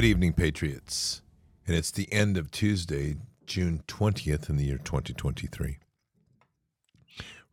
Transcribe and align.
Good 0.00 0.06
evening, 0.06 0.32
Patriots. 0.32 1.20
And 1.66 1.76
it's 1.76 1.90
the 1.90 2.10
end 2.10 2.38
of 2.38 2.50
Tuesday, 2.50 3.16
June 3.44 3.82
20th 3.86 4.48
in 4.48 4.56
the 4.56 4.64
year 4.64 4.78
2023. 4.78 5.76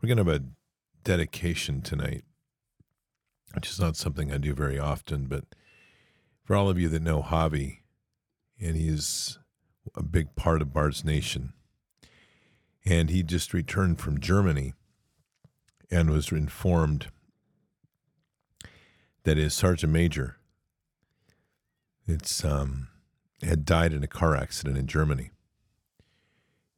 We're 0.02 0.08
going 0.08 0.18
to 0.18 0.24
have 0.24 0.42
a 0.42 0.46
dedication 1.04 1.82
tonight, 1.82 2.24
which 3.54 3.70
is 3.70 3.82
not 3.82 3.98
something 3.98 4.32
I 4.32 4.38
do 4.38 4.54
very 4.54 4.80
often, 4.80 5.26
but 5.26 5.44
for 6.46 6.56
all 6.56 6.70
of 6.70 6.80
you 6.80 6.88
that 6.88 7.02
know 7.02 7.22
Javi, 7.22 7.80
and 8.62 8.78
he's 8.78 9.40
a 9.94 10.02
big 10.02 10.34
part 10.38 10.62
of 10.62 10.72
Bard's 10.72 11.04
Nation, 11.04 11.52
and 12.86 13.10
he 13.10 13.24
just 13.24 13.54
returned 13.54 14.00
from 14.00 14.22
Germany 14.22 14.74
and 15.92 16.10
was 16.10 16.32
informed 16.32 17.08
that 19.24 19.36
his 19.36 19.54
sergeant 19.54 19.92
major 19.92 20.37
it's 22.08 22.44
um, 22.44 22.88
had 23.42 23.66
died 23.66 23.94
in 23.94 24.04
a 24.04 24.08
car 24.08 24.36
accident 24.36 24.78
in 24.78 24.88
Germany. 24.88 25.32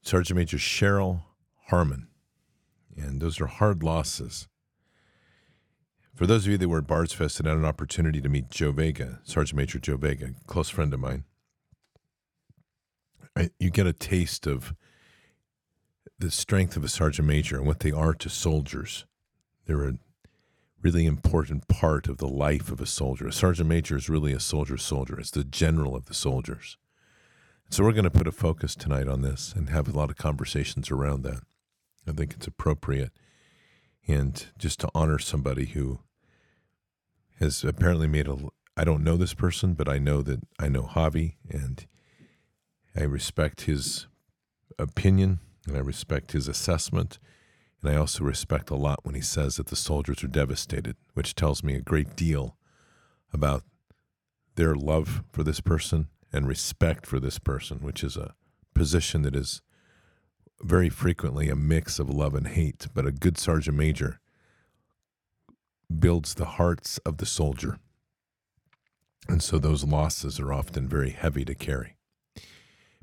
Sergeant 0.01 0.37
Major 0.37 0.57
Cheryl 0.57 1.23
Harmon, 1.67 2.07
and 2.97 3.21
those 3.21 3.39
are 3.39 3.47
hard 3.47 3.83
losses. 3.83 4.47
For 6.15 6.25
those 6.25 6.45
of 6.45 6.51
you 6.51 6.57
that 6.57 6.67
were 6.67 6.79
at 6.79 6.87
Bard's 6.87 7.13
Fest 7.13 7.39
and 7.39 7.47
had 7.47 7.57
an 7.57 7.65
opportunity 7.65 8.21
to 8.21 8.29
meet 8.29 8.49
Joe 8.49 8.71
Vega, 8.71 9.19
Sergeant 9.23 9.57
Major 9.57 9.79
Joe 9.79 9.97
Vega, 9.97 10.31
close 10.47 10.69
friend 10.69 10.93
of 10.93 10.99
mine, 10.99 11.23
I, 13.35 13.51
you 13.59 13.69
get 13.69 13.87
a 13.87 13.93
taste 13.93 14.47
of 14.47 14.73
the 16.17 16.31
strength 16.31 16.75
of 16.75 16.83
a 16.83 16.89
sergeant 16.89 17.27
major 17.27 17.57
and 17.57 17.65
what 17.65 17.79
they 17.79 17.91
are 17.91 18.13
to 18.13 18.29
soldiers. 18.29 19.05
They're 19.65 19.87
a 19.87 19.93
really 20.81 21.05
important 21.05 21.67
part 21.67 22.07
of 22.07 22.17
the 22.17 22.27
life 22.27 22.71
of 22.71 22.79
a 22.79 22.85
soldier. 22.85 23.27
A 23.27 23.33
sergeant 23.33 23.69
major 23.69 23.97
is 23.97 24.09
really 24.09 24.33
a 24.33 24.39
soldier's 24.39 24.83
soldier, 24.83 25.19
it's 25.19 25.31
the 25.31 25.43
general 25.43 25.95
of 25.95 26.05
the 26.05 26.13
soldiers. 26.13 26.77
So 27.69 27.83
we're 27.83 27.91
going 27.91 28.03
to 28.05 28.09
put 28.09 28.27
a 28.27 28.31
focus 28.31 28.75
tonight 28.75 29.07
on 29.07 29.21
this 29.21 29.53
and 29.55 29.69
have 29.69 29.87
a 29.87 29.95
lot 29.95 30.09
of 30.09 30.17
conversations 30.17 30.89
around 30.89 31.21
that. 31.23 31.43
I 32.07 32.13
think 32.13 32.33
it's 32.33 32.47
appropriate. 32.47 33.11
And 34.07 34.43
just 34.57 34.79
to 34.79 34.89
honor 34.95 35.19
somebody 35.19 35.65
who 35.67 35.99
has 37.39 37.63
apparently 37.63 38.07
made 38.07 38.27
a 38.27 38.37
I 38.75 38.85
don't 38.85 39.03
know 39.03 39.17
this 39.17 39.33
person, 39.33 39.73
but 39.73 39.89
I 39.89 39.97
know 39.97 40.21
that 40.21 40.39
I 40.57 40.69
know 40.69 40.83
Javi 40.83 41.35
and 41.49 41.85
I 42.95 43.03
respect 43.03 43.61
his 43.61 44.07
opinion 44.79 45.39
and 45.67 45.75
I 45.75 45.81
respect 45.81 46.31
his 46.31 46.47
assessment 46.47 47.19
and 47.81 47.91
I 47.91 47.97
also 47.97 48.23
respect 48.23 48.69
a 48.69 48.75
lot 48.75 48.99
when 49.03 49.15
he 49.15 49.21
says 49.21 49.55
that 49.55 49.67
the 49.67 49.75
soldiers 49.75 50.23
are 50.23 50.27
devastated, 50.27 50.97
which 51.13 51.35
tells 51.35 51.63
me 51.63 51.75
a 51.75 51.81
great 51.81 52.15
deal 52.15 52.57
about 53.31 53.63
their 54.55 54.75
love 54.75 55.23
for 55.31 55.43
this 55.43 55.61
person 55.61 56.07
and 56.33 56.47
respect 56.47 57.05
for 57.05 57.19
this 57.19 57.39
person, 57.39 57.79
which 57.79 58.03
is 58.03 58.17
a 58.17 58.33
position 58.73 59.21
that 59.21 59.35
is 59.35 59.61
very 60.61 60.89
frequently 60.89 61.49
a 61.49 61.55
mix 61.55 61.99
of 61.99 62.09
love 62.09 62.35
and 62.35 62.47
hate. 62.49 62.87
But 62.93 63.05
a 63.05 63.11
good 63.13 63.37
sergeant 63.37 63.77
major 63.77 64.19
builds 65.97 66.33
the 66.33 66.45
hearts 66.45 66.97
of 66.99 67.17
the 67.17 67.25
soldier. 67.25 67.77
And 69.29 69.41
so 69.41 69.57
those 69.57 69.85
losses 69.85 70.39
are 70.39 70.51
often 70.51 70.87
very 70.87 71.11
heavy 71.11 71.45
to 71.45 71.55
carry. 71.55 71.95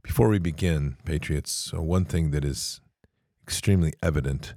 Before 0.02 0.28
we 0.28 0.38
begin, 0.38 0.96
Patriots, 1.04 1.72
uh, 1.74 1.82
one 1.82 2.04
thing 2.04 2.30
that 2.32 2.44
is 2.44 2.80
extremely 3.42 3.92
evident 4.02 4.54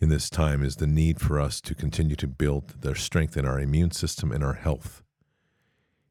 in 0.00 0.08
this 0.08 0.30
time 0.30 0.62
is 0.62 0.76
the 0.76 0.86
need 0.86 1.20
for 1.20 1.40
us 1.40 1.60
to 1.60 1.74
continue 1.74 2.16
to 2.16 2.26
build 2.26 2.82
their 2.82 2.94
strength 2.94 3.36
in 3.36 3.44
our 3.44 3.58
immune 3.58 3.90
system 3.90 4.30
and 4.30 4.44
our 4.44 4.54
health. 4.54 5.02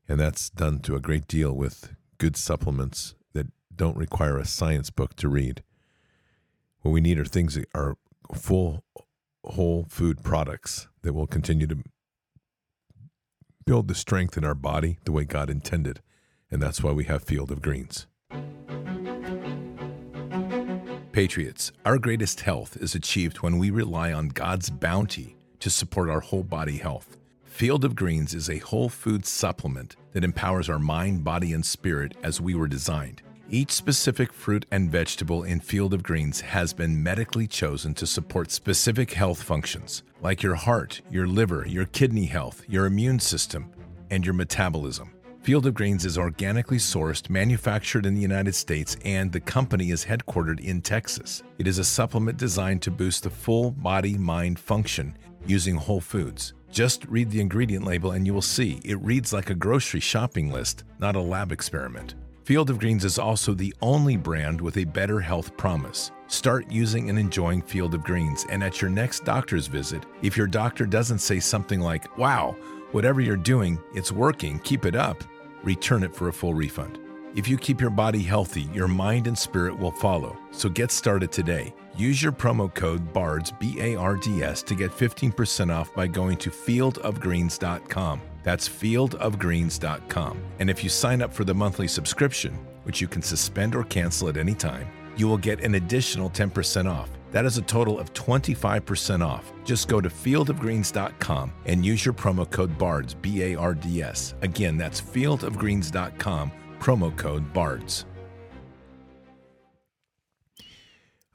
And 0.10 0.20
that's 0.20 0.50
done 0.50 0.80
to 0.80 0.96
a 0.96 1.02
great 1.02 1.28
deal 1.28 1.54
with 1.54 1.96
good 2.18 2.36
supplements 2.36 3.16
that 3.34 3.48
don't 3.74 3.98
require 3.98 4.38
a 4.38 4.46
science 4.46 4.90
book 4.90 5.16
to 5.18 5.30
read. 5.30 5.64
What 6.82 6.92
we 6.92 7.02
need 7.02 7.20
are 7.20 7.26
things 7.26 7.56
that 7.56 7.68
are 7.74 7.98
full, 8.34 8.84
whole 9.44 9.86
food 9.90 10.24
products 10.24 10.88
that 11.02 11.14
will 11.14 11.28
continue 11.28 11.68
to 11.68 11.78
build 13.66 13.88
the 13.88 13.96
strength 13.96 14.38
in 14.38 14.46
our 14.46 14.56
body 14.56 14.98
the 15.06 15.12
way 15.12 15.24
God 15.24 15.50
intended. 15.50 16.02
And 16.50 16.62
that's 16.62 16.82
why 16.82 16.92
we 16.92 17.06
have 17.06 17.24
Field 17.24 17.52
of 17.52 17.62
Greens. 17.62 18.08
Patriots, 21.18 21.72
our 21.84 21.98
greatest 21.98 22.42
health 22.42 22.78
is 22.80 22.94
achieved 22.94 23.38
when 23.38 23.58
we 23.58 23.72
rely 23.72 24.14
on 24.14 24.28
God's 24.28 24.70
bounty 24.70 25.36
to 25.60 25.72
support 25.72 26.12
our 26.12 26.20
whole 26.20 26.44
body 26.44 26.78
health. 26.78 27.18
Field 27.44 27.84
of 27.84 27.96
Greens 27.96 28.36
is 28.36 28.52
a 28.52 28.60
whole 28.60 28.88
food 28.88 29.26
supplement 29.26 29.96
that 30.12 30.24
empowers 30.24 30.70
our 30.70 30.78
mind, 30.78 31.24
body, 31.24 31.54
and 31.54 31.66
spirit 31.66 32.16
as 32.22 32.40
we 32.40 32.54
were 32.54 32.68
designed. 32.68 33.24
Each 33.50 33.72
specific 33.72 34.32
fruit 34.32 34.68
and 34.70 34.92
vegetable 34.92 35.42
in 35.42 35.60
Field 35.60 35.92
of 35.92 36.04
Greens 36.04 36.42
has 36.42 36.72
been 36.72 37.02
medically 37.02 37.48
chosen 37.48 37.96
to 37.96 38.06
support 38.06 38.52
specific 38.52 39.14
health 39.14 39.42
functions, 39.42 40.04
like 40.22 40.44
your 40.44 40.54
heart, 40.54 41.02
your 41.10 41.26
liver, 41.26 41.66
your 41.68 41.86
kidney 41.86 42.28
health, 42.28 42.64
your 42.68 42.86
immune 42.86 43.20
system, 43.20 43.72
and 44.12 44.24
your 44.24 44.36
metabolism. 44.36 45.10
Field 45.48 45.66
of 45.66 45.76
Greens 45.76 46.04
is 46.04 46.18
organically 46.18 46.78
sourced, 46.78 47.30
manufactured 47.30 48.06
in 48.06 48.14
the 48.14 48.22
United 48.22 48.54
States, 48.54 48.98
and 49.06 49.32
the 49.32 49.40
company 49.40 49.92
is 49.92 50.04
headquartered 50.04 50.60
in 50.60 50.82
Texas. 50.82 51.42
It 51.58 51.68
is 51.68 51.78
a 51.78 51.86
supplement 51.86 52.38
designed 52.38 52.82
to 52.82 52.92
boost 52.92 53.24
the 53.24 53.30
full 53.30 53.72
body 53.72 54.18
mind 54.18 54.60
function 54.60 55.18
using 55.46 55.76
whole 55.76 56.02
foods. 56.02 56.54
Just 56.70 57.06
read 57.06 57.32
the 57.32 57.40
ingredient 57.40 57.86
label 57.86 58.12
and 58.12 58.26
you 58.26 58.34
will 58.34 58.42
see 58.42 58.82
it 58.84 59.02
reads 59.02 59.32
like 59.32 59.50
a 59.50 59.56
grocery 59.56 60.02
shopping 60.02 60.52
list, 60.52 60.84
not 61.00 61.16
a 61.16 61.22
lab 61.22 61.54
experiment. 61.54 62.16
Field 62.44 62.70
of 62.70 62.80
Greens 62.80 63.06
is 63.06 63.18
also 63.18 63.54
the 63.54 63.74
only 63.82 64.18
brand 64.18 64.60
with 64.60 64.76
a 64.76 64.84
better 64.84 65.22
health 65.22 65.56
promise. 65.56 66.12
Start 66.28 66.70
using 66.70 67.10
and 67.10 67.18
enjoying 67.18 67.62
Field 67.62 67.94
of 67.94 68.04
Greens, 68.04 68.46
and 68.50 68.62
at 68.62 68.82
your 68.82 68.92
next 68.92 69.24
doctor's 69.24 69.68
visit, 69.68 70.06
if 70.22 70.36
your 70.36 70.48
doctor 70.48 70.86
doesn't 70.86 71.20
say 71.20 71.40
something 71.40 71.80
like, 71.80 72.18
Wow, 72.18 72.58
whatever 72.92 73.22
you're 73.22 73.38
doing, 73.38 73.80
it's 73.94 74.12
working, 74.12 74.60
keep 74.60 74.84
it 74.84 74.96
up, 74.96 75.24
return 75.64 76.04
it 76.04 76.16
for 76.16 76.28
a 76.28 76.34
full 76.34 76.54
refund. 76.54 77.00
If 77.36 77.48
you 77.48 77.58
keep 77.58 77.80
your 77.80 77.90
body 77.92 78.24
healthy, 78.24 78.64
your 78.74 78.88
mind 78.88 79.28
and 79.28 79.38
spirit 79.38 79.78
will 79.78 79.92
follow. 79.92 80.38
So 80.52 80.70
get 80.70 80.92
started 80.92 81.32
today. 81.32 81.74
Use 81.96 82.22
your 82.22 82.32
promo 82.32 82.74
code 82.74 83.14
BARDS, 83.14 83.52
B 83.60 83.78
A 83.80 83.96
R 83.96 84.16
D 84.16 84.44
S, 84.44 84.64
to 84.64 84.76
get 84.76 84.92
15% 84.92 85.72
off 85.74 85.94
by 85.94 86.08
going 86.08 86.38
to 86.38 86.50
fieldofgreens.com. 86.50 88.22
That's 88.44 88.70
fieldofgreens.com. 88.70 90.42
And 90.60 90.70
if 90.70 90.84
you 90.84 90.90
sign 90.90 91.22
up 91.22 91.34
for 91.34 91.44
the 91.44 91.54
monthly 91.54 91.88
subscription, 91.88 92.54
which 92.84 93.02
you 93.02 93.08
can 93.08 93.22
suspend 93.22 93.76
or 93.76 93.84
cancel 93.84 94.30
at 94.30 94.38
any 94.38 94.56
time, 94.56 94.88
you 95.18 95.28
will 95.28 95.38
get 95.38 95.62
an 95.62 95.76
additional 95.76 96.30
10% 96.30 96.90
off. 96.90 97.10
That 97.32 97.46
is 97.46 97.58
a 97.58 97.62
total 97.62 98.00
of 98.00 98.14
25% 98.14 99.26
off. 99.26 99.52
Just 99.64 99.88
go 99.88 100.00
to 100.02 100.10
fieldofgreens.com 100.10 101.52
and 101.66 101.86
use 101.86 102.06
your 102.06 102.14
promo 102.14 102.50
code 102.50 102.78
BARDS, 102.78 103.16
B 103.16 103.44
A 103.44 103.56
R 103.56 103.74
D 103.74 104.02
S. 104.02 104.34
Again, 104.42 104.78
that's 104.78 105.02
fieldofgreens.com, 105.02 106.52
promo 106.80 107.16
code 107.18 107.54
BARDS. 107.54 108.06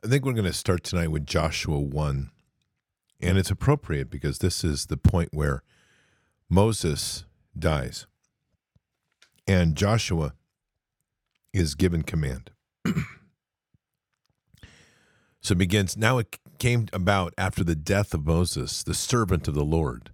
I 0.04 0.08
think 0.08 0.24
we're 0.24 0.32
going 0.32 0.46
to 0.46 0.52
start 0.52 0.82
tonight 0.82 1.12
with 1.12 1.26
Joshua 1.26 1.78
1. 1.78 2.30
And 3.20 3.38
it's 3.38 3.52
appropriate 3.52 4.10
because 4.10 4.38
this 4.38 4.64
is 4.64 4.86
the 4.86 4.96
point 4.96 5.28
where 5.32 5.62
Moses 6.48 7.24
dies 7.56 8.06
and 9.46 9.76
Joshua 9.76 10.34
is 11.52 11.76
given 11.76 12.02
command. 12.02 12.50
So 15.42 15.52
it 15.52 15.58
begins 15.58 15.96
now 15.96 16.18
it 16.18 16.38
came 16.58 16.86
about 16.92 17.34
after 17.36 17.64
the 17.64 17.74
death 17.74 18.14
of 18.14 18.24
Moses, 18.24 18.84
the 18.84 18.94
servant 18.94 19.48
of 19.48 19.54
the 19.54 19.64
Lord, 19.64 20.12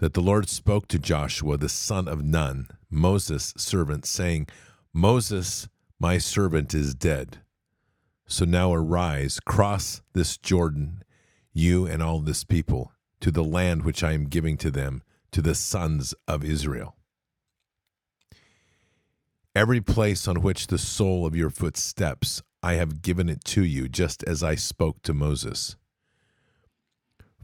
that 0.00 0.14
the 0.14 0.20
Lord 0.20 0.48
spoke 0.48 0.88
to 0.88 0.98
Joshua, 0.98 1.56
the 1.56 1.68
son 1.68 2.08
of 2.08 2.24
Nun, 2.24 2.66
Moses' 2.90 3.54
servant, 3.56 4.04
saying, 4.04 4.48
Moses, 4.92 5.68
my 6.00 6.18
servant, 6.18 6.74
is 6.74 6.94
dead. 6.94 7.38
So 8.26 8.44
now 8.44 8.74
arise, 8.74 9.38
cross 9.40 10.02
this 10.14 10.36
Jordan, 10.36 11.04
you 11.52 11.86
and 11.86 12.02
all 12.02 12.18
this 12.18 12.42
people, 12.42 12.92
to 13.20 13.30
the 13.30 13.44
land 13.44 13.84
which 13.84 14.02
I 14.02 14.12
am 14.12 14.24
giving 14.24 14.56
to 14.58 14.70
them, 14.70 15.02
to 15.30 15.40
the 15.40 15.54
sons 15.54 16.12
of 16.26 16.44
Israel. 16.44 16.96
Every 19.54 19.80
place 19.80 20.26
on 20.26 20.42
which 20.42 20.66
the 20.66 20.78
sole 20.78 21.24
of 21.24 21.36
your 21.36 21.50
foot 21.50 21.76
steps, 21.76 22.42
I 22.62 22.74
have 22.74 23.02
given 23.02 23.28
it 23.28 23.44
to 23.46 23.64
you, 23.64 23.88
just 23.88 24.24
as 24.24 24.42
I 24.42 24.54
spoke 24.54 25.02
to 25.02 25.14
Moses. 25.14 25.76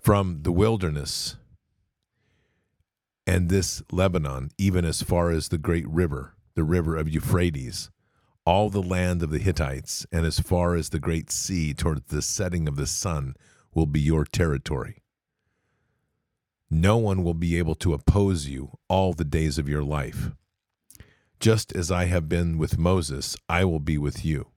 From 0.00 0.42
the 0.42 0.52
wilderness 0.52 1.36
and 3.26 3.48
this 3.48 3.82
Lebanon, 3.90 4.50
even 4.58 4.84
as 4.84 5.02
far 5.02 5.30
as 5.30 5.48
the 5.48 5.58
great 5.58 5.88
river, 5.88 6.34
the 6.54 6.64
river 6.64 6.96
of 6.96 7.08
Euphrates, 7.08 7.90
all 8.44 8.68
the 8.68 8.82
land 8.82 9.22
of 9.22 9.30
the 9.30 9.38
Hittites, 9.38 10.06
and 10.12 10.26
as 10.26 10.40
far 10.40 10.74
as 10.74 10.90
the 10.90 10.98
great 10.98 11.30
sea 11.30 11.72
toward 11.72 12.08
the 12.08 12.20
setting 12.20 12.68
of 12.68 12.76
the 12.76 12.86
sun, 12.86 13.34
will 13.72 13.86
be 13.86 14.00
your 14.00 14.24
territory. 14.24 15.02
No 16.70 16.96
one 16.96 17.22
will 17.22 17.34
be 17.34 17.56
able 17.56 17.74
to 17.76 17.94
oppose 17.94 18.46
you 18.46 18.78
all 18.88 19.12
the 19.12 19.24
days 19.24 19.58
of 19.58 19.68
your 19.68 19.82
life. 19.82 20.32
Just 21.40 21.74
as 21.74 21.90
I 21.90 22.06
have 22.06 22.28
been 22.28 22.58
with 22.58 22.78
Moses, 22.78 23.36
I 23.48 23.64
will 23.64 23.80
be 23.80 23.96
with 23.96 24.24
you. 24.24 24.48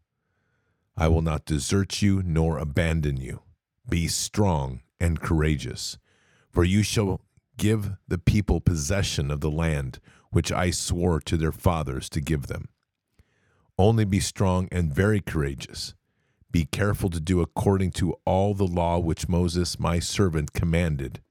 I 0.98 1.08
will 1.08 1.22
not 1.22 1.46
desert 1.46 2.02
you 2.02 2.24
nor 2.26 2.58
abandon 2.58 3.18
you. 3.18 3.42
Be 3.88 4.08
strong 4.08 4.82
and 5.00 5.22
courageous, 5.22 6.00
for 6.50 6.64
you 6.64 6.82
shall 6.82 7.22
give 7.58 7.92
the 8.08 8.18
people 8.18 8.60
possession 8.60 9.30
of 9.30 9.42
the 9.42 9.52
land 9.52 10.00
which 10.32 10.52
I 10.52 10.72
swore 10.72 11.20
to 11.22 11.38
their 11.38 11.52
fathers 11.52 12.10
to 12.10 12.22
give 12.22 12.48
them. 12.48 12.70
Only 13.78 14.06
be 14.06 14.20
strong 14.20 14.68
and 14.72 14.92
very 14.92 15.22
courageous. 15.22 15.94
Be 16.52 16.66
careful 16.66 17.12
to 17.12 17.20
do 17.20 17.42
according 17.42 17.92
to 17.92 18.16
all 18.26 18.56
the 18.56 18.66
law 18.66 18.98
which 18.98 19.30
Moses 19.30 19.80
my 19.80 20.00
servant 20.00 20.54
commanded. 20.54 21.22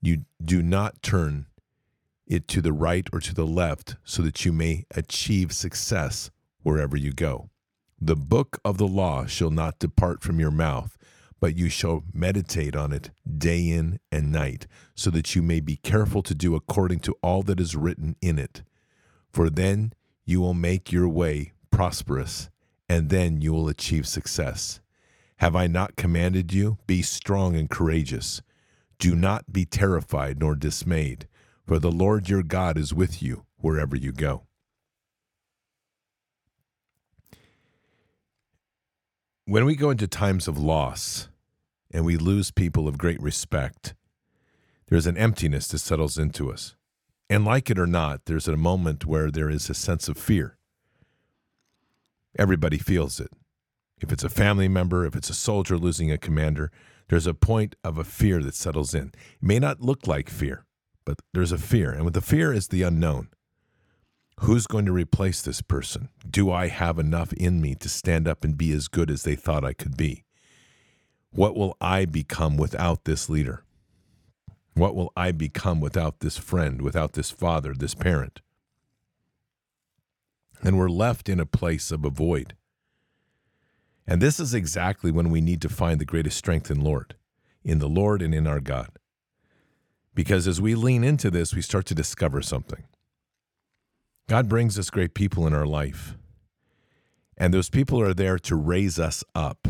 You 0.00 0.26
do 0.42 0.62
not 0.62 1.02
turn 1.02 1.46
it 2.26 2.46
to 2.48 2.62
the 2.62 2.72
right 2.72 3.08
or 3.12 3.20
to 3.20 3.34
the 3.34 3.46
left, 3.46 3.96
so 4.04 4.22
that 4.22 4.44
you 4.44 4.52
may 4.52 4.84
achieve 4.92 5.52
success 5.52 6.30
wherever 6.62 6.96
you 6.96 7.12
go. 7.12 7.50
The 8.04 8.16
book 8.16 8.60
of 8.66 8.76
the 8.76 8.86
law 8.86 9.24
shall 9.24 9.48
not 9.48 9.78
depart 9.78 10.22
from 10.22 10.38
your 10.38 10.50
mouth, 10.50 10.98
but 11.40 11.56
you 11.56 11.70
shall 11.70 12.04
meditate 12.12 12.76
on 12.76 12.92
it 12.92 13.10
day 13.26 13.70
in 13.70 13.98
and 14.12 14.30
night, 14.30 14.66
so 14.94 15.08
that 15.08 15.34
you 15.34 15.40
may 15.40 15.58
be 15.60 15.76
careful 15.76 16.22
to 16.24 16.34
do 16.34 16.54
according 16.54 16.98
to 17.00 17.14
all 17.22 17.42
that 17.44 17.58
is 17.58 17.74
written 17.74 18.14
in 18.20 18.38
it. 18.38 18.62
For 19.32 19.48
then 19.48 19.94
you 20.26 20.42
will 20.42 20.52
make 20.52 20.92
your 20.92 21.08
way 21.08 21.52
prosperous, 21.70 22.50
and 22.90 23.08
then 23.08 23.40
you 23.40 23.54
will 23.54 23.70
achieve 23.70 24.06
success. 24.06 24.82
Have 25.38 25.56
I 25.56 25.66
not 25.66 25.96
commanded 25.96 26.52
you? 26.52 26.76
Be 26.86 27.00
strong 27.00 27.56
and 27.56 27.70
courageous. 27.70 28.42
Do 28.98 29.14
not 29.14 29.50
be 29.50 29.64
terrified 29.64 30.40
nor 30.40 30.56
dismayed 30.56 31.26
for 31.66 31.78
the 31.78 31.90
Lord 31.90 32.28
your 32.28 32.42
God 32.42 32.76
is 32.76 32.92
with 32.92 33.22
you 33.22 33.46
wherever 33.56 33.96
you 33.96 34.12
go. 34.12 34.42
When 39.46 39.66
we 39.66 39.76
go 39.76 39.90
into 39.90 40.06
times 40.06 40.48
of 40.48 40.56
loss 40.56 41.28
and 41.90 42.06
we 42.06 42.16
lose 42.16 42.50
people 42.50 42.88
of 42.88 42.96
great 42.96 43.20
respect, 43.20 43.94
there's 44.86 45.06
an 45.06 45.18
emptiness 45.18 45.68
that 45.68 45.80
settles 45.80 46.16
into 46.16 46.50
us. 46.50 46.76
And 47.28 47.44
like 47.44 47.68
it 47.68 47.78
or 47.78 47.86
not, 47.86 48.24
there's 48.24 48.48
a 48.48 48.56
moment 48.56 49.04
where 49.04 49.30
there 49.30 49.50
is 49.50 49.68
a 49.68 49.74
sense 49.74 50.08
of 50.08 50.16
fear. 50.16 50.56
Everybody 52.38 52.78
feels 52.78 53.20
it. 53.20 53.32
If 54.00 54.12
it's 54.12 54.24
a 54.24 54.30
family 54.30 54.66
member, 54.66 55.04
if 55.04 55.14
it's 55.14 55.28
a 55.28 55.34
soldier 55.34 55.76
losing 55.76 56.10
a 56.10 56.16
commander, 56.16 56.70
there's 57.08 57.26
a 57.26 57.34
point 57.34 57.76
of 57.84 57.98
a 57.98 58.04
fear 58.04 58.42
that 58.42 58.54
settles 58.54 58.94
in. 58.94 59.08
It 59.08 59.42
may 59.42 59.58
not 59.58 59.82
look 59.82 60.06
like 60.06 60.30
fear, 60.30 60.64
but 61.04 61.18
there's 61.34 61.52
a 61.52 61.58
fear. 61.58 61.90
And 61.92 62.06
with 62.06 62.14
the 62.14 62.22
fear 62.22 62.50
is 62.50 62.68
the 62.68 62.82
unknown. 62.82 63.28
Who's 64.40 64.66
going 64.66 64.84
to 64.86 64.92
replace 64.92 65.42
this 65.42 65.62
person? 65.62 66.08
Do 66.28 66.50
I 66.50 66.68
have 66.68 66.98
enough 66.98 67.32
in 67.34 67.60
me 67.60 67.74
to 67.76 67.88
stand 67.88 68.26
up 68.26 68.44
and 68.44 68.58
be 68.58 68.72
as 68.72 68.88
good 68.88 69.10
as 69.10 69.22
they 69.22 69.36
thought 69.36 69.64
I 69.64 69.72
could 69.72 69.96
be? 69.96 70.24
What 71.30 71.56
will 71.56 71.76
I 71.80 72.04
become 72.04 72.56
without 72.56 73.04
this 73.04 73.28
leader? 73.28 73.64
What 74.74 74.94
will 74.94 75.12
I 75.16 75.32
become 75.32 75.80
without 75.80 76.20
this 76.20 76.36
friend, 76.36 76.82
without 76.82 77.12
this 77.12 77.30
father, 77.30 77.74
this 77.74 77.94
parent? 77.94 78.40
And 80.62 80.78
we're 80.78 80.88
left 80.88 81.28
in 81.28 81.38
a 81.38 81.46
place 81.46 81.90
of 81.90 82.04
a 82.04 82.10
void. 82.10 82.56
And 84.06 84.20
this 84.20 84.40
is 84.40 84.52
exactly 84.52 85.10
when 85.10 85.30
we 85.30 85.40
need 85.40 85.62
to 85.62 85.68
find 85.68 86.00
the 86.00 86.04
greatest 86.04 86.36
strength 86.36 86.70
in 86.70 86.82
Lord, 86.82 87.14
in 87.62 87.78
the 87.78 87.88
Lord 87.88 88.20
and 88.20 88.34
in 88.34 88.46
our 88.46 88.60
God. 88.60 88.90
Because 90.14 90.46
as 90.46 90.60
we 90.60 90.74
lean 90.74 91.04
into 91.04 91.30
this, 91.30 91.54
we 91.54 91.62
start 91.62 91.86
to 91.86 91.94
discover 91.94 92.42
something. 92.42 92.84
God 94.26 94.48
brings 94.48 94.78
us 94.78 94.90
great 94.90 95.14
people 95.14 95.46
in 95.46 95.54
our 95.54 95.66
life, 95.66 96.16
and 97.36 97.52
those 97.52 97.68
people 97.68 98.00
are 98.00 98.14
there 98.14 98.38
to 98.38 98.56
raise 98.56 98.98
us 98.98 99.22
up. 99.34 99.68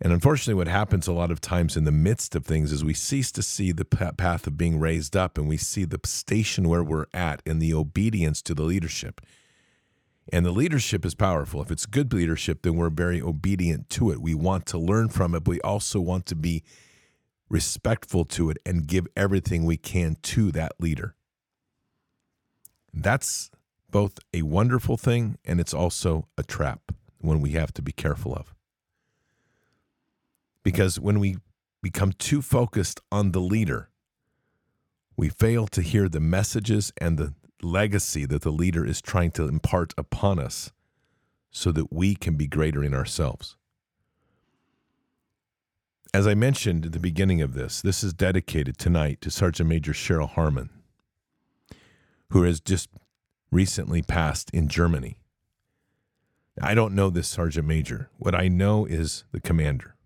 And 0.00 0.12
unfortunately, 0.12 0.54
what 0.54 0.66
happens 0.66 1.06
a 1.06 1.12
lot 1.12 1.30
of 1.30 1.40
times 1.40 1.76
in 1.76 1.84
the 1.84 1.92
midst 1.92 2.34
of 2.34 2.44
things 2.44 2.72
is 2.72 2.84
we 2.84 2.92
cease 2.92 3.30
to 3.32 3.42
see 3.42 3.70
the 3.70 3.84
path 3.84 4.48
of 4.48 4.56
being 4.56 4.80
raised 4.80 5.16
up 5.16 5.38
and 5.38 5.48
we 5.48 5.56
see 5.56 5.84
the 5.84 6.00
station 6.04 6.68
where 6.68 6.82
we're 6.82 7.06
at 7.14 7.40
in 7.46 7.60
the 7.60 7.72
obedience 7.72 8.42
to 8.42 8.54
the 8.54 8.64
leadership. 8.64 9.20
And 10.32 10.44
the 10.44 10.50
leadership 10.50 11.04
is 11.04 11.14
powerful. 11.14 11.62
If 11.62 11.70
it's 11.70 11.86
good 11.86 12.12
leadership, 12.12 12.62
then 12.62 12.74
we're 12.74 12.90
very 12.90 13.22
obedient 13.22 13.90
to 13.90 14.10
it. 14.10 14.20
We 14.20 14.34
want 14.34 14.66
to 14.66 14.78
learn 14.78 15.08
from 15.08 15.36
it, 15.36 15.44
but 15.44 15.52
we 15.52 15.60
also 15.60 16.00
want 16.00 16.26
to 16.26 16.34
be 16.34 16.64
respectful 17.48 18.24
to 18.24 18.50
it, 18.50 18.56
and 18.64 18.86
give 18.86 19.06
everything 19.14 19.64
we 19.64 19.76
can 19.76 20.16
to 20.22 20.50
that 20.52 20.72
leader. 20.80 21.14
That's 22.92 23.50
both 23.90 24.18
a 24.32 24.42
wonderful 24.42 24.96
thing 24.96 25.38
and 25.44 25.60
it's 25.60 25.74
also 25.74 26.28
a 26.36 26.42
trap 26.42 26.92
when 27.20 27.40
we 27.40 27.50
have 27.50 27.72
to 27.74 27.82
be 27.82 27.92
careful 27.92 28.34
of. 28.34 28.54
Because 30.62 31.00
when 31.00 31.18
we 31.18 31.38
become 31.82 32.12
too 32.12 32.42
focused 32.42 33.00
on 33.10 33.32
the 33.32 33.40
leader, 33.40 33.90
we 35.16 35.28
fail 35.28 35.66
to 35.68 35.82
hear 35.82 36.08
the 36.08 36.20
messages 36.20 36.92
and 36.98 37.18
the 37.18 37.34
legacy 37.62 38.24
that 38.26 38.42
the 38.42 38.50
leader 38.50 38.84
is 38.84 39.00
trying 39.00 39.30
to 39.32 39.48
impart 39.48 39.92
upon 39.96 40.38
us 40.38 40.72
so 41.50 41.70
that 41.72 41.92
we 41.92 42.14
can 42.14 42.36
be 42.36 42.46
greater 42.46 42.82
in 42.82 42.94
ourselves. 42.94 43.56
As 46.14 46.26
I 46.26 46.34
mentioned 46.34 46.86
at 46.86 46.92
the 46.92 47.00
beginning 47.00 47.40
of 47.40 47.54
this, 47.54 47.80
this 47.80 48.04
is 48.04 48.12
dedicated 48.12 48.78
tonight 48.78 49.20
to 49.22 49.30
Sergeant 49.30 49.68
Major 49.68 49.92
Cheryl 49.92 50.28
Harmon, 50.28 50.70
who 52.32 52.44
has 52.44 52.60
just 52.60 52.88
recently 53.50 54.00
passed 54.00 54.50
in 54.52 54.66
Germany. 54.66 55.18
I 56.60 56.74
don't 56.74 56.94
know 56.94 57.10
this 57.10 57.28
Sergeant 57.28 57.68
Major. 57.68 58.08
What 58.18 58.34
I 58.34 58.48
know 58.48 58.86
is 58.86 59.24
the 59.32 59.40
commander, 59.40 59.96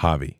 Javi. 0.00 0.36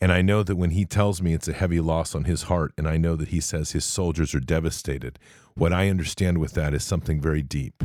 And 0.00 0.12
I 0.12 0.20
know 0.20 0.42
that 0.42 0.56
when 0.56 0.70
he 0.70 0.84
tells 0.84 1.22
me 1.22 1.32
it's 1.32 1.46
a 1.46 1.52
heavy 1.52 1.78
loss 1.78 2.12
on 2.16 2.24
his 2.24 2.44
heart, 2.44 2.72
and 2.76 2.88
I 2.88 2.96
know 2.96 3.14
that 3.14 3.28
he 3.28 3.40
says 3.40 3.70
his 3.70 3.84
soldiers 3.84 4.34
are 4.34 4.40
devastated, 4.40 5.20
what 5.54 5.72
I 5.72 5.88
understand 5.88 6.38
with 6.38 6.54
that 6.54 6.74
is 6.74 6.82
something 6.82 7.20
very 7.20 7.42
deep. 7.42 7.84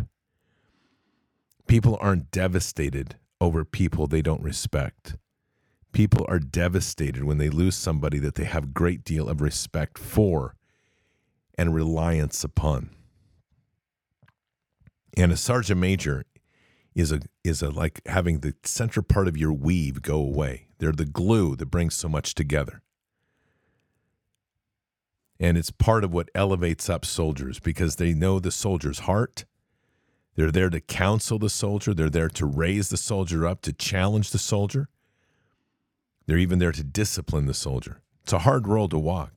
People 1.67 1.99
aren't 2.01 2.31
devastated 2.31 3.17
over 3.39 3.63
people 3.63 4.07
they 4.07 4.23
don't 4.23 4.41
respect. 4.41 5.15
People 5.91 6.25
are 6.27 6.39
devastated 6.39 7.23
when 7.23 7.37
they 7.37 7.49
lose 7.49 7.75
somebody 7.75 8.17
that 8.17 8.33
they 8.33 8.45
have 8.45 8.63
a 8.63 8.67
great 8.67 9.03
deal 9.03 9.29
of 9.29 9.41
respect 9.41 9.99
for 9.99 10.55
and 11.57 11.73
reliance 11.73 12.43
upon. 12.43 12.91
And 15.15 15.31
a 15.31 15.37
sergeant 15.37 15.79
major 15.79 16.25
is 16.95 17.11
a 17.11 17.21
is 17.43 17.61
a 17.61 17.69
like 17.69 18.01
having 18.07 18.39
the 18.39 18.53
center 18.63 19.01
part 19.01 19.27
of 19.27 19.37
your 19.37 19.53
weave 19.53 20.01
go 20.01 20.17
away. 20.17 20.67
They're 20.79 20.91
the 20.91 21.05
glue 21.05 21.55
that 21.55 21.67
brings 21.67 21.95
so 21.95 22.07
much 22.07 22.35
together. 22.35 22.81
And 25.39 25.57
it's 25.57 25.71
part 25.71 26.03
of 26.03 26.11
what 26.11 26.29
elevates 26.33 26.89
up 26.89 27.05
soldiers 27.05 27.59
because 27.59 27.95
they 27.95 28.13
know 28.13 28.39
the 28.39 28.51
soldier's 28.51 28.99
heart 28.99 29.45
they're 30.37 30.51
there 30.51 30.69
to 30.69 30.79
counsel 30.79 31.39
the 31.39 31.49
soldier, 31.49 31.95
they're 31.95 32.11
there 32.11 32.29
to 32.29 32.45
raise 32.45 32.89
the 32.89 32.97
soldier 32.97 33.47
up, 33.47 33.61
to 33.63 33.73
challenge 33.73 34.29
the 34.29 34.37
soldier. 34.37 34.87
They're 36.27 36.37
even 36.37 36.59
there 36.59 36.71
to 36.71 36.83
discipline 36.83 37.47
the 37.47 37.55
soldier. 37.55 38.03
It's 38.21 38.33
a 38.33 38.39
hard 38.39 38.67
role 38.67 38.87
to 38.89 38.99
walk. 38.99 39.31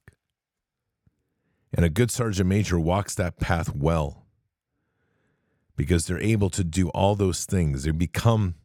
And 1.73 1.85
a 1.85 1.91
good 1.91 2.11
sergeant 2.11 2.49
major 2.49 2.79
walks 2.79 3.15
that 3.15 3.39
path 3.39 3.75
well 3.75 4.27
because 5.81 6.07
they're 6.07 6.21
able 6.21 6.51
to 6.51 6.63
do 6.63 6.91
all 6.91 7.15
those 7.15 7.47
things. 7.47 7.85
They 7.85 7.91
become, 7.91 8.57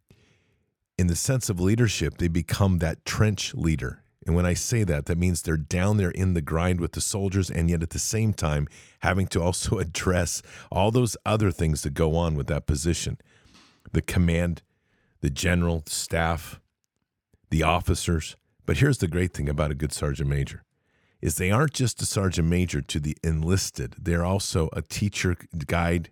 in 0.98 1.08
the 1.08 1.16
sense 1.16 1.50
of 1.50 1.62
leadership, 1.62 2.18
they 2.18 2.28
become 2.28 2.80
that 2.80 3.06
trench 3.06 3.54
leader. 3.54 4.04
And 4.26 4.36
when 4.36 4.46
I 4.46 4.54
say 4.54 4.84
that, 4.84 5.06
that 5.06 5.18
means 5.18 5.42
they're 5.42 5.56
down 5.56 5.96
there 5.96 6.10
in 6.10 6.34
the 6.34 6.42
grind 6.42 6.82
with 6.82 6.92
the 6.92 7.00
soldiers, 7.00 7.50
and 7.50 7.70
yet 7.70 7.84
at 7.84 7.92
the 7.92 8.00
same 8.00 8.34
time 8.34 8.68
having 9.00 9.28
to 9.28 9.42
also 9.42 9.78
address 9.80 10.42
all 10.70 10.92
those 10.92 11.16
other 11.26 11.52
things 11.52 11.84
that 11.84 11.94
go 11.94 12.18
on 12.18 12.36
with 12.36 12.48
that 12.48 12.66
position 12.66 13.18
the 13.94 14.02
command, 14.02 14.62
the 15.22 15.30
general, 15.30 15.84
staff, 15.86 16.60
the 17.50 17.64
officers. 17.64 18.36
But 18.66 18.80
here's 18.80 18.98
the 18.98 19.08
great 19.08 19.34
thing 19.34 19.48
about 19.48 19.72
a 19.72 19.76
good 19.76 19.94
sergeant 19.94 20.30
major 20.30 20.65
is 21.26 21.38
they 21.38 21.50
aren't 21.50 21.74
just 21.74 22.04
a 22.04 22.06
sergeant 22.06 22.48
major 22.48 22.82
to 22.82 23.00
the 23.00 23.18
enlisted. 23.24 23.96
They're 24.00 24.24
also 24.24 24.70
a 24.74 24.84
teacher, 24.84 25.36
guide, 25.66 26.12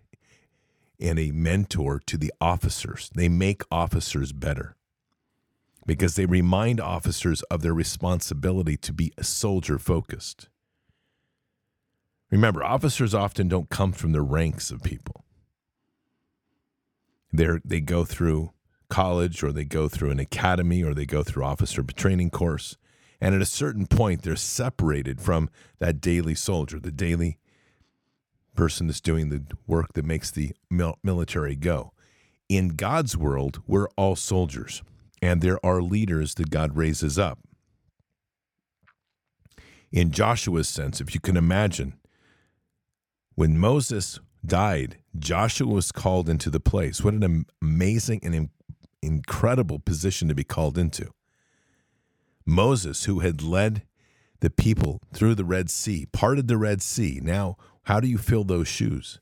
and 0.98 1.20
a 1.20 1.30
mentor 1.30 2.00
to 2.06 2.16
the 2.16 2.32
officers. 2.40 3.10
They 3.14 3.28
make 3.28 3.62
officers 3.70 4.32
better 4.32 4.74
because 5.86 6.16
they 6.16 6.26
remind 6.26 6.80
officers 6.80 7.42
of 7.42 7.62
their 7.62 7.72
responsibility 7.74 8.76
to 8.78 8.92
be 8.92 9.12
soldier 9.22 9.78
focused. 9.78 10.48
Remember, 12.32 12.64
officers 12.64 13.14
often 13.14 13.46
don't 13.46 13.70
come 13.70 13.92
from 13.92 14.10
the 14.10 14.22
ranks 14.22 14.72
of 14.72 14.82
people. 14.82 15.24
they 17.32 17.46
they 17.64 17.80
go 17.80 18.04
through 18.04 18.50
college 18.88 19.44
or 19.44 19.52
they 19.52 19.64
go 19.64 19.88
through 19.88 20.10
an 20.10 20.18
academy 20.18 20.82
or 20.82 20.92
they 20.92 21.06
go 21.06 21.22
through 21.22 21.44
officer 21.44 21.84
training 21.84 22.30
course. 22.30 22.76
And 23.24 23.34
at 23.34 23.40
a 23.40 23.46
certain 23.46 23.86
point, 23.86 24.20
they're 24.20 24.36
separated 24.36 25.18
from 25.18 25.48
that 25.78 26.02
daily 26.02 26.34
soldier, 26.34 26.78
the 26.78 26.92
daily 26.92 27.38
person 28.54 28.86
that's 28.86 29.00
doing 29.00 29.30
the 29.30 29.42
work 29.66 29.94
that 29.94 30.04
makes 30.04 30.30
the 30.30 30.52
military 30.70 31.56
go. 31.56 31.94
In 32.50 32.76
God's 32.76 33.16
world, 33.16 33.62
we're 33.66 33.88
all 33.96 34.14
soldiers, 34.14 34.82
and 35.22 35.40
there 35.40 35.58
are 35.64 35.80
leaders 35.80 36.34
that 36.34 36.50
God 36.50 36.76
raises 36.76 37.18
up. 37.18 37.38
In 39.90 40.10
Joshua's 40.10 40.68
sense, 40.68 41.00
if 41.00 41.14
you 41.14 41.20
can 41.20 41.38
imagine, 41.38 41.94
when 43.36 43.58
Moses 43.58 44.20
died, 44.44 44.98
Joshua 45.18 45.72
was 45.72 45.92
called 45.92 46.28
into 46.28 46.50
the 46.50 46.60
place. 46.60 47.02
What 47.02 47.14
an 47.14 47.46
amazing 47.62 48.20
and 48.22 48.50
incredible 49.00 49.78
position 49.78 50.28
to 50.28 50.34
be 50.34 50.44
called 50.44 50.76
into. 50.76 51.10
Moses, 52.46 53.04
who 53.04 53.20
had 53.20 53.42
led 53.42 53.82
the 54.40 54.50
people 54.50 55.00
through 55.12 55.34
the 55.34 55.44
Red 55.44 55.70
Sea, 55.70 56.06
parted 56.06 56.48
the 56.48 56.58
Red 56.58 56.82
Sea. 56.82 57.20
Now, 57.22 57.56
how 57.84 58.00
do 58.00 58.08
you 58.08 58.18
fill 58.18 58.44
those 58.44 58.68
shoes? 58.68 59.20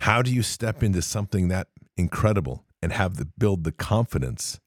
How 0.00 0.22
do 0.22 0.32
you 0.32 0.42
step 0.42 0.82
into 0.82 1.00
something 1.00 1.48
that 1.48 1.68
incredible 1.96 2.64
and 2.82 2.92
have 2.92 3.16
the 3.16 3.24
build 3.24 3.64
the 3.64 3.72
confidence 3.72 4.60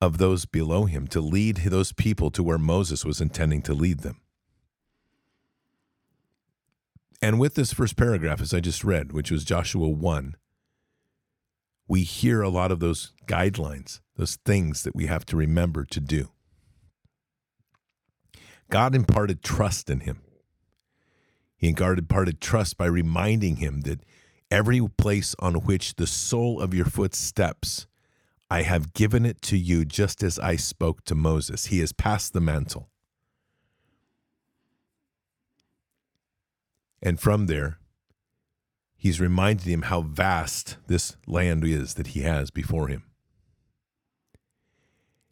of 0.00 0.18
those 0.18 0.44
below 0.44 0.86
him 0.86 1.06
to 1.08 1.20
lead 1.20 1.58
those 1.58 1.92
people 1.92 2.30
to 2.32 2.42
where 2.42 2.58
Moses 2.58 3.04
was 3.04 3.20
intending 3.20 3.62
to 3.62 3.74
lead 3.74 4.00
them? 4.00 4.20
And 7.22 7.38
with 7.38 7.54
this 7.54 7.72
first 7.72 7.96
paragraph, 7.96 8.40
as 8.40 8.54
I 8.54 8.60
just 8.60 8.82
read, 8.82 9.12
which 9.12 9.30
was 9.30 9.44
Joshua 9.44 9.88
1, 9.88 10.36
we 11.90 12.04
hear 12.04 12.40
a 12.40 12.48
lot 12.48 12.70
of 12.70 12.78
those 12.78 13.10
guidelines, 13.26 13.98
those 14.16 14.36
things 14.44 14.84
that 14.84 14.94
we 14.94 15.06
have 15.06 15.26
to 15.26 15.36
remember 15.36 15.84
to 15.84 15.98
do. 15.98 16.30
God 18.70 18.94
imparted 18.94 19.42
trust 19.42 19.90
in 19.90 19.98
him. 19.98 20.20
He 21.56 21.68
imparted 21.68 22.40
trust 22.40 22.78
by 22.78 22.86
reminding 22.86 23.56
him 23.56 23.80
that 23.80 24.04
every 24.52 24.80
place 24.98 25.34
on 25.40 25.54
which 25.54 25.96
the 25.96 26.06
sole 26.06 26.60
of 26.60 26.72
your 26.72 26.84
foot 26.84 27.12
steps, 27.12 27.88
I 28.48 28.62
have 28.62 28.94
given 28.94 29.26
it 29.26 29.42
to 29.42 29.58
you 29.58 29.84
just 29.84 30.22
as 30.22 30.38
I 30.38 30.54
spoke 30.54 31.04
to 31.06 31.16
Moses. 31.16 31.66
He 31.66 31.80
has 31.80 31.92
passed 31.92 32.34
the 32.34 32.40
mantle. 32.40 32.88
And 37.02 37.18
from 37.18 37.46
there, 37.46 37.79
he's 39.00 39.18
reminded 39.18 39.66
him 39.66 39.82
how 39.82 40.02
vast 40.02 40.76
this 40.86 41.16
land 41.26 41.64
is 41.64 41.94
that 41.94 42.08
he 42.08 42.20
has 42.20 42.50
before 42.50 42.88
him. 42.88 43.02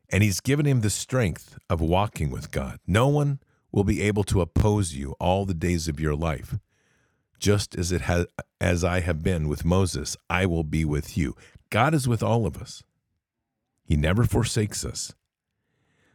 And 0.08 0.22
he's 0.22 0.40
given 0.40 0.66
him 0.66 0.80
the 0.80 0.88
strength 0.88 1.58
of 1.68 1.82
walking 1.82 2.30
with 2.30 2.50
God. 2.50 2.80
No 2.86 3.08
one 3.08 3.40
will 3.70 3.84
be 3.84 4.00
able 4.00 4.24
to 4.24 4.40
oppose 4.40 4.94
you 4.94 5.14
all 5.20 5.44
the 5.44 5.52
days 5.52 5.86
of 5.86 6.00
your 6.00 6.14
life. 6.14 6.56
Just 7.38 7.76
as 7.76 7.92
it 7.92 8.00
has 8.00 8.26
as 8.58 8.82
I 8.82 9.00
have 9.00 9.22
been 9.22 9.48
with 9.48 9.66
Moses, 9.66 10.16
I 10.30 10.46
will 10.46 10.64
be 10.64 10.86
with 10.86 11.18
you. 11.18 11.36
God 11.68 11.94
is 11.94 12.08
with 12.08 12.22
all 12.22 12.46
of 12.46 12.56
us. 12.56 12.82
He 13.84 13.96
never 13.96 14.24
forsakes 14.24 14.82
us. 14.82 15.12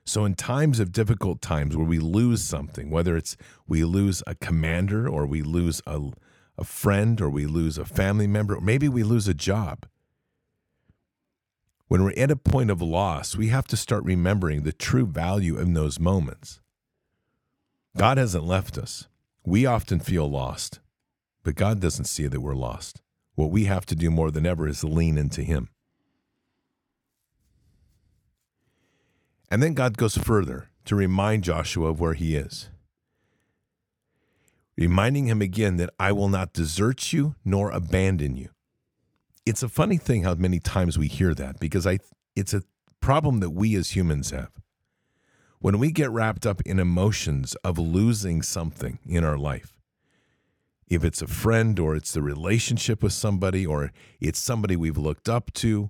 So, 0.05 0.25
in 0.25 0.33
times 0.33 0.79
of 0.79 0.91
difficult 0.91 1.39
times 1.39 1.77
where 1.77 1.86
we 1.86 2.00
lose 2.00 2.43
something, 2.43 2.89
whether 2.89 3.15
it's 3.15 3.38
we 3.67 3.86
lose 3.86 4.24
a 4.25 4.36
commander 4.36 5.07
or 5.07 5.25
we 5.27 5.43
lose 5.43 5.81
a, 5.86 6.12
a 6.57 6.63
friend 6.63 7.19
or 7.19 7.29
we 7.29 7.45
lose 7.45 7.77
a 7.77 7.86
family 7.86 8.27
member, 8.27 8.55
or 8.55 8.62
maybe 8.62 8.88
we 8.88 9.03
lose 9.03 9.27
a 9.27 9.33
job, 9.33 9.86
when 11.88 12.03
we're 12.03 12.13
at 12.17 12.31
a 12.31 12.36
point 12.36 12.72
of 12.72 12.81
loss, 12.81 13.36
we 13.36 13.50
have 13.50 13.67
to 13.67 13.77
start 13.77 14.03
remembering 14.03 14.63
the 14.63 14.72
true 14.74 15.05
value 15.05 15.60
in 15.60 15.74
those 15.74 16.00
moments. 16.00 16.60
God 17.95 18.17
hasn't 18.17 18.45
left 18.45 18.77
us. 18.77 19.07
We 19.45 19.65
often 19.65 20.00
feel 20.00 20.29
lost, 20.29 20.79
but 21.43 21.55
God 21.55 21.79
doesn't 21.79 22.05
see 22.05 22.27
that 22.27 22.41
we're 22.41 22.55
lost. 22.55 23.01
What 23.36 23.51
we 23.51 23.65
have 23.65 23.86
to 23.88 23.95
do 23.95 24.10
more 24.10 24.31
than 24.31 24.45
ever 24.45 24.67
is 24.67 24.83
lean 24.83 25.17
into 25.17 25.41
Him. 25.41 25.69
And 29.51 29.62
then 29.62 29.75
God 29.75 29.98
goes 29.98 30.17
further 30.17 30.69
to 30.86 30.95
remind 30.95 31.43
Joshua 31.43 31.89
of 31.89 32.00
where 32.00 32.15
he 32.15 32.36
is, 32.36 32.69
reminding 34.77 35.27
him 35.27 35.42
again 35.42 35.77
that 35.77 35.92
I 36.00 36.12
will 36.12 36.30
not 36.30 36.53
desert 36.53 37.13
you 37.13 37.36
nor 37.46 37.72
abandon 37.72 38.36
you. 38.36 38.50
It's 39.46 39.63
a 39.63 39.70
funny 39.70 39.98
thing 39.98 40.24
how 40.24 40.36
many 40.36 40.60
times 40.60 40.98
we 40.98 41.08
hear 41.08 41.34
that 41.36 41.60
because 41.60 41.86
I 41.86 42.00
it's 42.36 42.53
a 42.53 42.63
problem 43.00 43.39
that 43.42 43.51
we 43.51 43.75
as 43.75 43.96
humans 43.96 44.32
have. 44.32 44.51
When 45.60 45.80
we 45.80 45.92
get 45.92 46.10
wrapped 46.10 46.46
up 46.46 46.62
in 46.62 46.80
emotions 46.80 47.56
of 47.63 47.77
losing 47.77 48.42
something 48.42 49.00
in 49.06 49.24
our 49.24 49.38
life, 49.38 49.77
if 50.88 51.03
it's 51.03 51.22
a 51.22 51.27
friend 51.27 51.80
or 51.80 51.96
it's 51.96 52.13
the 52.13 52.22
relationship 52.22 53.01
with 53.01 53.13
somebody 53.13 53.65
or 53.65 53.92
it's 54.20 54.39
somebody 54.39 54.75
we've 54.75 54.98
looked 54.98 55.30
up 55.30 55.53
to, 55.53 55.89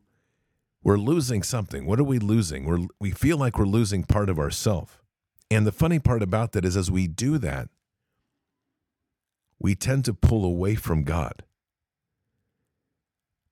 we're 0.83 0.97
losing 0.97 1.43
something. 1.43 1.85
What 1.85 1.99
are 1.99 2.03
we 2.03 2.19
losing? 2.19 2.65
We're, 2.65 2.87
we 2.99 3.11
feel 3.11 3.37
like 3.37 3.57
we're 3.57 3.65
losing 3.65 4.03
part 4.03 4.29
of 4.29 4.37
ourself. 4.37 5.01
And 5.49 5.65
the 5.65 5.71
funny 5.71 5.99
part 5.99 6.21
about 6.21 6.51
that 6.51 6.65
is, 6.65 6.75
as 6.75 6.91
we 6.91 7.07
do 7.07 7.37
that, 7.39 7.69
we 9.59 9.75
tend 9.75 10.05
to 10.05 10.13
pull 10.13 10.45
away 10.45 10.75
from 10.75 11.03
God. 11.03 11.43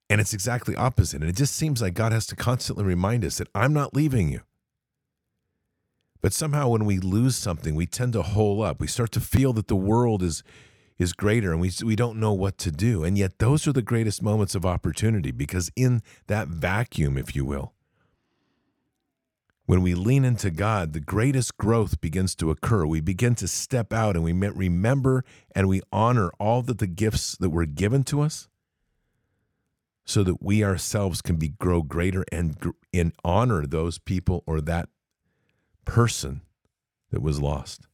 And 0.09 0.19
it's 0.19 0.33
exactly 0.33 0.75
opposite. 0.75 1.21
And 1.21 1.29
it 1.29 1.37
just 1.37 1.55
seems 1.55 1.81
like 1.81 1.93
God 1.93 2.11
has 2.11 2.27
to 2.27 2.35
constantly 2.35 2.83
remind 2.83 3.23
us 3.23 3.37
that 3.37 3.47
I'm 3.55 3.73
not 3.73 3.93
leaving 3.93 4.29
you. 4.29 4.41
But 6.21 6.33
somehow, 6.33 6.69
when 6.69 6.85
we 6.85 6.99
lose 6.99 7.35
something, 7.35 7.75
we 7.75 7.85
tend 7.85 8.13
to 8.13 8.21
hole 8.21 8.61
up. 8.61 8.79
We 8.79 8.87
start 8.87 9.11
to 9.13 9.19
feel 9.19 9.53
that 9.53 9.67
the 9.67 9.75
world 9.75 10.21
is 10.21 10.43
is 10.99 11.13
greater 11.13 11.51
and 11.51 11.59
we, 11.59 11.71
we 11.83 11.95
don't 11.95 12.19
know 12.19 12.31
what 12.31 12.59
to 12.59 12.71
do. 12.71 13.03
And 13.03 13.17
yet, 13.17 13.39
those 13.39 13.67
are 13.67 13.73
the 13.73 13.81
greatest 13.81 14.21
moments 14.21 14.53
of 14.53 14.65
opportunity 14.65 15.31
because, 15.31 15.71
in 15.75 16.01
that 16.27 16.47
vacuum, 16.47 17.17
if 17.17 17.35
you 17.35 17.43
will, 17.43 17.73
when 19.71 19.81
we 19.81 19.95
lean 19.95 20.25
into 20.25 20.51
God, 20.51 20.91
the 20.91 20.99
greatest 20.99 21.55
growth 21.55 22.01
begins 22.01 22.35
to 22.35 22.51
occur. 22.51 22.85
We 22.85 22.99
begin 22.99 23.35
to 23.35 23.47
step 23.47 23.93
out 23.93 24.17
and 24.17 24.23
we 24.25 24.33
remember 24.33 25.23
and 25.55 25.69
we 25.69 25.81
honor 25.93 26.29
all 26.41 26.61
that 26.63 26.79
the 26.79 26.87
gifts 26.87 27.37
that 27.37 27.51
were 27.51 27.65
given 27.65 28.03
to 28.03 28.19
us 28.19 28.49
so 30.03 30.23
that 30.23 30.43
we 30.43 30.61
ourselves 30.61 31.21
can 31.21 31.37
be 31.37 31.47
grow 31.47 31.83
greater 31.83 32.25
and, 32.33 32.73
and 32.93 33.13
honor 33.23 33.65
those 33.65 33.97
people 33.97 34.43
or 34.45 34.59
that 34.59 34.89
person 35.85 36.41
that 37.11 37.21
was 37.21 37.39
lost. 37.39 37.87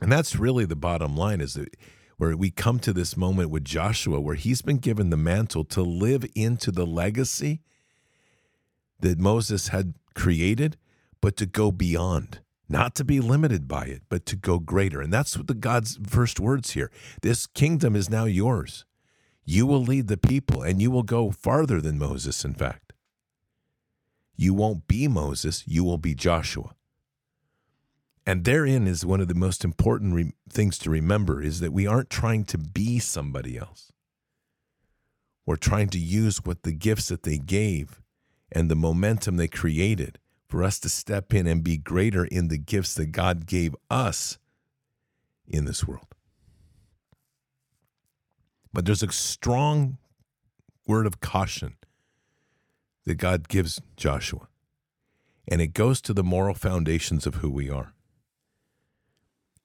And 0.00 0.10
that's 0.10 0.34
really 0.34 0.64
the 0.64 0.74
bottom 0.74 1.16
line 1.16 1.40
is 1.40 1.54
that 1.54 1.76
where 2.16 2.36
we 2.36 2.50
come 2.50 2.80
to 2.80 2.92
this 2.92 3.16
moment 3.16 3.50
with 3.50 3.64
Joshua 3.64 4.20
where 4.20 4.34
he's 4.34 4.62
been 4.62 4.78
given 4.78 5.10
the 5.10 5.16
mantle 5.16 5.62
to 5.66 5.82
live 5.82 6.26
into 6.34 6.72
the 6.72 6.86
legacy 6.86 7.60
that 9.00 9.20
Moses 9.20 9.68
had 9.68 9.94
created, 10.14 10.76
but 11.20 11.36
to 11.36 11.46
go 11.46 11.70
beyond, 11.70 12.40
not 12.68 12.94
to 12.96 13.04
be 13.04 13.20
limited 13.20 13.66
by 13.66 13.84
it, 13.84 14.02
but 14.08 14.26
to 14.26 14.36
go 14.36 14.58
greater. 14.58 15.00
And 15.00 15.12
that's 15.12 15.36
what 15.36 15.46
the 15.46 15.54
God's 15.54 15.98
first 16.06 16.38
words 16.40 16.72
here. 16.72 16.90
This 17.22 17.46
kingdom 17.46 17.96
is 17.96 18.10
now 18.10 18.24
yours. 18.24 18.84
You 19.44 19.66
will 19.66 19.82
lead 19.82 20.08
the 20.08 20.18
people 20.18 20.62
and 20.62 20.82
you 20.82 20.90
will 20.90 21.02
go 21.02 21.30
farther 21.30 21.80
than 21.80 21.98
Moses, 21.98 22.44
in 22.44 22.54
fact. 22.54 22.92
You 24.36 24.54
won't 24.54 24.86
be 24.86 25.08
Moses, 25.08 25.64
you 25.66 25.82
will 25.84 25.98
be 25.98 26.14
Joshua. 26.14 26.74
And 28.24 28.44
therein 28.44 28.86
is 28.86 29.06
one 29.06 29.22
of 29.22 29.28
the 29.28 29.34
most 29.34 29.64
important 29.64 30.14
re- 30.14 30.32
things 30.50 30.76
to 30.80 30.90
remember 30.90 31.42
is 31.42 31.60
that 31.60 31.72
we 31.72 31.86
aren't 31.86 32.10
trying 32.10 32.44
to 32.44 32.58
be 32.58 32.98
somebody 32.98 33.56
else. 33.56 33.90
We're 35.46 35.56
trying 35.56 35.88
to 35.88 35.98
use 35.98 36.44
what 36.44 36.62
the 36.62 36.72
gifts 36.72 37.08
that 37.08 37.22
they 37.22 37.38
gave 37.38 38.02
and 38.50 38.70
the 38.70 38.76
momentum 38.76 39.36
they 39.36 39.48
created 39.48 40.18
for 40.48 40.62
us 40.62 40.78
to 40.80 40.88
step 40.88 41.34
in 41.34 41.46
and 41.46 41.62
be 41.62 41.76
greater 41.76 42.24
in 42.24 42.48
the 42.48 42.58
gifts 42.58 42.94
that 42.94 43.12
God 43.12 43.46
gave 43.46 43.76
us 43.90 44.38
in 45.46 45.64
this 45.64 45.86
world. 45.86 46.06
But 48.72 48.86
there's 48.86 49.02
a 49.02 49.12
strong 49.12 49.98
word 50.86 51.06
of 51.06 51.20
caution 51.20 51.76
that 53.04 53.16
God 53.16 53.48
gives 53.48 53.80
Joshua, 53.96 54.48
and 55.46 55.60
it 55.60 55.74
goes 55.74 56.00
to 56.02 56.12
the 56.14 56.24
moral 56.24 56.54
foundations 56.54 57.26
of 57.26 57.36
who 57.36 57.50
we 57.50 57.70
are. 57.70 57.92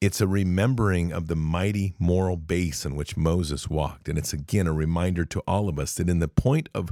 It's 0.04 0.20
a 0.20 0.28
remembering 0.28 1.14
of 1.14 1.28
the 1.28 1.36
mighty 1.36 1.96
moral 1.98 2.36
base 2.36 2.86
in 2.86 2.98
which 2.98 3.16
Moses 3.16 3.70
walked. 3.70 4.10
And 4.10 4.18
it's 4.18 4.34
again 4.34 4.68
a 4.68 4.74
reminder 4.74 5.24
to 5.24 5.40
all 5.48 5.70
of 5.70 5.80
us 5.80 5.94
that 5.96 6.10
in 6.10 6.20
the 6.20 6.28
point 6.28 6.68
of 6.74 6.92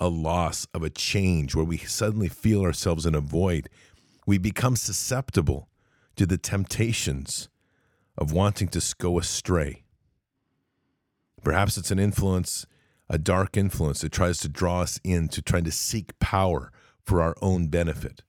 a 0.00 0.08
loss, 0.08 0.66
of 0.74 0.82
a 0.82 0.90
change, 0.90 1.54
where 1.54 1.64
we 1.64 1.76
suddenly 1.78 2.28
feel 2.28 2.62
ourselves 2.62 3.06
in 3.06 3.14
a 3.14 3.20
void, 3.20 3.68
we 4.26 4.38
become 4.38 4.74
susceptible 4.74 5.68
to 6.16 6.26
the 6.26 6.38
temptations 6.38 7.48
of 8.16 8.32
wanting 8.32 8.68
to 8.68 8.94
go 8.98 9.18
astray. 9.18 9.84
Perhaps 11.42 11.78
it's 11.78 11.90
an 11.90 11.98
influence, 11.98 12.66
a 13.08 13.18
dark 13.18 13.56
influence 13.56 14.00
that 14.00 14.12
tries 14.12 14.38
to 14.38 14.48
draw 14.48 14.82
us 14.82 15.00
into 15.04 15.40
trying 15.40 15.64
to 15.64 15.70
seek 15.70 16.18
power 16.18 16.72
for 17.02 17.22
our 17.22 17.34
own 17.40 17.68
benefit. 17.68 18.22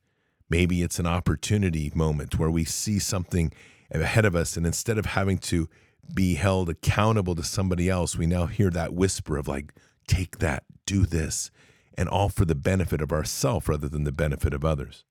Maybe 0.50 0.82
it's 0.82 1.00
an 1.00 1.08
opportunity 1.08 1.92
moment 1.96 2.38
where 2.38 2.52
we 2.52 2.66
see 2.66 3.00
something 3.00 3.52
ahead 3.92 4.26
of 4.26 4.36
us. 4.36 4.58
And 4.58 4.66
instead 4.66 4.98
of 4.98 5.06
having 5.08 5.38
to 5.40 5.70
be 6.14 6.36
held 6.36 6.70
accountable 6.70 7.36
to 7.36 7.44
somebody 7.44 7.90
else, 7.90 8.18
we 8.18 8.26
now 8.26 8.48
hear 8.48 8.70
that 8.72 8.94
whisper 8.94 9.38
of 9.38 9.48
like, 9.48 9.74
take 10.08 10.40
that, 10.40 10.64
do 10.92 11.06
this, 11.06 11.52
and 11.98 12.10
all 12.10 12.28
for 12.28 12.44
the 12.44 12.56
benefit 12.56 13.02
of 13.02 13.14
ourselves 13.14 13.70
rather 13.70 13.88
than 13.88 14.04
the 14.04 14.12
benefit 14.12 14.54
of 14.54 14.66
others. 14.66 15.06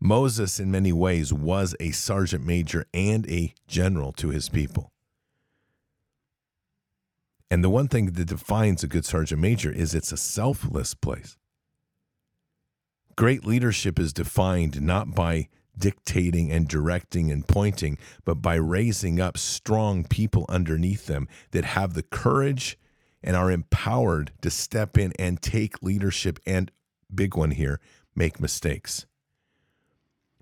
Moses, 0.00 0.60
in 0.60 0.70
many 0.70 0.92
ways, 0.92 1.32
was 1.32 1.74
a 1.80 1.90
sergeant 1.90 2.46
major 2.46 2.86
and 2.94 3.28
a 3.28 3.52
general 3.66 4.12
to 4.12 4.28
his 4.28 4.48
people. 4.48 4.92
And 7.50 7.64
the 7.64 7.70
one 7.70 7.88
thing 7.88 8.12
that 8.12 8.26
defines 8.26 8.84
a 8.84 8.86
good 8.86 9.04
sergeant 9.04 9.40
major 9.40 9.72
is 9.72 9.92
it's 9.92 10.12
a 10.12 10.16
selfless 10.16 10.94
place. 10.94 11.36
Great 13.16 13.44
leadership 13.44 13.98
is 13.98 14.12
defined 14.12 14.80
not 14.80 15.16
by 15.16 15.48
dictating 15.76 16.52
and 16.52 16.68
directing 16.68 17.32
and 17.32 17.48
pointing, 17.48 17.98
but 18.24 18.36
by 18.36 18.54
raising 18.54 19.20
up 19.20 19.36
strong 19.36 20.04
people 20.04 20.46
underneath 20.48 21.06
them 21.06 21.26
that 21.50 21.64
have 21.64 21.94
the 21.94 22.02
courage 22.04 22.78
and 23.22 23.36
are 23.36 23.50
empowered 23.50 24.32
to 24.42 24.50
step 24.50 24.96
in 24.96 25.12
and 25.18 25.42
take 25.42 25.82
leadership 25.82 26.38
and, 26.46 26.70
big 27.12 27.36
one 27.36 27.50
here, 27.50 27.80
make 28.14 28.40
mistakes. 28.40 29.06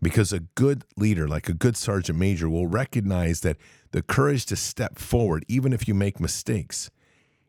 Because 0.03 0.33
a 0.33 0.41
good 0.41 0.85
leader, 0.97 1.27
like 1.27 1.49
a 1.49 1.55
good 1.55 1.77
sergeant 1.77 2.19
major, 2.19 2.49
will 2.49 2.67
recognize 2.67 3.41
that 3.41 3.57
the 3.93 4.03
courage 4.03 4.45
to 4.47 4.57
step 4.57 4.99
forward, 4.99 5.45
even 5.49 5.73
if 5.73 5.89
you 5.89 5.95
make 5.95 6.21
mistakes, 6.21 6.91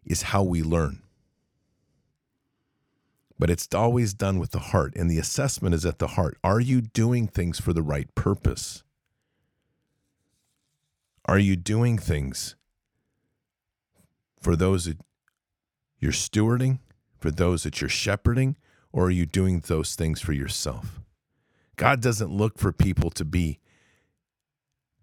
is 0.05 0.23
how 0.23 0.43
we 0.43 0.63
learn. 0.63 1.01
But 3.37 3.49
it's 3.49 3.67
always 3.75 4.13
done 4.13 4.39
with 4.39 4.51
the 4.51 4.59
heart, 4.59 4.93
and 4.95 5.11
the 5.11 5.19
assessment 5.19 5.75
is 5.75 5.85
at 5.85 5.99
the 5.99 6.07
heart. 6.07 6.37
Are 6.43 6.59
you 6.59 6.81
doing 6.81 7.27
things 7.27 7.59
for 7.59 7.73
the 7.73 7.83
right 7.83 8.13
purpose? 8.15 8.83
Are 11.25 11.37
you 11.37 11.57
doing 11.57 11.97
things 11.97 12.55
for 14.41 14.55
those 14.55 14.85
that 14.85 14.97
you're 15.99 16.11
stewarding, 16.11 16.79
for 17.19 17.31
those 17.31 17.63
that 17.63 17.81
you're 17.81 17.89
shepherding, 17.89 18.55
or 18.91 19.05
are 19.05 19.11
you 19.11 19.25
doing 19.25 19.61
those 19.61 19.95
things 19.95 20.21
for 20.21 20.33
yourself? 20.33 21.01
God 21.75 22.01
doesn't 22.01 22.31
look 22.31 22.57
for 22.57 22.71
people 22.71 23.09
to 23.11 23.25
be 23.25 23.59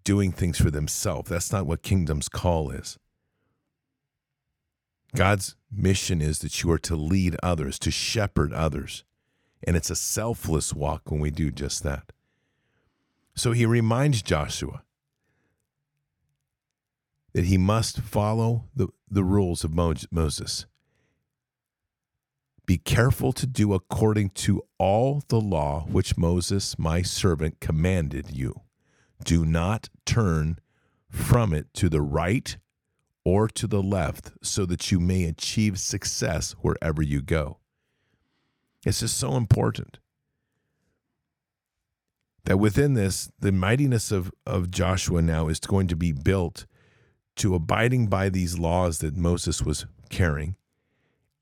doing 0.03 0.31
things 0.31 0.57
for 0.57 0.71
themselves. 0.71 1.29
That's 1.29 1.51
not 1.51 1.65
what 1.65 1.81
kingdom's 1.81 2.29
call 2.29 2.71
is. 2.71 2.97
God's 5.15 5.55
mission 5.71 6.21
is 6.21 6.39
that 6.39 6.61
you 6.61 6.71
are 6.71 6.79
to 6.79 6.95
lead 6.95 7.37
others, 7.41 7.79
to 7.79 7.91
shepherd 7.91 8.53
others. 8.53 9.03
And 9.63 9.75
it's 9.75 9.89
a 9.89 9.95
selfless 9.95 10.73
walk 10.73 11.09
when 11.09 11.19
we 11.19 11.31
do 11.31 11.49
just 11.51 11.83
that. 11.83 12.11
So 13.35 13.51
he 13.51 13.65
reminds 13.65 14.21
Joshua 14.21 14.83
that 17.33 17.45
he 17.45 17.57
must 17.57 17.99
follow 17.99 18.65
the, 18.75 18.87
the 19.09 19.23
rules 19.23 19.63
of 19.63 19.73
Moses. 19.73 20.65
Be 22.65 22.77
careful 22.77 23.31
to 23.33 23.45
do 23.45 23.73
according 23.73 24.31
to 24.31 24.63
all 24.79 25.23
the 25.27 25.39
law 25.39 25.85
which 25.87 26.17
Moses, 26.17 26.79
my 26.79 27.03
servant, 27.03 27.59
commanded 27.59 28.31
you. 28.31 28.61
Do 29.23 29.45
not 29.45 29.89
turn 30.05 30.57
from 31.07 31.53
it 31.53 31.73
to 31.75 31.89
the 31.89 32.01
right 32.01 32.57
or 33.23 33.47
to 33.49 33.67
the 33.67 33.83
left 33.83 34.31
so 34.41 34.65
that 34.65 34.91
you 34.91 34.99
may 34.99 35.25
achieve 35.25 35.79
success 35.79 36.53
wherever 36.61 37.03
you 37.03 37.21
go. 37.21 37.59
It's 38.85 38.99
just 38.99 39.17
so 39.17 39.35
important. 39.35 39.99
That 42.45 42.57
within 42.57 42.93
this, 42.93 43.31
the 43.39 43.51
mightiness 43.51 44.11
of, 44.11 44.31
of 44.45 44.71
Joshua 44.71 45.21
now 45.21 45.47
is 45.47 45.59
going 45.59 45.87
to 45.87 45.95
be 45.95 46.11
built 46.11 46.65
to 47.37 47.55
abiding 47.55 48.07
by 48.07 48.29
these 48.29 48.57
laws 48.57 48.99
that 48.99 49.15
Moses 49.15 49.61
was 49.61 49.85
carrying 50.09 50.55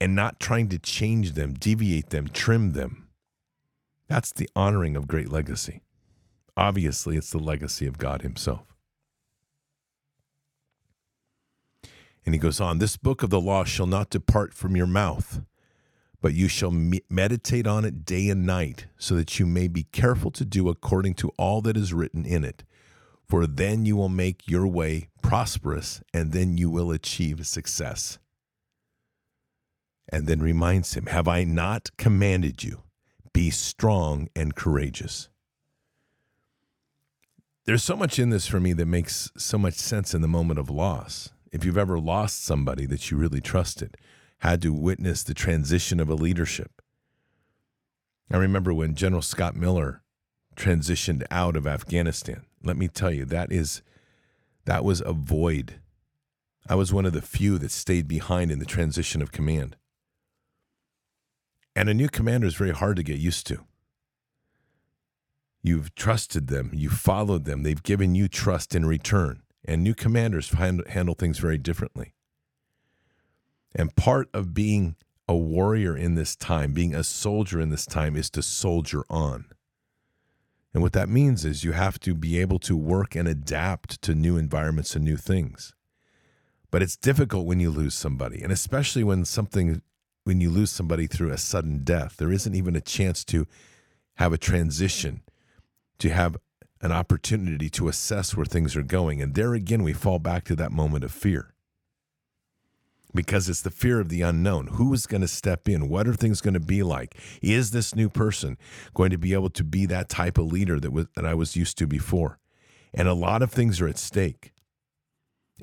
and 0.03 0.15
not 0.15 0.37
trying 0.37 0.67
to 0.67 0.77
change 0.77 1.31
them, 1.31 1.53
deviate 1.53 2.09
them, 2.09 2.27
trim 2.27 2.73
them. 2.73 3.07
That's 4.09 4.33
the 4.33 4.49
honoring 4.53 4.97
of 4.97 5.07
great 5.07 5.29
legacy. 5.29 5.81
Obviously, 6.57 7.15
it's 7.15 7.29
the 7.29 7.39
legacy 7.39 7.87
of 7.87 7.97
God 7.97 8.21
Himself. 8.21 8.75
And 12.25 12.35
he 12.35 12.37
goes 12.37 12.59
on, 12.59 12.79
This 12.79 12.97
book 12.97 13.23
of 13.23 13.29
the 13.29 13.39
law 13.39 13.63
shall 13.63 13.87
not 13.87 14.09
depart 14.09 14.53
from 14.53 14.75
your 14.75 14.87
mouth, 14.87 15.39
but 16.21 16.33
you 16.33 16.49
shall 16.49 16.71
me- 16.71 17.03
meditate 17.09 17.65
on 17.65 17.85
it 17.85 18.03
day 18.03 18.27
and 18.27 18.45
night, 18.45 18.87
so 18.97 19.15
that 19.15 19.39
you 19.39 19.45
may 19.45 19.69
be 19.69 19.83
careful 19.83 20.31
to 20.31 20.43
do 20.43 20.67
according 20.67 21.13
to 21.13 21.29
all 21.37 21.61
that 21.61 21.77
is 21.77 21.93
written 21.93 22.25
in 22.25 22.43
it. 22.43 22.65
For 23.25 23.47
then 23.47 23.85
you 23.85 23.95
will 23.95 24.09
make 24.09 24.49
your 24.49 24.67
way 24.67 25.07
prosperous, 25.21 26.01
and 26.13 26.33
then 26.33 26.57
you 26.57 26.69
will 26.69 26.91
achieve 26.91 27.47
success. 27.47 28.19
And 30.09 30.27
then 30.27 30.41
reminds 30.41 30.95
him, 30.95 31.07
Have 31.07 31.27
I 31.27 31.43
not 31.43 31.89
commanded 31.97 32.63
you? 32.63 32.83
Be 33.31 33.49
strong 33.49 34.27
and 34.35 34.55
courageous. 34.55 35.29
There's 37.65 37.83
so 37.83 37.95
much 37.95 38.19
in 38.19 38.29
this 38.29 38.45
for 38.45 38.59
me 38.59 38.73
that 38.73 38.85
makes 38.85 39.31
so 39.37 39.57
much 39.57 39.75
sense 39.75 40.13
in 40.13 40.21
the 40.21 40.27
moment 40.27 40.59
of 40.59 40.69
loss 40.69 41.29
if 41.53 41.63
you've 41.63 41.77
ever 41.77 41.99
lost 41.99 42.43
somebody 42.43 42.87
that 42.87 43.09
you 43.11 43.15
really 43.15 43.39
trusted, 43.39 43.95
had 44.39 44.61
to 44.63 44.73
witness 44.73 45.23
the 45.23 45.35
transition 45.35 45.99
of 45.99 46.09
a 46.09 46.15
leadership. 46.15 46.81
I 48.31 48.37
remember 48.37 48.73
when 48.73 48.95
General 48.95 49.21
Scott 49.21 49.55
Miller 49.55 50.01
transitioned 50.55 51.23
out 51.29 51.55
of 51.55 51.67
Afghanistan. 51.67 52.45
Let 52.63 52.75
me 52.75 52.87
tell 52.87 53.11
you, 53.11 53.25
that 53.25 53.51
is 53.51 53.83
that 54.65 54.83
was 54.83 55.01
a 55.05 55.13
void. 55.13 55.75
I 56.67 56.75
was 56.75 56.91
one 56.91 57.05
of 57.05 57.13
the 57.13 57.21
few 57.21 57.59
that 57.59 57.71
stayed 57.71 58.07
behind 58.07 58.49
in 58.49 58.59
the 58.59 58.65
transition 58.65 59.21
of 59.21 59.31
command. 59.31 59.75
And 61.75 61.89
a 61.89 61.93
new 61.93 62.09
commander 62.09 62.47
is 62.47 62.55
very 62.55 62.71
hard 62.71 62.97
to 62.97 63.03
get 63.03 63.19
used 63.19 63.47
to. 63.47 63.65
You've 65.62 65.95
trusted 65.95 66.47
them, 66.47 66.71
you've 66.73 66.93
followed 66.93 67.45
them, 67.45 67.63
they've 67.63 67.81
given 67.81 68.15
you 68.15 68.27
trust 68.27 68.75
in 68.75 68.86
return 68.86 69.43
and 69.65 69.83
new 69.83 69.93
commanders 69.93 70.49
handle 70.49 71.15
things 71.15 71.39
very 71.39 71.57
differently. 71.57 72.13
And 73.73 73.95
part 73.95 74.29
of 74.33 74.53
being 74.53 74.95
a 75.27 75.36
warrior 75.36 75.95
in 75.95 76.15
this 76.15 76.36
time, 76.36 76.73
being 76.73 76.93
a 76.93 77.03
soldier 77.03 77.59
in 77.59 77.69
this 77.69 77.86
time, 77.86 78.15
is 78.15 78.29
to 78.31 78.41
soldier 78.41 79.03
on. 79.09 79.45
And 80.73 80.83
what 80.83 80.93
that 80.93 81.07
means 81.07 81.45
is 81.45 81.63
you 81.63 81.71
have 81.71 81.99
to 82.01 82.13
be 82.13 82.39
able 82.39 82.59
to 82.59 82.75
work 82.75 83.15
and 83.15 83.27
adapt 83.27 84.01
to 84.01 84.15
new 84.15 84.38
environments 84.38 84.95
and 84.95 85.05
new 85.05 85.17
things. 85.17 85.73
But 86.71 86.81
it's 86.81 86.97
difficult 86.97 87.45
when 87.45 87.59
you 87.59 87.69
lose 87.69 87.93
somebody, 87.93 88.41
and 88.41 88.51
especially 88.51 89.03
when 89.03 89.25
something 89.25 89.81
when 90.23 90.39
you 90.39 90.49
lose 90.49 90.71
somebody 90.71 91.07
through 91.07 91.31
a 91.31 91.38
sudden 91.38 91.83
death, 91.83 92.17
there 92.17 92.31
isn't 92.31 92.55
even 92.55 92.75
a 92.75 92.81
chance 92.81 93.23
to 93.25 93.45
have 94.15 94.33
a 94.33 94.38
transition, 94.38 95.21
to 95.99 96.09
have 96.09 96.38
an 96.81 96.91
opportunity 96.91 97.69
to 97.69 97.88
assess 97.88 98.36
where 98.36 98.45
things 98.45 98.75
are 98.75 98.83
going. 98.83 99.21
And 99.21 99.33
there 99.33 99.53
again, 99.53 99.83
we 99.83 99.93
fall 99.93 100.19
back 100.19 100.43
to 100.45 100.55
that 100.57 100.71
moment 100.71 101.03
of 101.03 101.12
fear. 101.12 101.53
Because 103.15 103.47
it's 103.47 103.62
the 103.62 103.69
fear 103.69 103.99
of 103.99 104.09
the 104.09 104.21
unknown. 104.21 104.67
Who 104.67 104.91
is 104.93 105.05
going 105.05 105.21
to 105.21 105.27
step 105.27 105.69
in? 105.69 105.88
What 105.88 106.07
are 106.07 106.15
things 106.15 106.41
going 106.41 106.55
to 106.55 106.59
be 106.59 106.81
like? 106.81 107.15
Is 107.43 107.69
this 107.69 107.93
new 107.93 108.09
person 108.09 108.57
going 108.95 109.12
to 109.12 109.19
be 109.19 109.33
able 109.33 109.51
to 109.51 109.63
be 109.63 109.86
that 109.86 110.09
type 110.09 110.39
of 110.39 110.51
leader 110.51 110.79
that, 110.79 110.91
was, 110.91 111.05
that 111.15 111.25
I 111.25 111.36
was 111.36 111.55
used 111.55 111.77
to 111.77 111.88
before? 111.88 112.39
And 112.91 113.07
a 113.07 113.13
lot 113.13 113.41
of 113.41 113.51
things 113.51 113.79
are 113.81 113.88
at 113.88 113.99
stake. 113.99 114.52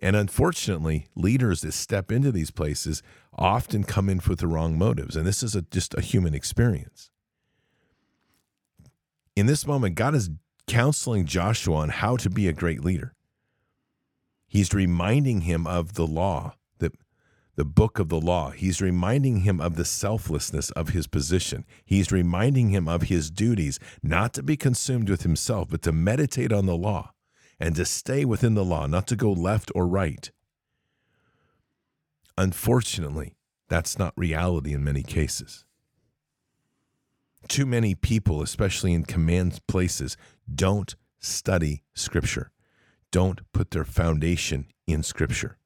And 0.03 0.17
unfortunately, 0.17 1.09
leaders 1.15 1.63
that 1.63 1.73
step 1.73 2.13
into 2.13 2.31
these 2.31 2.51
places 2.51 3.03
often 3.35 3.85
come 3.85 4.09
in 4.09 4.21
with 4.27 4.41
the 4.41 4.47
wrong 4.47 4.79
motives. 4.79 5.17
And 5.17 5.27
this 5.27 5.43
is 5.43 5.55
a, 5.55 5.63
just 5.63 5.95
a 5.95 6.01
human 6.01 6.35
experience. 6.35 7.11
In 9.37 9.47
this 9.47 9.67
moment, 9.67 9.97
God 9.97 10.15
is 10.15 10.31
counseling 10.67 11.27
Joshua 11.27 11.77
on 11.77 11.89
how 11.89 12.17
to 12.17 12.31
be 12.31 12.47
a 12.47 12.53
great 12.53 12.85
leader. 12.85 13.15
He's 14.47 14.73
reminding 14.73 15.43
him 15.43 15.67
of 15.67 15.95
the 15.95 16.07
law, 16.07 16.55
the, 16.79 16.93
the 17.57 17.65
book 17.65 17.99
of 17.99 18.09
the 18.09 18.21
law. 18.21 18.51
He's 18.51 18.81
reminding 18.81 19.41
him 19.41 19.61
of 19.61 19.77
the 19.77 19.85
selflessness 19.85 20.71
of 20.73 20.91
his 20.91 21.07
position. 21.07 21.65
He's 21.85 22.11
reminding 22.11 22.71
him 22.71 22.89
of 22.89 23.03
his 23.03 23.31
duties, 23.31 23.79
not 24.03 24.33
to 24.35 24.43
be 24.43 24.57
consumed 24.57 25.09
with 25.09 25.23
himself, 25.23 25.69
but 25.71 25.83
to 25.83 25.93
meditate 25.93 26.53
on 26.53 26.67
the 26.67 26.77
law 26.77 27.13
and 27.61 27.77
to 27.77 27.85
stay 27.85 28.25
within 28.25 28.55
the 28.55 28.65
law, 28.65 28.87
not 28.87 29.07
to 29.09 29.17
go 29.17 29.31
left 29.31 29.71
or 29.75 29.87
right. 29.87 30.31
Unfortunately, 32.39 33.37
that's 33.69 33.99
not 33.99 34.15
reality 34.17 34.73
in 34.73 34.83
many 34.83 35.03
cases. 35.03 35.67
Too 37.49 37.67
many 37.67 37.95
people, 37.95 38.43
especially 38.43 38.95
in 38.95 39.05
command 39.05 39.61
places, 39.67 40.17
don't 40.53 40.95
study 41.19 41.83
Scripture, 41.95 42.51
don't 43.11 43.41
put 43.53 43.71
their 43.71 43.85
foundation 43.85 44.67
in 44.87 45.03
Scripture. 45.03 45.59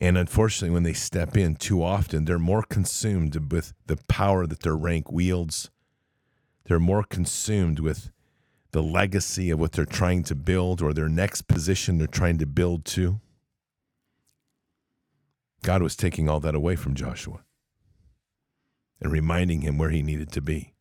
And 0.00 0.16
unfortunately, 0.16 0.72
when 0.72 0.82
they 0.82 0.94
step 0.94 1.36
in 1.36 1.56
too 1.56 1.82
often, 1.82 2.24
they're 2.24 2.38
more 2.38 2.62
consumed 2.62 3.52
with 3.52 3.74
the 3.84 3.98
power 4.08 4.46
that 4.46 4.60
their 4.60 4.76
rank 4.76 5.12
wields. 5.12 5.70
They're 6.64 6.78
more 6.78 7.02
consumed 7.02 7.80
with 7.80 8.10
the 8.72 8.82
legacy 8.82 9.50
of 9.50 9.58
what 9.58 9.72
they're 9.72 9.84
trying 9.84 10.22
to 10.24 10.34
build 10.34 10.80
or 10.80 10.92
their 10.92 11.08
next 11.08 11.42
position 11.48 11.98
they're 11.98 12.06
trying 12.06 12.38
to 12.38 12.46
build 12.46 12.84
to. 12.84 13.20
God 15.62 15.82
was 15.82 15.96
taking 15.96 16.28
all 16.28 16.40
that 16.40 16.54
away 16.54 16.76
from 16.76 16.94
Joshua 16.94 17.40
and 19.00 19.12
reminding 19.12 19.62
him 19.62 19.78
where 19.78 19.90
he 19.90 20.02
needed 20.02 20.32
to 20.32 20.40
be. 20.40 20.74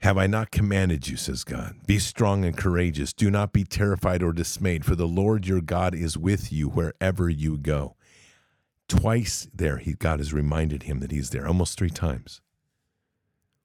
Have 0.00 0.16
I 0.16 0.26
not 0.26 0.50
commanded 0.50 1.08
you, 1.08 1.18
says 1.18 1.44
God? 1.44 1.74
Be 1.86 1.98
strong 1.98 2.44
and 2.46 2.56
courageous. 2.56 3.12
Do 3.12 3.30
not 3.30 3.52
be 3.52 3.64
terrified 3.64 4.22
or 4.22 4.32
dismayed, 4.32 4.82
for 4.82 4.96
the 4.96 5.06
Lord 5.06 5.46
your 5.46 5.60
God 5.60 5.94
is 5.94 6.16
with 6.16 6.50
you 6.50 6.70
wherever 6.70 7.28
you 7.28 7.58
go. 7.58 7.96
Twice 8.90 9.46
there, 9.54 9.76
he, 9.76 9.92
God 9.92 10.18
has 10.18 10.32
reminded 10.32 10.82
him 10.82 10.98
that 10.98 11.12
he's 11.12 11.30
there, 11.30 11.46
almost 11.46 11.78
three 11.78 11.90
times. 11.90 12.40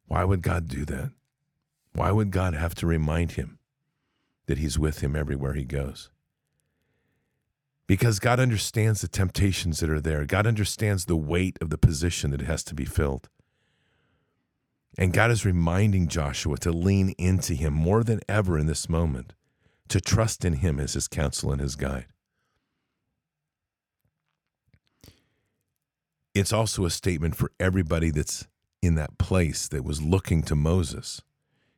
Why 0.06 0.24
would 0.24 0.44
God 0.44 0.68
do 0.68 0.86
that? 0.86 1.14
Why 1.94 2.12
would 2.12 2.30
God 2.30 2.54
have 2.54 2.76
to 2.76 2.86
remind 2.86 3.32
him 3.32 3.58
that 4.46 4.60
he's 4.60 4.78
with 4.78 5.00
him 5.00 5.16
everywhere 5.16 5.54
he 5.54 5.66
goes? 5.66 6.12
Because 7.88 8.20
God 8.20 8.40
understands 8.40 9.02
the 9.02 9.08
temptations 9.08 9.80
that 9.80 9.90
are 9.90 10.00
there. 10.00 10.26
God 10.26 10.46
understands 10.46 11.06
the 11.06 11.16
weight 11.16 11.58
of 11.60 11.72
the 11.72 11.78
position 11.80 12.30
that 12.30 12.42
has 12.42 12.64
to 12.66 12.76
be 12.76 12.86
filled. 12.86 13.28
And 14.96 15.12
God 15.12 15.32
is 15.32 15.44
reminding 15.44 16.08
Joshua 16.08 16.58
to 16.60 16.72
lean 16.72 17.16
into 17.18 17.56
him 17.56 17.74
more 17.74 18.04
than 18.04 18.20
ever 18.30 18.60
in 18.60 18.68
this 18.68 18.88
moment, 18.88 19.34
to 19.88 20.00
trust 20.00 20.46
in 20.46 20.54
him 20.54 20.80
as 20.80 20.94
his 20.94 21.08
counsel 21.08 21.52
and 21.52 21.62
his 21.62 21.76
guide. 21.76 22.06
It's 26.36 26.54
also 26.54 26.86
a 26.86 26.92
statement 26.92 27.36
for 27.36 27.52
everybody 27.60 28.12
that's 28.12 28.48
in 28.82 28.96
that 28.96 29.18
place 29.18 29.68
that 29.70 29.84
was 29.84 30.02
looking 30.04 30.44
to 30.44 30.56
Moses. 30.56 31.22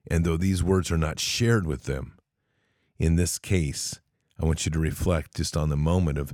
And 0.09 0.25
though 0.25 0.37
these 0.37 0.63
words 0.63 0.91
are 0.91 0.97
not 0.97 1.19
shared 1.19 1.65
with 1.65 1.83
them, 1.83 2.17
in 2.99 3.15
this 3.15 3.39
case, 3.39 4.01
I 4.41 4.45
want 4.45 4.65
you 4.65 4.71
to 4.71 4.79
reflect 4.79 5.35
just 5.35 5.55
on 5.55 5.69
the 5.69 5.77
moment 5.77 6.17
of 6.17 6.33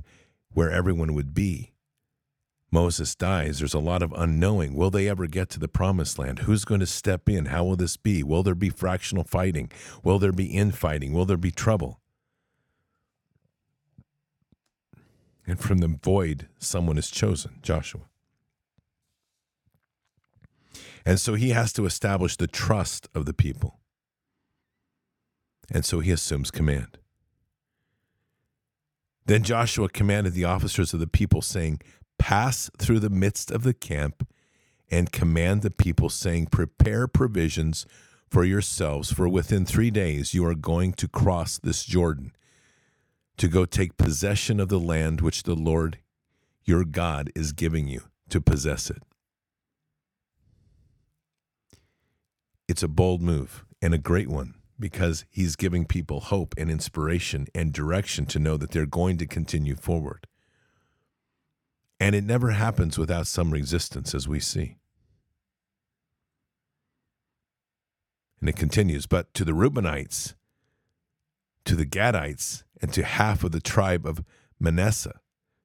where 0.52 0.70
everyone 0.70 1.14
would 1.14 1.34
be 1.34 1.74
Moses 2.74 3.14
dies, 3.14 3.60
there's 3.60 3.72
a 3.72 3.78
lot 3.78 4.02
of 4.02 4.12
unknowing. 4.16 4.74
Will 4.74 4.90
they 4.90 5.08
ever 5.08 5.28
get 5.28 5.48
to 5.50 5.60
the 5.60 5.68
promised 5.68 6.18
land? 6.18 6.40
Who's 6.40 6.64
going 6.64 6.80
to 6.80 6.86
step 6.86 7.28
in? 7.28 7.46
How 7.46 7.62
will 7.62 7.76
this 7.76 7.96
be? 7.96 8.24
Will 8.24 8.42
there 8.42 8.56
be 8.56 8.68
fractional 8.68 9.22
fighting? 9.22 9.70
Will 10.02 10.18
there 10.18 10.32
be 10.32 10.46
infighting? 10.46 11.12
Will 11.12 11.24
there 11.24 11.36
be 11.36 11.52
trouble? 11.52 12.00
And 15.46 15.60
from 15.60 15.78
the 15.78 15.86
void, 15.86 16.48
someone 16.58 16.98
is 16.98 17.12
chosen, 17.12 17.60
Joshua. 17.62 18.00
And 21.04 21.20
so 21.20 21.34
he 21.34 21.50
has 21.50 21.72
to 21.74 21.86
establish 21.86 22.36
the 22.36 22.46
trust 22.46 23.08
of 23.14 23.26
the 23.26 23.34
people. 23.34 23.80
And 25.70 25.84
so 25.84 26.00
he 26.00 26.10
assumes 26.10 26.50
command. 26.50 26.98
Then 29.26 29.42
Joshua 29.42 29.88
commanded 29.88 30.34
the 30.34 30.44
officers 30.44 30.92
of 30.92 31.00
the 31.00 31.06
people, 31.06 31.40
saying, 31.40 31.80
pass 32.18 32.70
through 32.78 33.00
the 33.00 33.10
midst 33.10 33.50
of 33.50 33.62
the 33.62 33.74
camp 33.74 34.26
and 34.90 35.12
command 35.12 35.62
the 35.62 35.70
people, 35.70 36.08
saying, 36.08 36.46
Prepare 36.46 37.08
provisions 37.08 37.86
for 38.30 38.44
yourselves, 38.44 39.12
for 39.12 39.28
within 39.28 39.64
three 39.64 39.90
days 39.90 40.34
you 40.34 40.44
are 40.46 40.54
going 40.54 40.92
to 40.94 41.08
cross 41.08 41.58
this 41.58 41.84
Jordan 41.84 42.32
to 43.36 43.48
go 43.48 43.64
take 43.64 43.96
possession 43.96 44.60
of 44.60 44.68
the 44.68 44.80
land 44.80 45.20
which 45.20 45.42
the 45.42 45.54
Lord 45.54 45.98
your 46.64 46.84
God 46.84 47.30
is 47.34 47.52
giving 47.52 47.88
you 47.88 48.02
to 48.28 48.40
possess 48.40 48.90
it. 48.90 49.02
It's 52.68 52.82
a 52.82 52.88
bold 52.88 53.20
move 53.20 53.64
and 53.82 53.92
a 53.92 53.98
great 53.98 54.28
one 54.28 54.54
because 54.78 55.24
he's 55.30 55.56
giving 55.56 55.84
people 55.84 56.20
hope 56.20 56.54
and 56.56 56.70
inspiration 56.70 57.46
and 57.54 57.72
direction 57.72 58.26
to 58.26 58.38
know 58.38 58.56
that 58.56 58.70
they're 58.70 58.86
going 58.86 59.18
to 59.18 59.26
continue 59.26 59.76
forward. 59.76 60.26
And 62.00 62.14
it 62.14 62.24
never 62.24 62.50
happens 62.50 62.98
without 62.98 63.26
some 63.26 63.50
resistance, 63.50 64.14
as 64.14 64.26
we 64.26 64.40
see. 64.40 64.76
And 68.40 68.48
it 68.48 68.56
continues, 68.56 69.06
but 69.06 69.32
to 69.34 69.44
the 69.44 69.52
Reubenites, 69.52 70.34
to 71.64 71.76
the 71.76 71.86
Gadites, 71.86 72.64
and 72.82 72.92
to 72.92 73.04
half 73.04 73.44
of 73.44 73.52
the 73.52 73.60
tribe 73.60 74.04
of 74.06 74.22
Manasseh, 74.58 75.20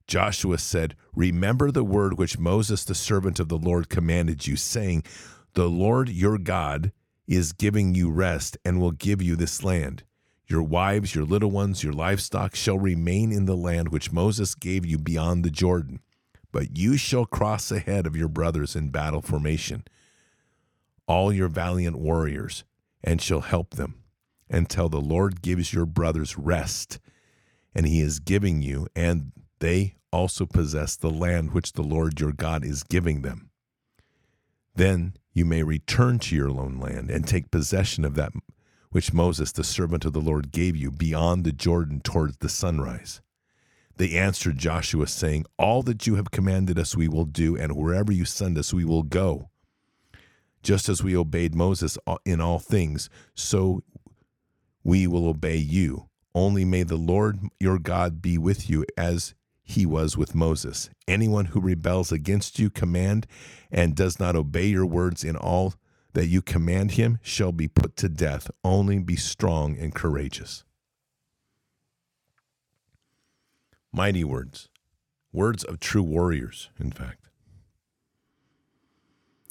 Joshua 0.07 0.57
said, 0.57 0.95
Remember 1.13 1.71
the 1.71 1.83
word 1.83 2.17
which 2.17 2.39
Moses, 2.39 2.83
the 2.83 2.95
servant 2.95 3.39
of 3.39 3.49
the 3.49 3.57
Lord, 3.57 3.89
commanded 3.89 4.47
you, 4.47 4.55
saying, 4.55 5.03
The 5.53 5.69
Lord 5.69 6.09
your 6.09 6.37
God 6.37 6.91
is 7.27 7.53
giving 7.53 7.95
you 7.95 8.11
rest 8.11 8.57
and 8.65 8.79
will 8.79 8.91
give 8.91 9.21
you 9.21 9.35
this 9.35 9.63
land. 9.63 10.03
Your 10.47 10.63
wives, 10.63 11.13
your 11.13 11.25
little 11.25 11.51
ones, 11.51 11.83
your 11.83 11.93
livestock 11.93 12.55
shall 12.55 12.79
remain 12.79 13.31
in 13.31 13.45
the 13.45 13.57
land 13.57 13.89
which 13.89 14.11
Moses 14.11 14.55
gave 14.55 14.85
you 14.85 14.97
beyond 14.97 15.43
the 15.43 15.51
Jordan 15.51 15.99
but 16.51 16.77
you 16.77 16.97
shall 16.97 17.25
cross 17.25 17.71
ahead 17.71 18.07
of 18.07 18.15
your 18.15 18.27
brothers 18.27 18.75
in 18.75 18.89
battle 18.89 19.21
formation, 19.21 19.83
all 21.07 21.31
your 21.31 21.47
valiant 21.47 21.97
warriors, 21.97 22.63
and 23.03 23.21
shall 23.21 23.41
help 23.41 23.75
them 23.75 24.03
until 24.49 24.89
the 24.89 25.01
Lord 25.01 25.41
gives 25.41 25.73
your 25.73 25.85
brothers 25.85 26.37
rest, 26.37 26.99
and 27.75 27.85
he 27.85 28.01
is 28.01 28.19
giving 28.19 28.61
you, 28.61 28.87
and 28.95 29.31
they 29.59 29.95
also 30.11 30.45
possess 30.45 30.95
the 30.95 31.11
land 31.11 31.53
which 31.53 31.73
the 31.73 31.83
Lord 31.83 32.19
your 32.19 32.31
God 32.31 32.65
is 32.65 32.83
giving 32.83 33.21
them. 33.21 33.48
Then 34.79 35.15
you 35.33 35.43
may 35.43 35.61
return 35.61 36.19
to 36.19 36.35
your 36.37 36.49
lone 36.49 36.79
land 36.79 37.11
and 37.11 37.27
take 37.27 37.51
possession 37.51 38.05
of 38.05 38.15
that 38.15 38.31
which 38.91 39.11
Moses, 39.11 39.51
the 39.51 39.61
servant 39.61 40.05
of 40.05 40.13
the 40.13 40.21
Lord, 40.21 40.53
gave 40.53 40.77
you 40.77 40.89
beyond 40.89 41.43
the 41.43 41.51
Jordan 41.51 41.99
towards 41.99 42.37
the 42.37 42.47
sunrise. 42.47 43.19
They 43.97 44.17
answered 44.17 44.57
Joshua, 44.57 45.07
saying, 45.07 45.47
All 45.57 45.83
that 45.83 46.07
you 46.07 46.15
have 46.15 46.31
commanded 46.31 46.79
us 46.79 46.95
we 46.95 47.09
will 47.09 47.25
do, 47.25 47.57
and 47.57 47.75
wherever 47.75 48.13
you 48.13 48.23
send 48.23 48.57
us 48.57 48.73
we 48.73 48.85
will 48.85 49.03
go. 49.03 49.49
Just 50.63 50.87
as 50.87 51.03
we 51.03 51.13
obeyed 51.13 51.53
Moses 51.53 51.97
in 52.23 52.39
all 52.39 52.59
things, 52.59 53.09
so 53.35 53.83
we 54.85 55.07
will 55.07 55.27
obey 55.27 55.57
you. 55.57 56.07
Only 56.33 56.63
may 56.63 56.83
the 56.83 56.95
Lord 56.95 57.39
your 57.59 57.79
God 57.79 58.21
be 58.21 58.37
with 58.37 58.69
you 58.69 58.85
as 58.97 59.35
he 59.69 59.85
was 59.85 60.17
with 60.17 60.33
Moses. 60.33 60.89
Anyone 61.07 61.45
who 61.45 61.59
rebels 61.59 62.11
against 62.11 62.57
you 62.57 62.71
command 62.71 63.27
and 63.71 63.95
does 63.95 64.19
not 64.19 64.35
obey 64.35 64.65
your 64.65 64.85
words 64.85 65.23
in 65.23 65.35
all 65.35 65.75
that 66.13 66.25
you 66.25 66.41
command 66.41 66.93
him 66.93 67.19
shall 67.21 67.51
be 67.51 67.67
put 67.67 67.95
to 67.97 68.09
death. 68.09 68.49
Only 68.63 68.97
be 68.97 69.15
strong 69.15 69.77
and 69.77 69.93
courageous. 69.93 70.63
Mighty 73.93 74.23
words, 74.23 74.69
words 75.31 75.63
of 75.63 75.79
true 75.79 76.03
warriors, 76.03 76.71
in 76.79 76.91
fact. 76.91 77.28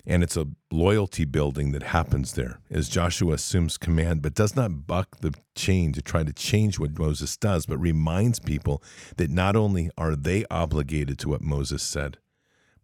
And 0.08 0.22
it's 0.22 0.38
a 0.38 0.46
loyalty 0.72 1.26
building 1.26 1.72
that 1.72 1.82
happens 1.82 2.32
there 2.32 2.60
as 2.70 2.88
Joshua 2.88 3.34
assumes 3.34 3.76
command, 3.76 4.22
but 4.22 4.32
does 4.32 4.56
not 4.56 4.86
buck 4.86 5.20
the 5.20 5.34
chain 5.54 5.92
to 5.92 6.00
try 6.00 6.24
to 6.24 6.32
change 6.32 6.78
what 6.78 6.98
Moses 6.98 7.36
does, 7.36 7.66
but 7.66 7.76
reminds 7.76 8.38
people 8.38 8.82
that 9.18 9.28
not 9.28 9.54
only 9.54 9.90
are 9.98 10.16
they 10.16 10.46
obligated 10.50 11.18
to 11.18 11.28
what 11.28 11.42
Moses 11.42 11.82
said, 11.82 12.16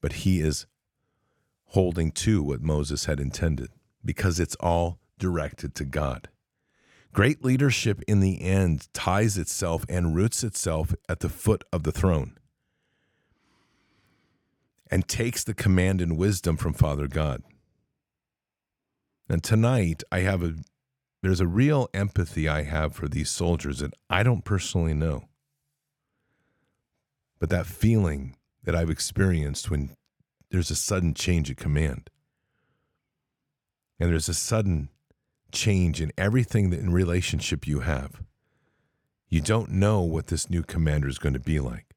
but 0.02 0.12
he 0.12 0.40
is 0.40 0.66
holding 1.68 2.12
to 2.12 2.42
what 2.42 2.60
Moses 2.60 3.06
had 3.06 3.18
intended 3.18 3.70
because 4.04 4.38
it's 4.38 4.56
all 4.60 4.98
directed 5.18 5.74
to 5.76 5.86
God. 5.86 6.28
Great 7.14 7.42
leadership 7.42 8.02
in 8.06 8.20
the 8.20 8.42
end 8.42 8.92
ties 8.92 9.38
itself 9.38 9.86
and 9.88 10.14
roots 10.14 10.44
itself 10.44 10.94
at 11.08 11.20
the 11.20 11.30
foot 11.30 11.64
of 11.72 11.84
the 11.84 11.92
throne 11.92 12.36
and 14.90 15.08
takes 15.08 15.44
the 15.44 15.54
command 15.54 16.00
and 16.00 16.16
wisdom 16.16 16.56
from 16.56 16.72
Father 16.72 17.08
God. 17.08 17.42
And 19.28 19.42
tonight 19.42 20.02
I 20.12 20.20
have 20.20 20.42
a 20.42 20.54
there's 21.22 21.40
a 21.40 21.46
real 21.46 21.88
empathy 21.94 22.50
I 22.50 22.64
have 22.64 22.94
for 22.94 23.08
these 23.08 23.30
soldiers 23.30 23.78
that 23.78 23.94
I 24.10 24.22
don't 24.22 24.44
personally 24.44 24.92
know. 24.92 25.24
But 27.38 27.48
that 27.48 27.64
feeling 27.64 28.36
that 28.64 28.74
I've 28.74 28.90
experienced 28.90 29.70
when 29.70 29.96
there's 30.50 30.70
a 30.70 30.76
sudden 30.76 31.14
change 31.14 31.48
of 31.48 31.56
command. 31.56 32.10
And 33.98 34.10
there's 34.10 34.28
a 34.28 34.34
sudden 34.34 34.90
change 35.50 36.02
in 36.02 36.12
everything 36.18 36.68
that 36.70 36.80
in 36.80 36.92
relationship 36.92 37.66
you 37.66 37.80
have. 37.80 38.22
You 39.30 39.40
don't 39.40 39.70
know 39.70 40.02
what 40.02 40.26
this 40.26 40.50
new 40.50 40.62
commander 40.62 41.08
is 41.08 41.18
going 41.18 41.32
to 41.32 41.40
be 41.40 41.58
like. 41.58 41.93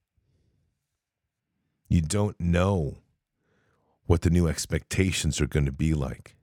You 1.88 2.02
don't 2.02 2.40
know 2.40 2.98
what 4.06 4.22
the 4.22 4.30
new 4.30 4.48
expectations 4.48 5.40
are 5.42 5.48
going 5.48 5.66
to 5.66 5.72
be 5.72 5.94
like. 5.94 6.36